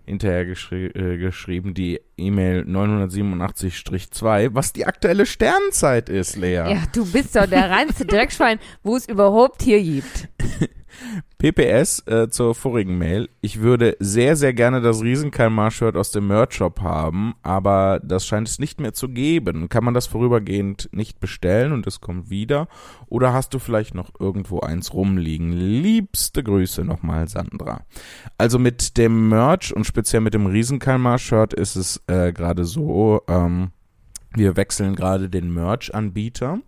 hinterher 0.08 0.46
geschri 0.46 0.86
äh, 0.86 1.18
geschrieben, 1.18 1.74
die 1.74 2.00
E-Mail 2.16 2.62
987-2, 2.62 4.50
was 4.52 4.72
die 4.72 4.86
aktuelle 4.86 5.26
Sternzeit 5.26 6.08
ist, 6.08 6.36
Lea. 6.36 6.54
Ja, 6.54 6.82
du 6.92 7.10
bist 7.10 7.36
doch 7.36 7.46
der 7.46 7.70
reinste 7.70 8.06
Dreckschwein, 8.06 8.58
wo 8.82 8.96
es 8.96 9.06
überhaupt 9.06 9.62
hier 9.62 9.82
gibt. 9.82 10.28
PPS 11.38 12.02
äh, 12.08 12.28
zur 12.28 12.54
vorigen 12.56 12.98
Mail. 12.98 13.28
Ich 13.40 13.60
würde 13.60 13.96
sehr, 14.00 14.34
sehr 14.34 14.52
gerne 14.52 14.80
das 14.80 15.02
Riesenkalmar-Shirt 15.02 15.96
aus 15.96 16.10
dem 16.10 16.26
Merch-Shop 16.26 16.80
haben, 16.80 17.34
aber 17.42 18.00
das 18.02 18.26
scheint 18.26 18.48
es 18.48 18.58
nicht 18.58 18.80
mehr 18.80 18.92
zu 18.92 19.08
geben. 19.08 19.68
Kann 19.68 19.84
man 19.84 19.94
das 19.94 20.08
vorübergehend 20.08 20.88
nicht 20.92 21.20
bestellen 21.20 21.72
und 21.72 21.86
es 21.86 22.00
kommt 22.00 22.28
wieder? 22.28 22.66
Oder 23.06 23.32
hast 23.32 23.54
du 23.54 23.60
vielleicht 23.60 23.94
noch 23.94 24.10
irgendwo 24.18 24.60
eins 24.60 24.92
rumliegen? 24.92 25.52
Liebste 25.52 26.42
Grüße 26.42 26.84
nochmal, 26.84 27.28
Sandra. 27.28 27.82
Also 28.36 28.58
mit 28.58 28.98
dem 28.98 29.28
Merch 29.28 29.72
und 29.72 29.84
speziell 29.84 30.22
mit 30.22 30.34
dem 30.34 30.46
Riesenkalmar-Shirt 30.46 31.54
ist 31.54 31.76
es 31.76 32.02
äh, 32.08 32.32
gerade 32.32 32.64
so, 32.64 33.22
ähm, 33.28 33.70
wir 34.34 34.56
wechseln 34.56 34.96
gerade 34.96 35.30
den 35.30 35.54
Merch-Anbieter. 35.54 36.58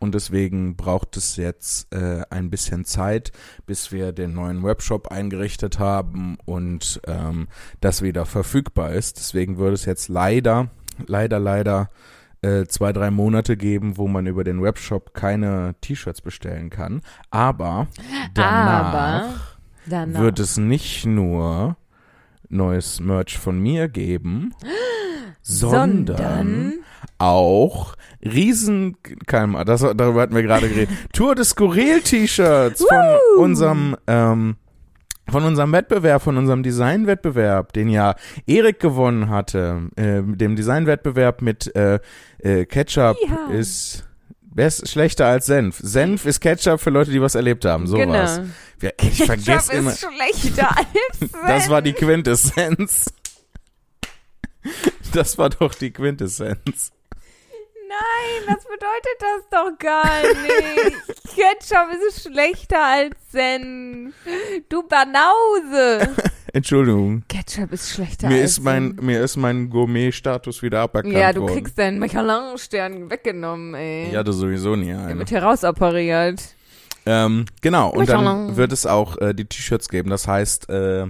Und 0.00 0.14
deswegen 0.14 0.76
braucht 0.76 1.16
es 1.16 1.36
jetzt 1.36 1.92
äh, 1.92 2.22
ein 2.30 2.50
bisschen 2.50 2.84
Zeit, 2.84 3.32
bis 3.66 3.90
wir 3.90 4.12
den 4.12 4.32
neuen 4.32 4.62
Webshop 4.62 5.08
eingerichtet 5.08 5.78
haben 5.78 6.38
und 6.44 7.00
ähm, 7.06 7.48
das 7.80 8.02
wieder 8.02 8.24
verfügbar 8.24 8.92
ist. 8.92 9.18
Deswegen 9.18 9.58
würde 9.58 9.74
es 9.74 9.84
jetzt 9.86 10.08
leider, 10.08 10.68
leider, 11.06 11.40
leider 11.40 11.90
äh, 12.42 12.66
zwei, 12.66 12.92
drei 12.92 13.10
Monate 13.10 13.56
geben, 13.56 13.96
wo 13.96 14.06
man 14.06 14.26
über 14.26 14.44
den 14.44 14.62
Webshop 14.62 15.14
keine 15.14 15.74
T-Shirts 15.80 16.20
bestellen 16.20 16.70
kann. 16.70 17.02
Aber 17.30 17.88
danach 18.34 18.94
Aber 18.94 19.34
danach. 19.86 20.20
wird 20.20 20.38
es 20.38 20.56
nicht 20.56 21.06
nur 21.06 21.76
neues 22.48 23.00
Merch 23.00 23.36
von 23.38 23.58
mir 23.58 23.88
geben, 23.88 24.54
sondern, 25.42 26.06
sondern 26.06 26.74
auch 27.18 27.94
Riesenkalmar, 28.22 29.64
das, 29.64 29.80
darüber 29.80 30.22
hatten 30.22 30.34
wir 30.34 30.42
gerade 30.42 30.68
geredet, 30.68 30.90
Tour 31.12 31.34
des 31.34 31.50
Skurril-T-Shirts 31.50 32.84
von 32.84 33.42
unserem 33.44 33.96
ähm, 34.06 34.56
von 35.30 35.44
unserem 35.44 35.72
Wettbewerb, 35.72 36.22
von 36.22 36.38
unserem 36.38 36.62
Designwettbewerb, 36.62 37.72
den 37.74 37.88
ja 37.90 38.14
Erik 38.46 38.80
gewonnen 38.80 39.28
hatte, 39.28 39.90
äh, 39.96 40.22
dem 40.22 40.56
Designwettbewerb 40.56 41.42
mit 41.42 41.74
äh, 41.76 42.00
äh, 42.38 42.64
Ketchup 42.64 43.16
Ja. 43.28 43.52
ist 43.54 44.08
best, 44.40 44.88
schlechter 44.88 45.26
als 45.26 45.46
Senf. 45.46 45.78
Senf 45.82 46.24
ist 46.24 46.40
Ketchup 46.40 46.80
für 46.80 46.90
Leute, 46.90 47.10
die 47.10 47.20
was 47.20 47.34
erlebt 47.34 47.64
haben, 47.64 47.86
sowas. 47.86 48.36
Genau. 48.36 48.48
Ja, 48.80 48.90
ich 49.02 49.24
vergesse 49.24 49.72
immer. 49.72 49.90
ist 49.90 50.00
schlechter 50.00 50.70
als 50.76 51.30
Das 51.46 51.68
war 51.68 51.82
die 51.82 51.92
Quintessenz. 51.92 53.12
Das 55.12 55.36
war 55.38 55.50
doch 55.50 55.74
die 55.74 55.90
Quintessenz. 55.90 56.92
Nein, 58.00 58.54
das 58.54 58.64
bedeutet 58.64 59.18
das 59.20 59.48
doch 59.50 59.78
gar 59.78 60.22
nicht. 60.22 60.96
Ketchup 61.34 61.88
ist 62.08 62.22
schlechter 62.22 62.82
als 62.84 63.14
Senf. 63.30 64.14
Du 64.68 64.82
Banause. 64.86 66.14
Entschuldigung. 66.52 67.22
Ketchup 67.28 67.72
ist 67.72 67.90
schlechter 67.90 68.28
Mir 68.28 68.40
als 68.42 68.52
ist 68.52 68.60
mein, 68.64 68.88
Senf. 68.88 69.02
mir 69.02 69.22
ist 69.22 69.36
mein 69.36 69.70
Gourmet-Status 69.70 70.62
wieder 70.62 70.80
aberkannt 70.80 71.14
Ja, 71.14 71.32
du 71.32 71.42
worden. 71.42 71.54
kriegst 71.54 71.78
deinen 71.78 71.98
Michelin-Stern 71.98 73.10
weggenommen, 73.10 73.74
ey. 73.74 74.08
Ich 74.10 74.16
hatte 74.16 74.32
sowieso 74.32 74.74
nie 74.76 74.86
Der 74.86 75.00
eine. 75.06 75.18
wird 75.18 75.30
herausoperiert. 75.30 76.42
Ähm, 77.06 77.44
genau, 77.62 77.90
und 77.90 78.08
dann 78.08 78.56
wird 78.56 78.72
es 78.72 78.84
auch 78.86 79.16
äh, 79.18 79.34
die 79.34 79.44
T-Shirts 79.46 79.88
geben. 79.88 80.10
Das 80.10 80.26
heißt, 80.28 80.68
äh, 80.68 81.06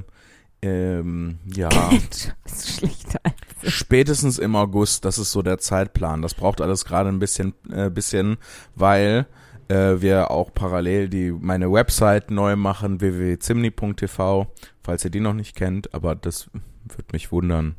ähm, 0.62 1.39
ja, 1.55 1.68
Ketchup 1.68 2.34
ist 2.45 2.76
schlechter 2.78 3.20
als 3.24 3.48
spätestens 3.65 4.39
im 4.39 4.57
August, 4.57 5.05
das 5.05 5.19
ist 5.19 5.33
so 5.33 5.43
der 5.43 5.59
Zeitplan. 5.59 6.23
Das 6.23 6.35
braucht 6.35 6.61
alles 6.61 6.85
gerade 6.85 7.09
ein 7.09 7.19
bisschen, 7.19 7.55
äh, 7.71 7.91
bisschen, 7.91 8.39
weil 8.75 9.27
äh, 9.69 10.01
wir 10.01 10.31
auch 10.31 10.53
parallel 10.53 11.09
die 11.09 11.31
meine 11.31 11.71
Website 11.71 12.31
neu 12.31 12.57
machen, 12.57 13.01
www.zimni.tv, 13.01 14.47
falls 14.83 15.05
ihr 15.05 15.11
die 15.11 15.21
noch 15.21 15.35
nicht 15.35 15.57
kennt, 15.57 15.95
aber 15.95 16.15
das 16.15 16.51
wird 16.97 17.13
mich 17.13 17.31
wundern. 17.33 17.77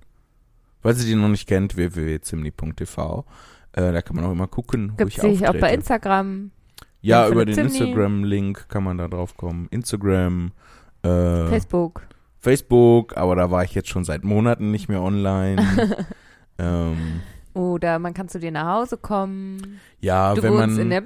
Falls 0.81 0.99
ihr 1.01 1.05
die 1.07 1.15
noch 1.15 1.27
nicht 1.29 1.47
kennt, 1.47 1.75
www.zimni.tv. 1.75 3.25
Äh, 3.73 3.91
da 3.91 4.01
kann 4.01 4.15
man 4.15 4.25
auch 4.25 4.31
immer 4.31 4.47
gucken, 4.47 4.93
wo 4.93 4.97
Gibt's 4.97 5.15
ich 5.15 5.21
die 5.21 5.27
auftrete. 5.27 5.49
auch 5.49 5.61
bei 5.61 5.73
Instagram, 5.73 6.51
ja, 7.01 7.27
über 7.27 7.45
den. 7.45 7.57
Instagram-Link 7.57 8.67
kann 8.69 8.83
man 8.83 8.97
da 8.97 9.07
drauf 9.07 9.37
kommen. 9.37 9.67
Instagram, 9.71 10.51
äh, 11.03 11.47
Facebook. 11.47 12.01
Facebook, 12.39 13.17
aber 13.17 13.35
da 13.35 13.51
war 13.51 13.63
ich 13.63 13.75
jetzt 13.75 13.89
schon 13.89 14.03
seit 14.03 14.23
Monaten 14.23 14.71
nicht 14.71 14.89
mehr 14.89 15.01
online. 15.01 16.05
ähm, 16.57 17.21
Oder 17.53 17.99
man 17.99 18.13
kann 18.13 18.29
zu 18.29 18.39
dir 18.39 18.51
nach 18.51 18.79
Hause 18.79 18.97
kommen. 18.97 19.79
ja, 19.99 20.33
Du 20.33 20.43
wenn 20.43 20.53
man 20.53 20.77
in 20.77 20.89
der 20.89 21.03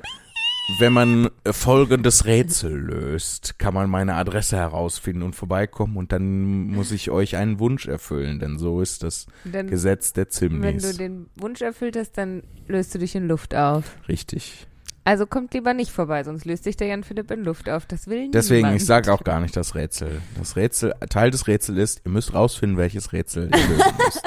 wenn 0.80 0.94
man 0.94 1.30
äh, 1.44 1.52
folgendes 1.52 2.26
Rätsel 2.26 2.74
löst, 2.74 3.60
kann 3.60 3.74
man 3.74 3.90
meine 3.90 4.16
Adresse 4.16 4.56
herausfinden 4.56 5.22
und 5.24 5.36
vorbeikommen 5.36 5.98
und 5.98 6.14
dann 6.14 6.68
muss 6.68 6.92
ich 6.92 7.12
euch 7.12 7.36
einen 7.36 7.60
Wunsch 7.60 7.86
erfüllen, 7.86 8.40
denn 8.40 8.58
so 8.58 8.80
ist 8.80 9.04
das 9.04 9.28
Dann, 9.44 9.68
Gesetz 9.68 10.14
der 10.14 10.26
wenn 10.26 10.78
du 10.78 10.80
Zimnis. 10.80 10.98
den 10.98 11.26
Wunsch 11.36 11.62
erfüllt 11.62 11.98
hast, 11.98 12.18
dann 12.18 12.44
löst 12.68 12.96
du 12.96 13.00
dich 13.00 13.14
in 13.16 13.28
Luft 13.28 13.54
auf. 13.56 13.98
Richtig. 14.08 14.68
Also 15.06 15.26
kommt 15.28 15.54
lieber 15.54 15.74
nicht 15.74 15.92
vorbei, 15.92 16.24
sonst 16.24 16.46
löst 16.46 16.64
sich 16.64 16.78
der 16.78 16.88
Jan 16.88 17.04
Philipp 17.04 17.30
in 17.32 17.44
Luft 17.44 17.68
auf. 17.70 17.86
Das 17.86 18.08
will 18.08 18.32
Deswegen, 18.32 18.62
niemand. 18.68 18.78
ich 18.82 18.86
sage 18.86 19.12
auch 19.14 19.24
gar 19.24 19.42
nicht 19.42 19.56
das 19.58 19.76
Rätsel. 19.76 20.22
Das 20.38 20.56
Rätsel, 20.56 20.94
Teil 21.10 21.30
des 21.30 21.48
Rätsels 21.48 21.78
ist, 21.78 22.02
ihr 22.06 22.12
müsst 22.12 22.34
rausfinden, 22.34 22.78
welches 22.78 23.12
Rätsel 23.12 23.50
ihr 23.54 23.68
lösen 23.68 23.94
müsst. 23.98 24.24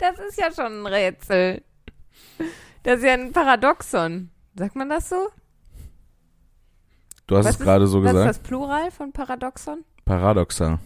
Das 0.00 0.18
ist 0.28 0.38
ja 0.38 0.52
schon 0.52 0.82
ein 0.82 0.86
Rätsel. 0.86 1.62
Das 2.82 2.98
ist 2.98 3.04
ja 3.04 3.14
ein 3.14 3.32
Paradoxon. 3.32 4.30
Sagt 4.54 4.76
man 4.76 4.88
das 4.90 5.08
so? 5.08 5.28
Du 7.26 7.36
hast 7.36 7.46
Was 7.46 7.54
es 7.56 7.60
gerade 7.62 7.86
so 7.86 8.02
Was 8.02 8.10
ist 8.10 8.12
gesagt. 8.12 8.28
das 8.30 8.38
Plural 8.40 8.90
von 8.90 9.12
Paradoxon? 9.12 9.82
Paradoxer. 10.04 10.78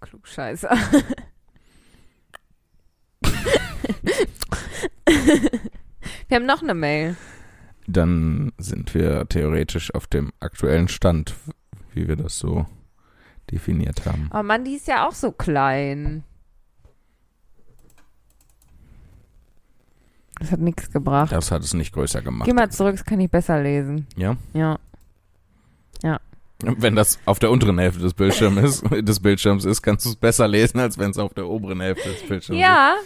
Klugscheißer. 0.00 0.70
wir 6.28 6.36
haben 6.36 6.46
noch 6.46 6.62
eine 6.62 6.74
Mail. 6.74 7.16
Dann 7.86 8.52
sind 8.58 8.94
wir 8.94 9.28
theoretisch 9.28 9.94
auf 9.94 10.06
dem 10.06 10.32
aktuellen 10.40 10.88
Stand, 10.88 11.34
wie 11.92 12.08
wir 12.08 12.16
das 12.16 12.38
so 12.38 12.66
definiert 13.50 14.06
haben. 14.06 14.30
Oh 14.32 14.42
Mann, 14.42 14.64
die 14.64 14.74
ist 14.74 14.86
ja 14.86 15.08
auch 15.08 15.14
so 15.14 15.32
klein. 15.32 16.22
Das 20.38 20.52
hat 20.52 20.60
nichts 20.60 20.90
gebracht. 20.90 21.32
Das 21.32 21.50
hat 21.50 21.62
es 21.62 21.74
nicht 21.74 21.92
größer 21.92 22.22
gemacht. 22.22 22.46
Geh 22.46 22.54
mal 22.54 22.70
zurück, 22.70 22.92
das 22.96 23.04
kann 23.04 23.20
ich 23.20 23.30
besser 23.30 23.62
lesen. 23.62 24.06
Ja? 24.16 24.36
Ja. 24.54 24.78
Wenn 26.62 26.94
das 26.94 27.18
auf 27.24 27.38
der 27.38 27.50
unteren 27.50 27.78
Hälfte 27.78 28.02
des 28.02 28.14
Bildschirms 28.14 28.82
ist, 28.82 29.08
des 29.08 29.20
Bildschirms 29.20 29.64
ist, 29.64 29.82
kannst 29.82 30.04
du 30.04 30.10
es 30.10 30.16
besser 30.16 30.46
lesen, 30.46 30.78
als 30.78 30.98
wenn 30.98 31.10
es 31.10 31.18
auf 31.18 31.32
der 31.34 31.46
oberen 31.46 31.80
Hälfte 31.80 32.08
des 32.08 32.20
Bildschirms 32.20 32.58
ist. 32.58 32.62
Ja, 32.62 32.96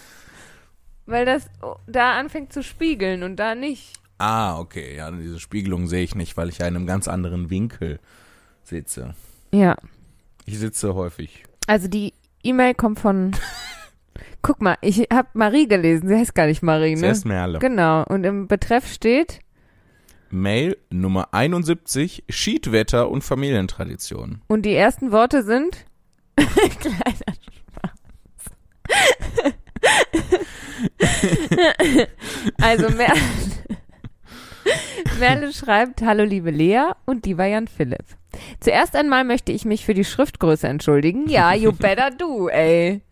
weil 1.07 1.25
das 1.25 1.49
da 1.87 2.19
anfängt 2.19 2.53
zu 2.53 2.63
spiegeln 2.63 3.23
und 3.23 3.37
da 3.37 3.55
nicht. 3.55 3.93
Ah, 4.19 4.59
okay. 4.59 4.97
Ja, 4.97 5.11
diese 5.11 5.41
Spiegelung 5.41 5.87
sehe 5.87 6.05
ich 6.05 6.15
nicht, 6.15 6.37
weil 6.37 6.49
ich 6.49 6.59
ja 6.59 6.67
in 6.67 6.77
einem 6.77 6.87
ganz 6.87 7.09
anderen 7.09 7.51
Winkel 7.51 7.99
sitze. 8.63 9.15
Ja. 9.53 9.77
Ich 10.47 10.59
sitze 10.59 10.95
häufig. 10.95 11.45
Also 11.67 11.89
die 11.89 12.13
E-Mail 12.43 12.75
kommt 12.75 13.01
von. 13.01 13.33
Guck 14.43 14.61
mal, 14.61 14.77
ich 14.83 15.09
habe 15.13 15.29
Marie 15.33 15.67
gelesen. 15.67 16.09
Sie 16.09 16.15
heißt 16.15 16.35
gar 16.35 16.47
nicht 16.47 16.63
Marie, 16.63 16.95
ne? 16.95 17.01
Zuerst 17.01 17.25
Merle. 17.25 17.59
Genau. 17.59 18.05
Und 18.05 18.25
im 18.25 18.47
Betreff 18.47 18.87
steht. 18.87 19.41
Mail 20.31 20.77
Nummer 20.91 21.29
71, 21.33 22.25
Schiedwetter 22.29 23.09
und 23.09 23.23
Familientradition. 23.23 24.43
Und 24.49 24.63
die 24.63 24.75
ersten 24.75 25.13
Worte 25.13 25.45
sind. 25.45 25.87
Kleiner 26.37 27.35
Spaß. 27.71 27.93
Also 32.61 32.91
Merle, 32.91 33.21
Merle 35.19 35.53
schreibt, 35.53 36.03
hallo 36.03 36.25
liebe 36.25 36.51
Lea 36.51 36.93
und 37.05 37.27
lieber 37.27 37.47
Jan 37.47 37.69
Philipp. 37.69 38.05
Zuerst 38.61 38.97
einmal 38.97 39.25
möchte 39.25 39.53
ich 39.53 39.65
mich 39.65 39.85
für 39.85 39.95
die 39.95 40.05
Schriftgröße 40.05 40.67
entschuldigen. 40.67 41.29
Ja, 41.29 41.55
you 41.55 41.73
better 41.73 42.11
do, 42.11 42.49
ey. 42.49 43.03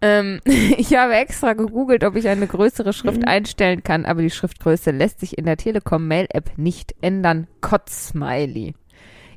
Ähm, 0.00 0.40
ich 0.44 0.94
habe 0.94 1.14
extra 1.14 1.54
gegoogelt, 1.54 2.04
ob 2.04 2.16
ich 2.16 2.28
eine 2.28 2.46
größere 2.46 2.92
Schrift 2.92 3.26
einstellen 3.26 3.82
kann, 3.82 4.04
aber 4.04 4.22
die 4.22 4.30
Schriftgröße 4.30 4.90
lässt 4.90 5.20
sich 5.20 5.38
in 5.38 5.46
der 5.46 5.56
Telekom 5.56 6.06
Mail 6.06 6.26
App 6.30 6.52
nicht 6.56 6.94
ändern. 7.00 7.46
Kotzsmiley. 7.60 8.74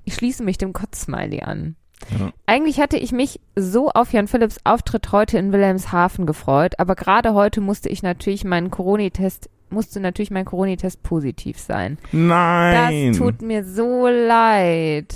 Ich 0.05 0.15
schließe 0.15 0.43
mich 0.43 0.57
dem 0.57 0.73
Kotzsmiley 0.73 1.41
an. 1.41 1.75
Ja. 2.17 2.31
Eigentlich 2.45 2.79
hatte 2.79 2.97
ich 2.97 3.11
mich 3.11 3.39
so 3.55 3.89
auf 3.89 4.13
Jan 4.13 4.27
Philipps 4.27 4.57
Auftritt 4.63 5.11
heute 5.11 5.37
in 5.37 5.51
Wilhelmshaven 5.51 6.25
gefreut, 6.25 6.79
aber 6.79 6.95
gerade 6.95 7.33
heute 7.33 7.61
musste 7.61 7.89
ich 7.89 8.03
natürlich 8.03 8.43
meinen 8.45 8.71
Corona-Test 8.71 9.49
musste 9.71 9.99
natürlich 9.99 10.31
mein 10.31 10.45
Corona-Test 10.45 11.03
positiv 11.03 11.59
sein. 11.59 11.97
Nein. 12.11 13.09
Das 13.09 13.17
tut 13.17 13.41
mir 13.41 13.63
so 13.63 14.07
leid. 14.07 15.13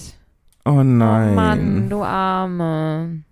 oh 0.66 0.84
nein. 0.84 1.32
Oh 1.32 1.36
Mann, 1.36 1.90
du 1.90 2.04
Arme. 2.04 3.24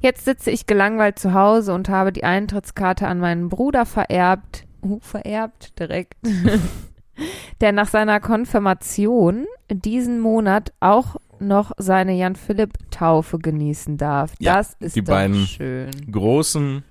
Jetzt 0.00 0.24
sitze 0.24 0.50
ich 0.50 0.66
gelangweilt 0.66 1.18
zu 1.18 1.34
Hause 1.34 1.74
und 1.74 1.88
habe 1.88 2.12
die 2.12 2.24
Eintrittskarte 2.24 3.06
an 3.06 3.18
meinen 3.18 3.48
Bruder 3.48 3.86
vererbt. 3.86 4.64
Uh, 4.82 4.98
vererbt 5.00 5.78
direkt. 5.78 6.14
Der 7.60 7.72
nach 7.72 7.88
seiner 7.88 8.20
Konfirmation 8.20 9.46
diesen 9.70 10.20
Monat 10.20 10.72
auch 10.78 11.16
noch 11.40 11.72
seine 11.78 12.14
Jan-Philipp-Taufe 12.14 13.38
genießen 13.38 13.96
darf. 13.96 14.32
Ja, 14.38 14.56
das 14.56 14.76
ist 14.80 14.96
die 14.96 15.02
doch 15.02 15.12
beiden 15.12 15.46
schön. 15.46 15.90
großen, 16.10 16.84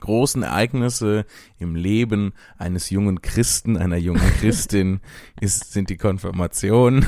großen 0.00 0.42
Ereignisse 0.42 1.24
im 1.58 1.74
Leben 1.74 2.32
eines 2.56 2.90
jungen 2.90 3.22
Christen, 3.22 3.76
einer 3.76 3.96
jungen 3.96 4.30
Christin, 4.40 5.00
ist, 5.40 5.72
sind 5.72 5.90
die 5.90 5.96
Konfirmation 5.96 7.06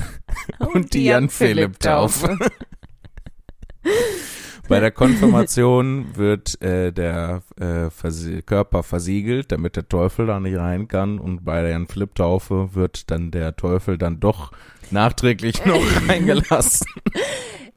und, 0.59 0.95
die 0.95 1.05
Jan-Philipp-Taufe. 1.05 2.39
Bei 4.71 4.81
der 4.81 4.91
Konfirmation 4.93 6.07
wird 6.17 6.61
äh, 6.63 6.93
der 6.93 7.43
äh, 7.61 7.91
versie- 7.91 8.41
Körper 8.43 8.83
versiegelt, 8.83 9.53
damit 9.53 9.77
der 9.77 9.89
Teufel 9.89 10.27
da 10.27 10.41
nicht 10.41 10.57
rein 10.57 10.89
kann. 10.89 11.19
Und 11.19 11.45
bei 11.45 11.61
der 11.61 11.71
Jan-Philipp-Taufe 11.73 12.75
wird 12.75 13.11
dann 13.11 13.31
der 13.31 13.57
Teufel 13.57 13.99
dann 13.99 14.21
doch 14.21 14.53
nachträglich 14.91 15.65
noch 15.67 15.83
reingelassen. 16.09 16.87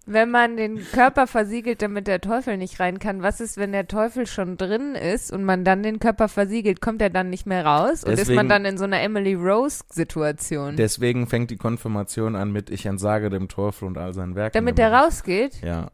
Wenn 0.05 0.31
man 0.31 0.57
den 0.57 0.81
Körper 0.91 1.27
versiegelt, 1.27 1.81
damit 1.81 2.07
der 2.07 2.19
Teufel 2.19 2.57
nicht 2.57 2.77
rein 2.81 2.99
kann, 2.99 3.21
was 3.21 3.39
ist, 3.39 3.55
wenn 3.57 3.71
der 3.71 3.87
Teufel 3.87 4.27
schon 4.27 4.57
drin 4.57 4.95
ist 4.95 5.31
und 5.31 5.45
man 5.45 5.63
dann 5.63 5.81
den 5.81 5.99
Körper 5.99 6.27
versiegelt, 6.27 6.81
kommt 6.81 7.01
er 7.01 7.09
dann 7.09 7.29
nicht 7.29 7.45
mehr 7.47 7.65
raus? 7.65 8.03
Und 8.03 8.11
ist 8.11 8.19
Deswegen- 8.19 8.35
man 8.35 8.49
dann 8.49 8.65
in 8.65 8.77
so 8.77 8.83
einer 8.83 9.01
Emily 9.01 9.33
Rose-Situation? 9.33 10.75
Deswegen 10.75 11.27
fängt 11.27 11.51
die 11.51 11.57
Konfirmation 11.57 12.35
an 12.35 12.51
mit 12.51 12.69
Ich 12.69 12.85
entsage 12.85 13.29
dem 13.29 13.47
Teufel 13.47 13.85
und 13.87 13.97
all 13.97 14.13
seinen 14.13 14.35
Werken. 14.35 14.53
Damit 14.55 14.77
der 14.77 14.91
rausgeht? 14.91 15.61
Ja. 15.63 15.89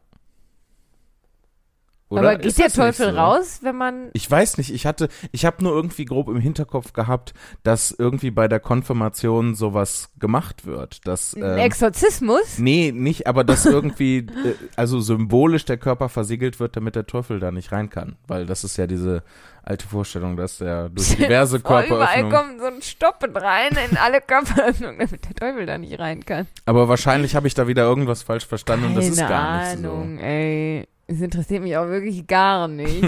Aber 2.18 2.36
geht 2.36 2.46
Ist 2.46 2.58
der 2.58 2.70
Teufel 2.70 3.12
so? 3.12 3.16
raus, 3.16 3.60
wenn 3.62 3.76
man. 3.76 4.10
Ich 4.14 4.28
weiß 4.28 4.58
nicht, 4.58 4.74
ich 4.74 4.84
hatte, 4.86 5.08
ich 5.30 5.44
habe 5.44 5.62
nur 5.62 5.72
irgendwie 5.72 6.04
grob 6.04 6.28
im 6.28 6.40
Hinterkopf 6.40 6.92
gehabt, 6.92 7.34
dass 7.62 7.92
irgendwie 7.96 8.30
bei 8.32 8.48
der 8.48 8.58
Konfirmation 8.60 9.54
sowas 9.54 10.10
gemacht 10.18 10.66
wird. 10.66 11.06
Dass, 11.06 11.34
Ein 11.34 11.42
ähm, 11.42 11.58
Exorzismus? 11.58 12.58
nee, 12.58 12.92
nicht, 12.92 13.26
aber 13.26 13.44
dass 13.44 13.64
irgendwie, 13.64 14.18
äh, 14.18 14.54
also 14.76 15.00
symbolisch 15.00 15.64
der 15.64 15.76
Körper 15.76 16.08
versiegelt 16.08 16.58
wird, 16.58 16.76
damit 16.76 16.96
der 16.96 17.06
Teufel 17.06 17.38
da 17.38 17.50
nicht 17.52 17.70
rein 17.72 17.90
kann. 17.90 18.16
Weil 18.26 18.46
das 18.46 18.64
ist 18.64 18.76
ja 18.76 18.86
diese 18.86 19.22
alte 19.62 19.86
Vorstellung, 19.86 20.36
dass 20.36 20.60
er 20.60 20.88
durch 20.88 21.08
diverse 21.16 21.56
Oh, 21.56 21.60
überall 21.60 21.86
Körperöffnungen. 21.86 22.32
kommt 22.32 22.60
so 22.60 22.66
ein 22.66 22.82
Stoppen 22.82 23.36
rein 23.36 23.76
in 23.90 23.96
alle 23.96 24.20
Körperöffnungen, 24.20 24.98
damit 24.98 25.24
der 25.26 25.34
Teufel 25.34 25.66
da 25.66 25.78
nicht 25.78 25.98
rein 25.98 26.24
kann. 26.24 26.48
Aber 26.66 26.88
wahrscheinlich 26.88 27.36
habe 27.36 27.46
ich 27.46 27.54
da 27.54 27.68
wieder 27.68 27.84
irgendwas 27.84 28.22
falsch 28.22 28.46
verstanden 28.46 28.86
und 28.86 28.94
das 28.96 29.06
ist 29.06 29.18
Keine 29.18 29.28
gar 29.28 29.60
nicht 29.60 29.84
Ahnung, 29.84 30.18
ey. 30.18 30.88
Es 31.10 31.20
interessiert 31.20 31.64
mich 31.64 31.76
auch 31.76 31.88
wirklich 31.88 32.28
gar 32.28 32.68
nicht. 32.68 33.02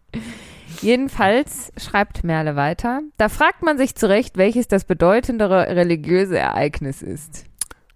Jedenfalls 0.80 1.70
schreibt 1.76 2.24
Merle 2.24 2.56
weiter. 2.56 3.02
Da 3.18 3.28
fragt 3.28 3.62
man 3.62 3.76
sich 3.76 3.94
zurecht, 3.94 4.38
welches 4.38 4.66
das 4.66 4.84
bedeutendere 4.84 5.76
religiöse 5.76 6.38
Ereignis 6.38 7.02
ist. 7.02 7.44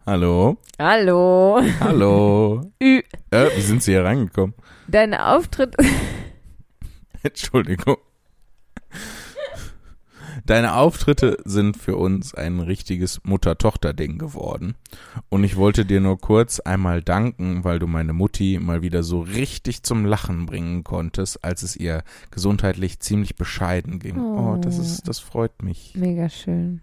Hallo? 0.04 0.58
Hallo. 0.78 1.62
Hallo? 1.80 2.60
Ü. 2.82 3.00
äh, 3.30 3.46
wie 3.56 3.60
sind 3.62 3.82
Sie 3.82 3.92
hier 3.92 4.04
reingekommen? 4.04 4.54
Dein 4.86 5.14
Auftritt. 5.14 5.76
Entschuldigung. 7.22 7.96
Deine 10.44 10.74
Auftritte 10.74 11.38
sind 11.44 11.76
für 11.76 11.96
uns 11.96 12.34
ein 12.34 12.58
richtiges 12.60 13.20
Mutter-Tochter-Ding 13.24 14.18
geworden. 14.18 14.74
Und 15.28 15.44
ich 15.44 15.56
wollte 15.56 15.84
dir 15.84 16.00
nur 16.00 16.18
kurz 16.18 16.58
einmal 16.60 17.00
danken, 17.02 17.64
weil 17.64 17.78
du 17.78 17.86
meine 17.86 18.12
Mutti 18.12 18.58
mal 18.60 18.82
wieder 18.82 19.02
so 19.02 19.20
richtig 19.20 19.82
zum 19.84 20.04
Lachen 20.04 20.46
bringen 20.46 20.82
konntest, 20.84 21.44
als 21.44 21.62
es 21.62 21.76
ihr 21.76 22.02
gesundheitlich 22.30 22.98
ziemlich 23.00 23.36
bescheiden 23.36 23.98
ging. 24.00 24.18
Oh, 24.18 24.54
Oh. 24.54 24.56
das 24.56 24.78
ist, 24.78 25.06
das 25.08 25.20
freut 25.20 25.62
mich. 25.62 25.92
Mega 25.96 26.28
schön. 26.28 26.80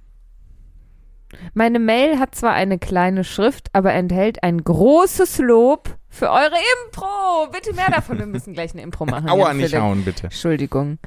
Meine 1.54 1.80
Mail 1.80 2.20
hat 2.20 2.36
zwar 2.36 2.54
eine 2.54 2.80
kleine 2.80 3.24
Schrift, 3.24 3.70
aber 3.74 3.94
enthält 3.94 4.44
ein 4.44 4.64
großes 4.64 5.40
Lob 5.40 5.96
für 6.10 6.30
eure 6.32 6.56
Impro. 6.86 7.48
Bitte 7.52 7.74
mehr 7.74 7.92
davon. 7.92 8.18
Wir 8.18 8.26
müssen 8.26 8.54
gleich 8.54 8.74
eine 8.74 8.82
Impro 8.82 9.06
machen. 9.06 9.30
Aua, 9.30 9.54
nicht 9.54 9.70
Philipp. 9.70 9.82
hauen, 9.82 10.04
bitte. 10.04 10.24
Entschuldigung. 10.24 10.98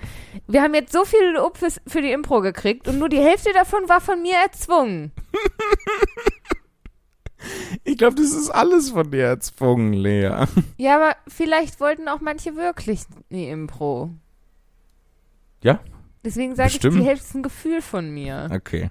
Wir 0.47 0.63
haben 0.63 0.75
jetzt 0.75 0.93
so 0.93 1.05
viel 1.05 1.33
Lob 1.35 1.59
fürs, 1.59 1.81
für 1.87 2.01
die 2.03 2.13
Impro 2.13 2.41
gekriegt 2.41 2.89
und 2.89 2.99
nur 2.99 3.09
die 3.09 3.19
Hälfte 3.19 3.53
davon 3.53 3.89
war 3.89 4.01
von 4.01 4.23
mir 4.23 4.37
erzwungen. 4.45 5.13
Ich 7.85 7.99
glaube, 7.99 8.15
das 8.15 8.31
ist 8.33 8.51
alles 8.51 8.91
von 8.91 9.11
dir 9.11 9.25
erzwungen, 9.25 9.93
Lea. 9.95 10.47
Ja, 10.77 10.97
aber 10.97 11.17
vielleicht 11.27 11.81
wollten 11.81 12.09
auch 12.09 12.21
manche 12.21 12.55
wirklich 12.55 13.01
die 13.31 13.49
Impro. 13.49 14.11
Ja? 15.63 15.81
Deswegen 16.25 16.55
sage 16.55 16.71
ich, 16.71 16.79
die 16.79 17.03
Hälfte 17.03 17.25
ist 17.27 17.35
ein 17.35 17.43
Gefühl 17.43 17.83
von 17.83 18.11
mir. 18.11 18.49
Okay. 18.55 18.91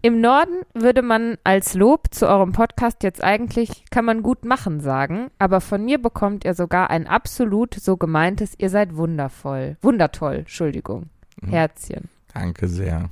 Im 0.00 0.20
Norden 0.20 0.62
würde 0.74 1.02
man 1.02 1.38
als 1.42 1.74
Lob 1.74 2.14
zu 2.14 2.28
eurem 2.28 2.52
Podcast 2.52 3.02
jetzt 3.02 3.22
eigentlich, 3.22 3.84
kann 3.90 4.04
man 4.04 4.22
gut 4.22 4.44
machen 4.44 4.80
sagen, 4.80 5.28
aber 5.40 5.60
von 5.60 5.84
mir 5.84 6.00
bekommt 6.00 6.44
ihr 6.44 6.54
sogar 6.54 6.90
ein 6.90 7.08
absolut 7.08 7.74
so 7.74 7.96
gemeintes, 7.96 8.54
ihr 8.58 8.70
seid 8.70 8.96
wundervoll. 8.96 9.76
Wundertoll, 9.82 10.36
Entschuldigung. 10.36 11.10
Mhm. 11.40 11.48
Herzchen. 11.48 12.08
Danke 12.32 12.68
sehr. 12.68 13.10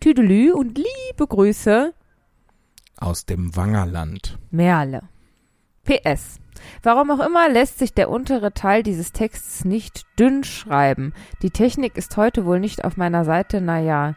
Tüdelü 0.00 0.52
und 0.52 0.76
liebe 0.76 1.26
Grüße, 1.28 1.94
Aus 2.98 3.24
dem 3.26 3.54
Wangerland. 3.54 4.38
Merle. 4.50 5.02
PS. 5.84 6.40
Warum 6.82 7.10
auch 7.10 7.24
immer 7.24 7.48
lässt 7.48 7.78
sich 7.78 7.92
der 7.92 8.08
untere 8.10 8.52
Teil 8.52 8.82
dieses 8.82 9.12
Textes 9.12 9.64
nicht 9.64 10.06
dünn 10.18 10.42
schreiben. 10.42 11.12
Die 11.42 11.50
Technik 11.50 11.96
ist 11.96 12.16
heute 12.16 12.46
wohl 12.46 12.58
nicht 12.58 12.84
auf 12.84 12.96
meiner 12.96 13.24
Seite, 13.24 13.60
naja. 13.60 14.14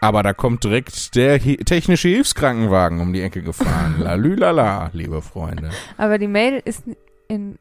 Aber 0.00 0.22
da 0.22 0.32
kommt 0.34 0.62
direkt 0.62 1.14
der 1.16 1.40
technische 1.40 2.08
Hilfskrankenwagen 2.08 3.00
um 3.00 3.12
die 3.12 3.22
Ecke 3.22 3.42
gefahren. 3.42 3.96
Lalülala, 4.00 4.90
liebe 4.92 5.22
Freunde. 5.22 5.70
Aber 5.96 6.18
die 6.18 6.28
Mail 6.28 6.60
ist 6.64 6.82
in. 7.28 7.58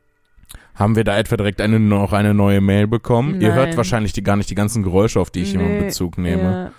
Haben 0.76 0.96
wir 0.98 1.06
da 1.06 1.18
etwa 1.18 1.38
direkt 1.38 1.62
eine, 1.62 1.80
noch 1.80 2.12
eine 2.12 2.34
neue 2.34 2.60
Mail 2.60 2.88
bekommen? 2.88 3.40
Ihr 3.40 3.54
hört 3.54 3.70
Nein. 3.70 3.78
wahrscheinlich 3.78 4.12
die, 4.12 4.24
gar 4.24 4.36
nicht 4.36 4.50
die 4.50 4.56
ganzen 4.56 4.84
Geräusche, 4.84 5.22
auf 5.22 5.30
die 5.32 5.44
ich 5.44 5.54
immer 5.54 5.64
Nee, 5.64 5.80
Bezug 5.84 6.18
nehme. 6.18 6.72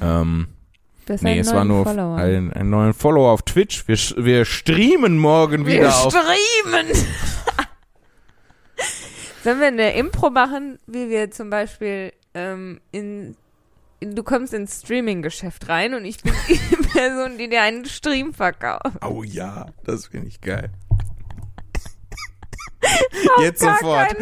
Ja, 0.00 0.20
Ähm, 0.22 0.48
das 1.04 1.16
ist 1.16 1.22
nee, 1.22 1.38
es 1.38 1.52
war 1.52 1.64
nur 1.66 1.84
Follower. 1.84 2.16
ein, 2.16 2.50
neuer 2.70 2.94
Follower 2.94 3.30
auf 3.32 3.42
Twitch. 3.42 3.86
Wir, 3.86 3.96
wir 4.24 4.44
streamen 4.46 5.18
morgen 5.18 5.66
Wir 5.66 5.80
wieder 5.80 5.88
auf. 5.94 6.10
streamen! 6.14 6.86
Sollen 9.44 9.60
wir 9.60 9.66
eine 9.68 9.94
Impro 9.94 10.30
machen, 10.30 10.78
wie 10.86 11.08
wir 11.10 11.30
zum 11.30 11.50
Beispiel 11.50 12.12
ähm, 12.34 12.80
in. 12.92 13.36
Du 14.00 14.22
kommst 14.22 14.54
ins 14.54 14.82
Streaming-Geschäft 14.82 15.68
rein 15.68 15.94
und 15.94 16.04
ich 16.04 16.22
bin 16.22 16.32
die 16.48 16.76
Person, 16.88 17.36
die 17.36 17.48
dir 17.48 17.62
einen 17.62 17.84
Stream 17.84 18.32
verkauft. 18.32 19.04
Oh 19.04 19.22
ja, 19.24 19.66
das 19.84 20.06
finde 20.06 20.28
ich 20.28 20.40
geil. 20.40 20.70
Auf 23.36 23.42
Jetzt 23.42 23.60
sofort. 23.60 24.16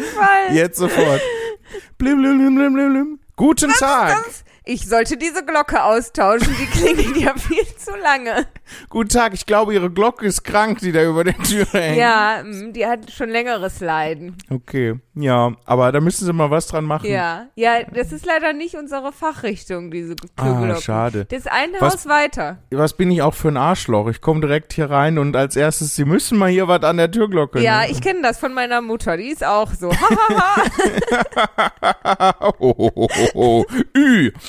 Jetzt 0.51 0.77
sofort. 0.77 1.21
Blim, 1.97 2.21
blim, 2.21 2.37
blim, 2.39 2.55
blim, 2.55 2.73
blim, 2.73 2.93
blim. 2.93 3.19
Guten 3.35 3.71
Tag. 3.71 4.23
Das, 4.25 4.43
ich 4.65 4.87
sollte 4.87 5.15
diese 5.15 5.45
Glocke 5.45 5.83
austauschen, 5.83 6.53
die 6.59 6.65
klingelt 6.65 7.15
ja 7.17 7.33
viel 7.37 7.65
zu 7.77 7.95
lange. 7.95 8.47
Guten 8.89 9.09
Tag. 9.09 9.33
Ich 9.33 9.45
glaube, 9.45 9.73
Ihre 9.73 9.89
Glocke 9.91 10.25
ist 10.25 10.43
krank, 10.43 10.79
die 10.79 10.91
da 10.91 11.03
über 11.03 11.23
der 11.23 11.37
Tür 11.37 11.65
hängt. 11.71 11.97
Ja, 11.97 12.43
mm, 12.43 12.73
die 12.73 12.85
hat 12.85 13.11
schon 13.11 13.29
längeres 13.29 13.79
Leiden. 13.79 14.35
Okay. 14.49 14.99
Ja, 15.19 15.53
aber 15.65 15.91
da 15.91 15.99
müssen 15.99 16.25
Sie 16.25 16.33
mal 16.33 16.51
was 16.51 16.67
dran 16.67 16.85
machen. 16.85 17.09
Ja, 17.09 17.47
ja, 17.55 17.81
das 17.91 18.11
ist 18.11 18.23
leider 18.23 18.53
nicht 18.53 18.75
unsere 18.75 19.11
Fachrichtung, 19.11 19.89
diese 19.89 20.13
Ah, 20.35 20.43
Türglocken. 20.43 20.81
schade. 20.83 21.25
Das 21.25 21.39
ist 21.39 21.51
ein 21.51 21.69
Was- 21.79 21.93
Haus 21.93 22.05
weiter. 22.07 22.59
Was 22.69 22.93
bin 22.93 23.09
ich 23.09 23.23
auch 23.23 23.33
für 23.33 23.47
ein 23.47 23.57
Arschloch? 23.57 24.09
Ich 24.09 24.21
komme 24.21 24.41
direkt 24.41 24.73
hier 24.73 24.91
rein 24.91 25.17
und 25.17 25.35
als 25.35 25.55
erstes, 25.55 25.95
Sie 25.95 26.05
müssen 26.05 26.37
mal 26.37 26.49
hier 26.51 26.67
was 26.67 26.83
an 26.83 26.97
der 26.97 27.09
Türglocke. 27.09 27.59
Ja, 27.61 27.85
ich 27.89 27.99
kenne 28.01 28.21
das 28.21 28.37
von 28.37 28.53
meiner 28.53 28.81
Mutter, 28.81 29.17
die 29.17 29.29
ist 29.29 29.43
auch 29.43 29.73
so. 29.73 29.91
Oh, 32.59 32.73
oh, 32.77 32.91
oh, 32.95 33.07
oh. 33.33 33.65
Ü. 33.95 34.31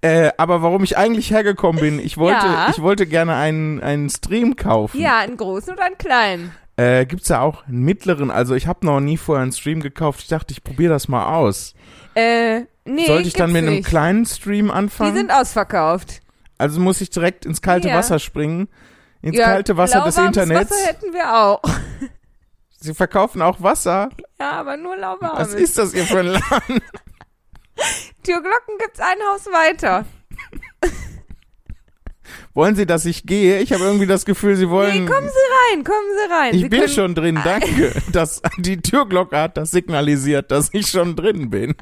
äh, 0.00 0.30
aber 0.36 0.62
warum 0.62 0.84
ich 0.84 0.96
eigentlich 0.96 1.30
hergekommen 1.30 1.80
bin, 1.80 1.98
ich 1.98 2.16
wollte, 2.18 2.46
Ja. 2.46 2.68
ich 2.70 2.80
wollte 2.82 3.06
gerne 3.06 3.34
einen, 3.34 3.80
einen 3.80 4.10
Stream 4.10 4.56
kaufen. 4.56 5.00
ja, 5.00 5.18
einen 5.18 5.36
großen 5.36 5.72
und 5.74 5.80
einen 5.80 5.98
kleinen. 5.98 6.52
Äh, 6.82 7.06
gibt's 7.06 7.28
da 7.28 7.40
auch 7.40 7.66
einen 7.66 7.82
mittleren? 7.82 8.30
Also 8.30 8.54
ich 8.54 8.66
habe 8.66 8.84
noch 8.86 9.00
nie 9.00 9.16
vorher 9.16 9.42
einen 9.42 9.52
Stream 9.52 9.80
gekauft. 9.80 10.20
Ich 10.22 10.28
dachte, 10.28 10.52
ich 10.52 10.64
probiere 10.64 10.92
das 10.92 11.06
mal 11.08 11.26
aus. 11.36 11.74
Äh, 12.14 12.62
nee, 12.84 13.06
Sollte 13.06 13.28
ich 13.28 13.34
dann 13.34 13.52
mit 13.52 13.62
einem 13.64 13.74
nicht. 13.76 13.88
kleinen 13.88 14.26
Stream 14.26 14.66
Die 14.66 14.72
anfangen? 14.72 15.14
sind 15.14 15.30
ausverkauft. 15.30 16.20
also 16.58 16.80
muss 16.80 17.00
ich 17.00 17.10
direkt 17.10 17.46
ins 17.46 17.62
kalte 17.62 17.88
Ja. 17.88 17.96
Wasser 17.96 18.18
springen? 18.18 18.68
Ins 19.20 19.36
ja, 19.36 19.44
kalte 19.46 19.76
Wasser 19.76 20.00
des 20.04 20.16
lauwarmes 20.16 20.36
Internets? 20.36 20.70
Wasser 20.72 20.86
hätten 20.86 21.12
wir 21.12 21.34
auch. 21.34 21.62
Sie 22.80 22.94
verkaufen 22.94 23.40
auch 23.42 23.62
Wasser? 23.62 24.08
Ja, 24.40 24.50
aber 24.52 24.76
nur 24.76 24.96
lauwarmes. 24.96 25.38
Was 25.38 25.54
ist 25.54 25.78
das 25.78 25.92
hier 25.92 26.04
für 26.04 26.18
ein 26.20 26.26
Laden? 26.26 26.80
Türglocken 28.24 28.78
gibt's 28.78 28.98
ein 29.00 29.18
Haus 29.30 29.46
weiter. 29.46 30.04
Wollen 32.54 32.74
Sie, 32.76 32.86
dass 32.86 33.04
ich 33.04 33.24
gehe? 33.24 33.60
Ich 33.60 33.72
habe 33.72 33.82
irgendwie 33.84 34.06
das 34.06 34.24
Gefühl, 34.24 34.56
Sie 34.56 34.68
wollen... 34.68 35.04
Nee, 35.04 35.10
kommen 35.10 35.28
Sie 35.28 35.74
rein, 35.76 35.84
kommen 35.84 36.06
Sie 36.16 36.32
rein. 36.32 36.54
ich 36.54 36.62
Sie 36.62 36.68
bin 36.68 36.88
schon 36.88 37.14
drin, 37.14 37.38
danke. 37.44 37.92
Das, 38.12 38.42
die 38.58 38.80
Türglocke 38.80 39.36
hat 39.38 39.56
das 39.56 39.70
signalisiert, 39.70 40.50
dass 40.50 40.68
ich 40.72 40.88
schon 40.88 41.16
drin 41.16 41.50
bin. 41.50 41.74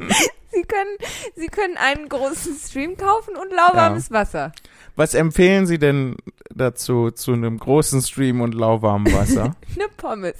Sie 0.52 0.62
können, 0.62 0.96
Sie 1.36 1.46
können 1.46 1.76
einen 1.76 2.08
großen 2.08 2.56
Stream 2.56 2.96
kaufen 2.96 3.34
und 3.36 3.50
lauwarmes 3.52 4.10
Wasser. 4.10 4.52
Was 4.96 5.14
empfehlen 5.14 5.66
Sie 5.66 5.78
denn 5.78 6.16
dazu, 6.54 7.10
zu 7.10 7.32
einem 7.32 7.58
großen 7.58 8.02
Stream 8.02 8.40
und 8.40 8.54
lauwarmem 8.54 9.12
Wasser? 9.14 9.54
Eine 9.76 9.88
Pommes. 9.96 10.34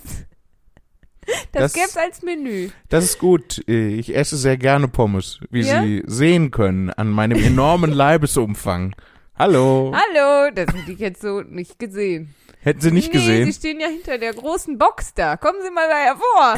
Das- 1.52 1.72
Das, 1.72 1.72
gäb's 1.74 1.96
als 1.96 2.22
Menü. 2.22 2.70
Das 2.88 3.04
ist 3.04 3.18
gut. 3.18 3.62
Ich 3.68 4.14
esse 4.16 4.36
sehr 4.36 4.56
gerne 4.56 4.88
Pommes, 4.88 5.38
wie 5.50 5.60
Ja? 5.60 5.82
Sie 5.82 6.02
sehen 6.06 6.50
können 6.50 6.90
an 6.90 7.10
meinem 7.10 7.38
enormen 7.42 7.92
Leibesumfang. 7.92 8.94
Hallo. 9.40 9.90
Hallo, 9.94 10.50
das 10.54 10.66
hätte 10.66 10.92
ich 10.92 10.98
jetzt 10.98 11.22
so 11.22 11.40
nicht 11.40 11.78
gesehen. 11.78 12.34
Hätten 12.60 12.82
Sie 12.82 12.90
nicht 12.90 13.06
nee, 13.10 13.18
gesehen? 13.18 13.46
Sie 13.46 13.54
stehen 13.54 13.80
ja 13.80 13.86
hinter 13.88 14.18
der 14.18 14.34
großen 14.34 14.76
Box 14.76 15.14
da. 15.14 15.38
Kommen 15.38 15.56
Sie 15.64 15.70
mal 15.70 15.88
da 15.88 15.96
hervor. 15.96 16.56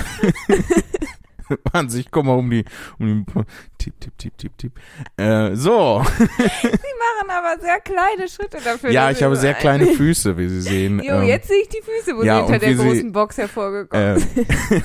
Wahnsinn, 1.73 2.01
ich 2.01 2.11
komme 2.11 2.31
mal 2.31 2.39
um 2.41 2.51
die, 2.51 2.65
um 2.99 3.25
die, 3.25 3.33
tipp, 3.79 4.01
tipp, 4.01 4.19
tipp, 4.19 4.37
tipp, 4.37 4.59
tipp. 4.59 4.73
Äh, 5.17 5.55
so. 5.55 6.03
Sie 6.19 6.25
machen 6.25 7.31
aber 7.31 7.61
sehr 7.63 7.79
kleine 7.79 8.27
Schritte 8.29 8.59
dafür. 8.65 8.91
ja, 8.91 9.13
ich 9.13 9.23
habe 9.23 9.37
sehr 9.37 9.55
kleine 9.55 9.87
Füße, 9.97 10.37
wie 10.37 10.49
Sie 10.49 10.63
sehen. 10.63 11.01
Jo, 11.05 11.21
Ähm, 11.21 11.29
jetzt 11.29 11.47
sehe 11.47 11.63
ich 11.63 11.69
die 11.69 11.83
Füße, 11.83 12.17
wo 12.17 12.25
ja, 12.25 12.39
Sie 12.45 12.53
hinter 12.53 12.59
der 12.59 12.69
wie 12.69 12.75
Sie- 12.75 12.85
großen 12.89 13.13
Box 13.13 13.39
hervorgekommen 13.39 14.17
äh, 14.17 14.81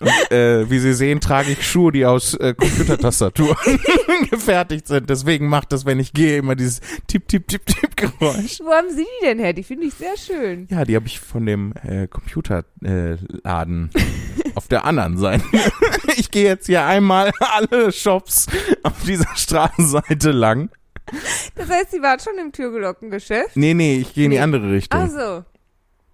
und, 0.00 0.30
äh, 0.32 0.68
wie 0.70 0.78
Sie 0.78 0.94
sehen, 0.94 1.20
trage 1.20 1.52
ich 1.52 1.66
Schuhe, 1.66 1.92
die 1.92 2.06
aus 2.06 2.34
äh, 2.34 2.54
Computertastaturen 2.54 3.56
gefertigt 4.30 4.86
sind. 4.86 5.08
Deswegen 5.10 5.48
macht 5.48 5.72
das, 5.72 5.84
wenn 5.86 6.00
ich 6.00 6.12
gehe, 6.12 6.38
immer 6.38 6.54
dieses 6.54 6.80
Tipp, 7.06 7.28
Tipp, 7.28 7.48
Tipp, 7.48 7.66
Tipp 7.66 7.96
Geräusch. 7.96 8.60
Wo 8.60 8.72
haben 8.72 8.90
Sie 8.90 9.04
die 9.04 9.26
denn 9.26 9.38
her? 9.38 9.52
Die 9.52 9.62
finde 9.62 9.86
ich 9.86 9.94
sehr 9.94 10.16
schön. 10.16 10.66
Ja, 10.70 10.84
die 10.84 10.96
habe 10.96 11.06
ich 11.06 11.20
von 11.20 11.46
dem 11.46 11.72
äh, 11.84 12.06
Computerladen 12.06 13.62
Laden 13.62 13.90
auf 14.54 14.68
der 14.68 14.84
anderen 14.84 15.16
Seite. 15.18 15.44
ich 16.16 16.30
gehe 16.30 16.44
jetzt 16.44 16.66
hier 16.66 16.84
einmal 16.84 17.32
alle 17.38 17.92
Shops 17.92 18.46
auf 18.82 19.04
dieser 19.04 19.34
Straßenseite 19.34 20.30
lang. 20.30 20.70
Das 21.54 21.68
heißt, 21.68 21.90
Sie 21.90 22.00
waren 22.00 22.20
schon 22.20 22.38
im 22.38 22.52
Türglockengeschäft? 22.52 23.56
Nee, 23.56 23.74
nee, 23.74 23.98
ich 23.98 24.14
gehe 24.14 24.26
in 24.26 24.30
die 24.30 24.38
andere 24.38 24.70
Richtung. 24.70 25.00
Ach 25.00 25.08
so. 25.08 25.44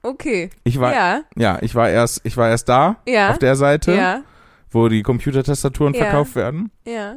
Okay. 0.03 0.51
ich 0.65 0.79
war 0.81 0.93
ja. 0.95 1.21
ja, 1.37 1.59
ich 1.61 1.75
war 1.75 1.89
erst 1.91 2.21
ich 2.25 2.37
war 2.37 2.49
erst 2.49 2.69
da 2.69 2.97
ja, 3.07 3.31
auf 3.31 3.39
der 3.39 3.57
Seite, 3.57 3.95
ja, 3.95 4.23
wo 4.71 4.89
die 4.89 5.03
Computertastaturen 5.03 5.95
Ja. 5.95 6.05
verkauft 6.05 6.35
werden. 6.37 6.71
ja, 6.87 7.17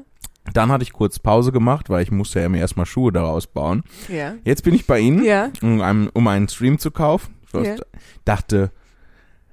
Dann 0.54 0.72
hatte 0.72 0.84
ich 0.84 0.92
kurz 0.94 1.20
Pause 1.20 1.52
gemacht, 1.52 1.90
weil 1.90 2.02
ich 2.04 2.12
musste 2.12 2.40
ja 2.42 2.50
mir 2.50 2.60
erstmal 2.60 2.86
Schuhe 2.88 3.12
daraus 3.12 3.46
bauen. 3.48 3.84
ja, 4.10 4.34
Jetzt 4.44 4.64
bin 4.64 4.74
ich 4.74 4.88
bei 4.88 5.00
Ihnen, 5.00 5.24
ja. 5.24 5.50
um, 5.62 5.82
einen, 5.82 6.10
um 6.10 6.28
einen 6.28 6.48
Stream 6.50 6.80
zu 6.80 6.90
kaufen. 6.92 7.36
Ich 7.54 7.68
Ja. 7.68 7.76
dachte, 8.26 8.72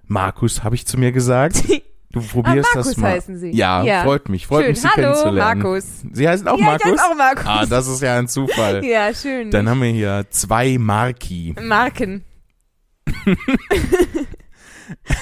Markus, 0.07 0.65
habe 0.65 0.75
ich 0.75 0.87
zu 0.87 0.99
mir 0.99 1.13
gesagt, 1.13 1.65
du 2.13 2.21
probierst 2.23 2.71
ah, 2.73 2.77
Markus 2.77 2.87
das 2.93 2.97
mal. 2.97 3.11
heißen 3.13 3.39
Sie. 3.39 3.51
Ja, 3.51 3.83
ja. 3.83 4.03
freut 4.05 4.29
mich, 4.31 4.47
freut 4.47 4.63
schön. 4.63 4.71
mich, 4.71 4.81
Sie 4.81 4.89
Hallo, 4.89 5.13
kennenzulernen. 5.13 5.59
Markus. 5.63 5.85
Sie 6.13 6.29
heißen 6.29 6.49
auch 6.49 6.59
ja, 6.59 6.65
Markus? 6.65 6.87
Ich 6.87 6.93
heiße 6.99 7.11
auch 7.11 7.17
Markus. 7.17 7.45
Ah, 7.47 7.67
das 7.67 7.87
ist 7.89 8.01
ja 8.01 8.17
ein 8.19 8.27
Zufall. 8.29 8.85
ja, 8.87 9.13
schön. 9.13 9.51
Dann 9.51 9.69
haben 9.69 9.83
wir 9.83 9.91
hier 9.91 10.25
zwei 10.31 10.79
Marki. 10.79 11.55
Marken. 11.61 12.25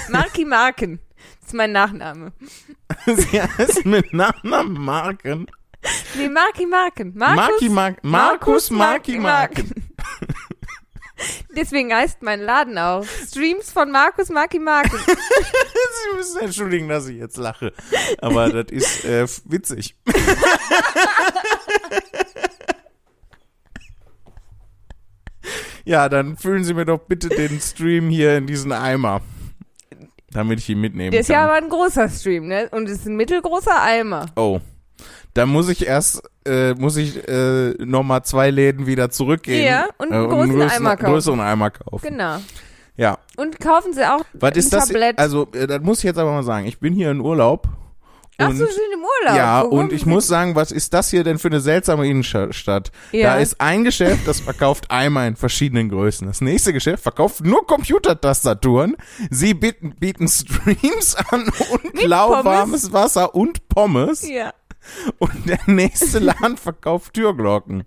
Marki 0.09 0.45
Marken. 0.45 0.99
Das 1.39 1.47
ist 1.47 1.53
mein 1.53 1.71
Nachname. 1.71 2.33
Sie 3.05 3.41
heißen 3.41 3.89
mit 3.89 4.13
Nachnamen 4.13 4.73
Marken. 4.73 5.47
Nee, 6.15 6.29
Marki 6.29 6.65
Marken. 6.65 7.13
Markus, 7.15 7.37
Marki 7.37 7.69
Mark 7.69 8.03
Markus 8.03 8.71
Marki 8.71 9.19
Marken. 9.19 9.73
Deswegen 11.55 11.93
heißt 11.93 12.21
mein 12.21 12.41
Laden 12.41 12.77
auch 12.77 13.03
Streams 13.27 13.71
von 13.71 13.89
Markus 13.89 14.29
Marki 14.29 14.59
Marken. 14.59 14.97
Sie 14.97 16.15
müssen 16.15 16.41
entschuldigen, 16.41 16.87
dass 16.87 17.07
ich 17.07 17.17
jetzt 17.17 17.37
lache. 17.37 17.73
Aber 18.19 18.49
das 18.49 18.71
ist 18.71 19.05
äh, 19.05 19.27
witzig. 19.45 19.95
Ja, 25.87 26.09
dann 26.09 26.37
füllen 26.37 26.63
Sie 26.63 26.73
mir 26.73 26.85
doch 26.85 26.99
bitte 26.99 27.29
den 27.29 27.59
Stream 27.59 28.09
hier 28.09 28.37
in 28.37 28.45
diesen 28.47 28.71
Eimer. 28.71 29.21
Damit 30.31 30.59
ich 30.59 30.69
ihn 30.69 30.81
mitnehmen 30.81 31.11
Der 31.11 31.21
ist 31.21 31.29
ja 31.29 31.37
kann. 31.39 31.45
aber 31.49 31.53
ein 31.53 31.69
großer 31.69 32.09
Stream, 32.09 32.47
ne? 32.47 32.67
Und 32.71 32.85
es 32.89 32.99
ist 32.99 33.05
ein 33.07 33.15
mittelgroßer 33.15 33.81
Eimer. 33.81 34.25
oh. 34.35 34.59
Dann 35.33 35.49
muss 35.49 35.69
ich 35.69 35.85
erst, 35.85 36.23
äh, 36.47 36.73
muss 36.73 36.97
ich 36.97 37.27
äh, 37.27 37.69
nochmal 37.77 38.23
zwei 38.23 38.49
Läden 38.49 38.87
wieder 38.87 39.11
zurückgehen. 39.11 39.63
Ja, 39.65 39.85
und 39.99 40.11
einen 40.11 40.25
äh, 40.25 40.27
großen 40.27 40.51
größeren, 40.51 40.71
Eimer 40.71 40.97
kaufen. 40.97 41.11
größeren 41.13 41.39
Eimer 41.41 41.69
kaufen. 41.69 42.07
Genau. 42.09 42.37
Ja. 42.95 43.19
Und 43.35 43.59
kaufen 43.59 43.93
Sie 43.93 44.03
auch 44.03 44.25
Was 44.33 44.55
ist 44.57 44.73
ein 44.73 44.79
das? 44.79 44.87
Tablett. 44.87 45.19
Also, 45.19 45.47
äh, 45.53 45.67
das 45.67 45.81
muss 45.83 45.99
ich 45.99 46.05
jetzt 46.05 46.17
aber 46.17 46.31
mal 46.31 46.41
sagen. 46.43 46.65
Ich 46.65 46.79
bin 46.79 46.93
hier 46.93 47.11
in 47.11 47.19
Urlaub. 47.21 47.67
Ach 48.39 48.51
so, 48.51 48.65
sind 48.65 48.93
im 48.93 48.99
Urlaub. 48.99 49.35
Ja, 49.35 49.63
Warum? 49.63 49.79
und 49.79 49.93
ich 49.93 50.05
muss 50.05 50.27
sagen, 50.27 50.55
was 50.55 50.71
ist 50.71 50.93
das 50.93 51.09
hier 51.09 51.23
denn 51.23 51.39
für 51.39 51.47
eine 51.47 51.59
seltsame 51.59 52.07
Innenstadt? 52.07 52.91
Ja. 53.11 53.33
Da 53.33 53.39
ist 53.39 53.59
ein 53.59 53.83
Geschäft, 53.83 54.27
das 54.27 54.39
verkauft 54.39 54.91
Eimer 54.91 55.25
in 55.25 55.35
verschiedenen 55.35 55.89
Größen. 55.89 56.27
Das 56.27 56.41
nächste 56.41 56.71
Geschäft 56.71 57.01
verkauft 57.01 57.43
nur 57.43 57.65
Computertastaturen. 57.65 58.95
Sie 59.31 59.55
bieten, 59.55 59.95
bieten 59.99 60.27
Streams 60.27 61.15
an 61.31 61.49
und 61.71 61.95
Mit 61.95 62.03
lauwarmes 62.03 62.93
Wasser 62.93 63.33
und 63.33 63.67
Pommes. 63.69 64.27
Ja. 64.27 64.53
Und 65.17 65.49
der 65.49 65.59
nächste 65.65 66.19
Laden 66.19 66.57
verkauft 66.57 67.15
Türglocken. 67.15 67.85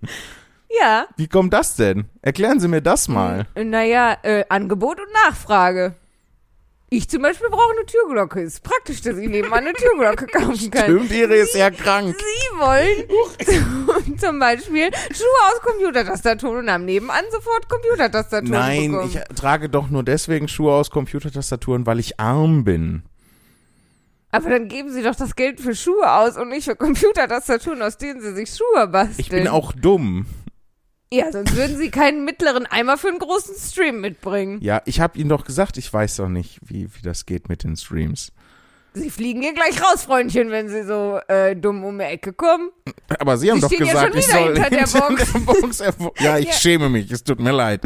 Ja. 0.81 1.07
Wie 1.17 1.29
kommt 1.29 1.53
das 1.53 1.77
denn? 1.77 2.07
Erklären 2.23 2.61
Sie 2.61 2.69
mir 2.69 2.81
das 2.83 3.09
mal. 3.09 3.47
Naja, 3.55 4.17
äh, 4.23 4.45
Angebot 4.49 4.99
und 5.01 5.13
Nachfrage. 5.25 5.95
Ich 6.93 7.09
zum 7.09 7.23
Beispiel 7.23 7.49
brauche 7.51 7.71
eine 7.77 7.87
Türglocke. 7.87 8.41
Ist 8.41 8.65
praktisch, 8.65 9.01
dass 9.01 9.17
ich 9.17 9.29
nebenan 9.29 9.61
eine 9.61 9.73
Türglocke 9.73 10.27
kaufen 10.27 10.71
kann. 10.73 10.85
Stimmt, 10.85 11.13
Ihre 11.13 11.37
ist 11.37 11.55
ja 11.55 11.71
krank. 11.71 12.17
Sie 12.19 12.59
wollen 12.59 14.17
zum 14.19 14.41
Beispiel 14.41 14.91
Schuhe 15.13 15.41
aus 15.53 15.61
Computertastaturen 15.63 16.59
und 16.59 16.71
haben 16.71 16.85
nebenan 16.85 17.25
sofort 17.31 17.69
Computertastaturen 17.69 18.51
Nein, 18.51 18.91
bekommen. 18.91 19.11
ich 19.15 19.37
trage 19.37 19.69
doch 19.69 19.89
nur 19.89 20.03
deswegen 20.03 20.49
Schuhe 20.49 20.73
aus 20.75 20.91
Computertastaturen, 20.91 21.87
weil 21.87 22.01
ich 22.01 22.19
arm 22.19 22.65
bin. 22.65 23.03
Aber 24.33 24.51
dann 24.51 24.67
geben 24.69 24.91
Sie 24.91 25.03
doch 25.03 25.15
das 25.15 25.37
Geld 25.37 25.61
für 25.61 25.75
Schuhe 25.77 26.13
aus 26.13 26.37
und 26.37 26.49
nicht 26.49 26.65
für 26.65 26.77
Computertastaturen, 26.77 27.83
aus 27.83 27.99
denen 27.99 28.21
Sie 28.21 28.33
sich 28.33 28.51
Schuhe 28.51 28.89
basteln. 28.89 29.15
Ich 29.19 29.29
bin 29.29 29.47
auch 29.47 29.73
dumm. 29.73 30.27
Ja, 31.13 31.33
sonst 31.33 31.57
würden 31.57 31.77
Sie 31.77 31.91
keinen 31.91 32.25
mittleren 32.25 32.67
Eimer 32.67 32.97
für 32.97 33.09
einen 33.09 33.19
großen 33.19 33.57
Stream 33.59 34.01
mitbringen. 34.01 34.61
Ja, 34.63 34.81
ich 34.85 35.01
habe 35.01 35.19
Ihnen 35.19 35.29
doch 35.29 35.45
gesagt, 35.45 35.77
ich 35.77 35.93
weiß 35.93 36.17
doch 36.17 36.29
nicht, 36.29 36.61
wie, 36.63 36.89
wie 36.95 37.03
das 37.03 37.27
geht 37.27 37.49
mit 37.49 37.65
den 37.65 37.77
Streams. 37.77 38.31
Sie 38.93 39.11
fliegen 39.11 39.41
hier 39.43 39.53
gleich 39.55 39.81
raus, 39.83 40.03
Freundchen, 40.05 40.51
wenn 40.51 40.69
Sie 40.69 40.85
so 40.85 41.19
äh, 41.29 41.55
dumm 41.57 41.85
um 41.85 41.99
die 41.99 42.05
Ecke 42.05 42.33
kommen. 42.33 42.71
Aber 43.21 43.37
Sie 43.39 43.51
haben 43.51 43.57
Sie 43.61 43.63
doch 43.63 43.71
ja 43.73 43.79
gesagt, 43.79 44.09
schon 44.11 44.19
ich 44.19 44.27
soll 44.27 44.55
hinter 44.55 44.71
der 44.71 44.87
Box. 44.87 45.79
der 45.79 45.93
Box 45.93 46.21
Ja, 46.21 46.39
ich 46.39 46.47
Ja. 46.47 46.53
schäme 46.53 46.89
mich, 46.89 47.11
es 47.11 47.23
tut 47.25 47.41
mir 47.41 47.53
leid. 47.53 47.83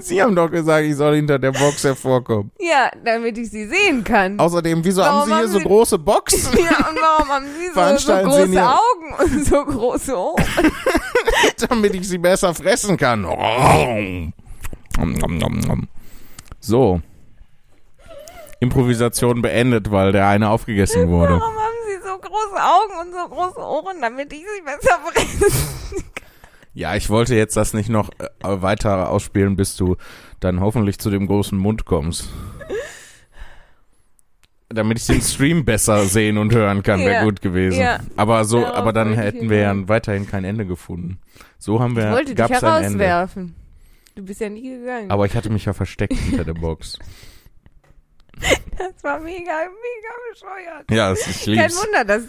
Sie 0.06 0.22
haben 0.22 0.34
doch 0.36 0.50
gesagt, 0.50 0.84
ich 0.86 0.96
soll 0.96 1.16
hinter 1.16 1.38
der 1.38 1.52
Box 1.52 1.84
hervorkommen. 1.84 2.50
Ja, 2.60 2.90
damit 3.04 3.36
ich 3.38 3.50
Sie 3.50 3.66
sehen 3.66 4.04
kann. 4.04 4.38
Außerdem, 4.38 4.84
wieso 4.84 5.04
haben 5.04 5.16
Warum 5.16 5.28
Sie 5.28 5.34
hier 5.34 5.42
haben 5.44 5.52
so 5.52 5.58
Sie- 5.58 5.64
große 5.64 5.98
Boxen? 5.98 6.58
Ja, 6.58 6.88
und 6.88 6.98
warum 7.00 7.28
haben 7.28 7.46
Sie 7.58 7.66
so, 7.68 7.96
so 7.98 8.16
Sie 8.18 8.24
große 8.24 8.46
mir- 8.48 8.70
Augen 8.70 9.14
und 9.18 9.44
so 9.46 9.64
große 9.64 10.16
Ohren? 10.16 10.44
damit 11.68 11.94
ich 11.94 12.08
sie 12.08 12.18
besser 12.18 12.54
fressen 12.54 12.96
kann. 12.96 13.24
So. 16.60 17.00
Improvisation 18.60 19.40
beendet, 19.42 19.90
weil 19.90 20.12
der 20.12 20.28
eine 20.28 20.50
aufgegessen 20.50 21.08
wurde. 21.08 21.32
Warum 21.40 21.54
haben 21.54 21.74
Sie 21.86 22.06
so 22.06 22.18
große 22.18 22.62
Augen 22.62 23.08
und 23.08 23.14
so 23.14 23.28
große 23.34 23.58
Ohren, 23.60 24.00
damit 24.00 24.32
ich 24.32 24.40
Sie 24.40 24.62
besser 24.62 24.98
fressen 25.12 26.04
Ja, 26.72 26.94
ich 26.94 27.10
wollte 27.10 27.34
jetzt 27.34 27.56
das 27.56 27.74
nicht 27.74 27.88
noch 27.88 28.10
äh, 28.18 28.28
weiter 28.62 29.10
ausspielen, 29.10 29.56
bis 29.56 29.76
du 29.76 29.96
dann 30.38 30.60
hoffentlich 30.60 30.98
zu 30.98 31.10
dem 31.10 31.26
großen 31.26 31.58
Mund 31.58 31.84
kommst. 31.84 32.28
Damit 34.72 34.98
ich 35.00 35.06
den 35.06 35.20
Stream 35.20 35.64
besser 35.64 36.04
sehen 36.04 36.38
und 36.38 36.54
hören 36.54 36.84
kann, 36.84 37.00
wäre 37.00 37.12
Ja, 37.14 37.24
gut 37.24 37.40
gewesen. 37.40 37.80
ja. 37.80 37.98
Aber 38.16 38.44
so, 38.44 38.60
Darauf 38.60 38.76
aber 38.76 38.92
dann 38.92 39.12
ich 39.14 39.18
hätten 39.18 39.50
wir 39.50 39.58
ja 39.58 39.88
weiterhin 39.88 40.28
kein 40.28 40.44
Ende 40.44 40.64
gefunden. 40.64 41.18
So 41.58 41.80
haben 41.80 41.92
Ich 41.92 41.96
wir, 42.04 42.12
wollte 42.12 42.26
dich 42.26 42.36
gab's 42.36 42.62
ein 42.62 42.84
Ende. 42.84 43.04
herauswerfen. 43.04 43.56
Du 44.14 44.22
bist 44.24 44.40
ja 44.40 44.48
nie 44.48 44.70
gegangen. 44.78 45.10
Aber 45.10 45.26
ich 45.26 45.34
hatte 45.34 45.50
mich 45.50 45.64
ja 45.64 45.72
versteckt 45.72 46.12
hinter 46.14 46.44
der 46.44 46.54
Box. 46.54 46.98
das 48.78 49.02
war 49.02 49.18
mega, 49.18 49.40
mega 49.40 50.12
bescheuert. 50.32 50.90
Ja, 50.90 51.10
es- 51.12 51.26
ich 51.46 51.56
Kein. 51.56 51.70
Wunder, 51.72 52.04
dass, 52.04 52.22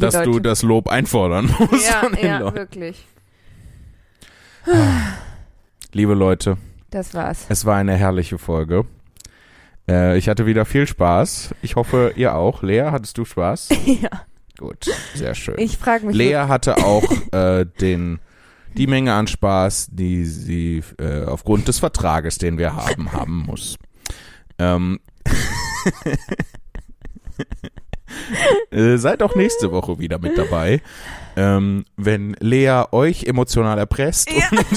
dass 0.00 0.24
du 0.24 0.40
das 0.40 0.62
Lob 0.62 0.88
einfordern 0.88 1.46
musst 1.70 1.90
ja, 1.90 2.10
ja, 2.40 2.54
wirklich. 2.54 3.06
Liebe 5.92 6.14
Leute, 6.14 6.56
Das 6.90 7.14
war's. 7.14 7.46
es 7.48 7.64
war 7.64 7.76
eine 7.76 7.94
herrliche 7.94 8.38
Folge. 8.38 8.84
Äh, 9.88 10.18
ich 10.18 10.28
hatte 10.28 10.46
wieder 10.46 10.64
viel 10.64 10.86
Spaß. 10.86 11.54
Ich 11.62 11.76
hoffe, 11.76 12.12
ihr 12.16 12.34
auch. 12.34 12.62
Lea, 12.62 12.88
hattest 12.90 13.16
du 13.18 13.24
Spaß? 13.24 13.68
ja. 13.86 14.10
Gut, 14.58 14.86
sehr 15.14 15.34
schön. 15.34 15.54
Ich 15.58 15.78
frage 15.78 16.06
mich. 16.06 16.16
Lea 16.16 16.34
hatte 16.48 16.78
auch 16.78 17.04
äh, 17.32 17.64
den, 17.80 18.18
die 18.76 18.86
Menge 18.86 19.14
an 19.14 19.26
Spaß, 19.28 19.88
die 19.92 20.24
sie 20.24 20.82
äh, 20.98 21.24
aufgrund 21.24 21.68
des 21.68 21.78
Vertrages, 21.78 22.38
den 22.38 22.58
wir 22.58 22.74
haben, 22.74 23.12
haben 23.12 23.44
muss. 23.46 23.78
Ähm, 24.58 24.98
äh, 28.70 28.96
seid 28.96 29.22
auch 29.22 29.34
nächste 29.36 29.70
Woche 29.70 29.98
wieder 29.98 30.18
mit 30.18 30.36
dabei, 30.36 30.82
ähm, 31.38 31.84
wenn 31.96 32.34
Lea 32.40 32.82
euch 32.90 33.24
emotional 33.24 33.78
erpresst 33.78 34.28
Ja. 34.32 34.48
und 34.50 34.66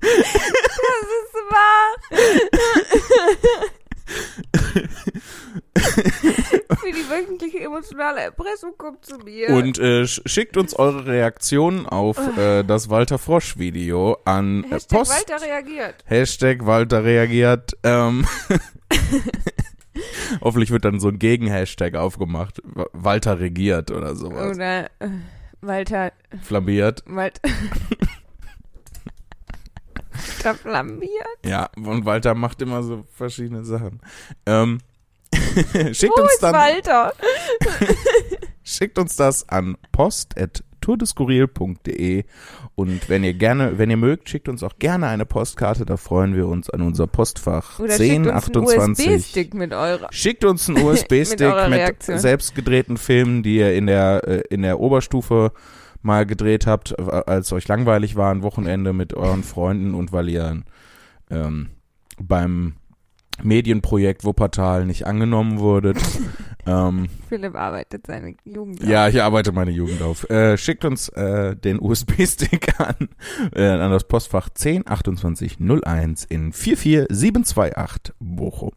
Das 0.00 0.12
ist 0.12 1.34
wahr. 1.50 1.96
Für 5.76 6.92
die 6.92 7.08
wöchentliche 7.10 7.60
emotionale 7.60 8.20
Erpressung 8.20 8.74
kommt 8.78 9.04
zu 9.04 9.18
mir. 9.18 9.50
Und 9.50 9.78
äh, 9.78 10.02
sch- 10.02 10.20
schickt 10.26 10.56
uns 10.56 10.74
eure 10.74 11.06
Reaktionen 11.06 11.86
auf 11.86 12.18
äh, 12.38 12.62
das 12.62 12.88
Walter 12.88 13.18
Frosch 13.18 13.58
Video 13.58 14.16
an 14.24 14.64
äh, 14.64 14.68
Hashtag 14.70 14.98
Post. 14.98 15.12
Walter 15.12 15.44
reagiert. 15.44 15.94
Hashtag 16.04 16.64
Walter 16.66 17.04
reagiert. 17.04 17.76
Ähm, 17.82 18.26
hoffentlich 20.40 20.70
wird 20.70 20.84
dann 20.84 21.00
so 21.00 21.08
ein 21.08 21.18
Gegenhashtag 21.18 21.94
aufgemacht. 21.94 22.60
Wa- 22.64 22.86
Walter 22.92 23.38
regiert 23.40 23.90
oder 23.90 24.14
sowas. 24.16 24.56
Oder 24.56 24.84
äh, 25.00 25.08
Walter, 25.60 26.12
Flambiert. 26.42 27.02
Walter. 27.06 27.40
Walter 30.12 30.54
flambiert. 30.54 31.10
Ja, 31.44 31.68
und 31.76 32.04
Walter 32.04 32.34
macht 32.34 32.62
immer 32.62 32.82
so 32.82 33.04
verschiedene 33.12 33.64
Sachen. 33.64 34.00
Ähm, 34.46 34.78
schickt 35.92 36.16
Wo 36.16 36.22
uns 36.22 36.32
ist 36.34 36.42
dann 36.42 36.54
Walter? 36.54 37.12
schickt 38.62 38.98
uns 38.98 39.16
das 39.16 39.48
an 39.48 39.76
post@tourdeskurril.de 40.86 42.24
und 42.74 43.08
wenn 43.08 43.24
ihr 43.24 43.34
gerne, 43.34 43.78
wenn 43.78 43.90
ihr 43.90 43.96
mögt, 43.96 44.28
schickt 44.28 44.48
uns 44.48 44.62
auch 44.62 44.78
gerne 44.78 45.08
eine 45.08 45.26
Postkarte, 45.26 45.84
da 45.84 45.96
freuen 45.96 46.34
wir 46.34 46.46
uns 46.46 46.70
an 46.70 46.82
unser 46.82 47.06
Postfach 47.06 47.78
Oder 47.80 47.96
schickt 47.96 48.18
uns 48.18 48.28
einen 48.28 48.36
1028. 48.36 49.08
USB-Stick 49.08 49.54
mit 49.54 49.72
eurer. 49.72 50.08
Schickt 50.10 50.44
uns 50.44 50.68
einen 50.68 50.78
USB-Stick 50.84 51.68
Mit 51.68 52.08
mit, 52.08 52.20
selbst 52.20 52.54
gedrehten 52.54 52.96
Filmen, 52.96 53.42
die 53.42 53.56
ihr 53.56 53.74
in 53.74 53.86
der, 53.86 54.22
äh, 54.26 54.42
in 54.50 54.62
der 54.62 54.80
Oberstufe 54.80 55.52
mal 56.02 56.26
gedreht 56.26 56.66
habt, 56.66 56.92
äh, 56.92 57.02
als 57.02 57.52
euch 57.52 57.66
langweilig 57.66 58.16
war 58.16 58.30
ein 58.30 58.42
Wochenende 58.42 58.92
mit 58.92 59.14
euren 59.14 59.42
Freunden 59.42 59.94
und 59.94 60.12
weil 60.12 60.28
ihr 60.28 60.62
ähm, 61.30 61.68
beim 62.20 62.74
Medienprojekt 63.42 64.24
Wuppertal 64.24 64.86
nicht 64.86 65.06
angenommen 65.06 65.58
wurdet. 65.58 65.98
ähm, 66.66 67.08
Philipp 67.28 67.54
arbeitet 67.54 68.06
seine 68.06 68.34
Jugend. 68.44 68.82
ja, 68.82 69.08
ich 69.08 69.22
arbeite 69.22 69.52
meine 69.52 69.70
Jugend 69.70 70.02
auf. 70.02 70.28
Äh, 70.30 70.56
schickt 70.58 70.84
uns 70.84 71.08
äh, 71.10 71.54
den 71.56 71.80
USB-Stick 71.80 72.80
an, 72.80 73.08
äh, 73.54 73.64
an 73.66 73.90
das 73.90 74.04
Postfach 74.04 74.48
102801 74.48 76.24
in 76.24 76.52
44728 76.52 78.14
Bochum. 78.18 78.72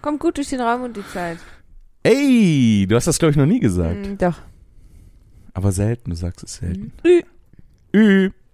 Kommt 0.00 0.20
gut 0.20 0.36
durch 0.36 0.48
den 0.48 0.60
Raum 0.60 0.82
und 0.82 0.96
die 0.96 1.06
Zeit. 1.06 1.38
Ey, 2.02 2.86
du 2.88 2.96
hast 2.96 3.06
das, 3.06 3.18
glaube 3.18 3.30
ich, 3.30 3.36
noch 3.36 3.46
nie 3.46 3.60
gesagt. 3.60 4.06
Mm, 4.06 4.18
doch. 4.18 4.40
Aber 5.54 5.70
selten, 5.70 6.10
du 6.10 6.16
sagst 6.16 6.42
es 6.42 6.54
selten. 6.56 6.92
Mhm. 7.04 7.22
Ü. 7.94 8.30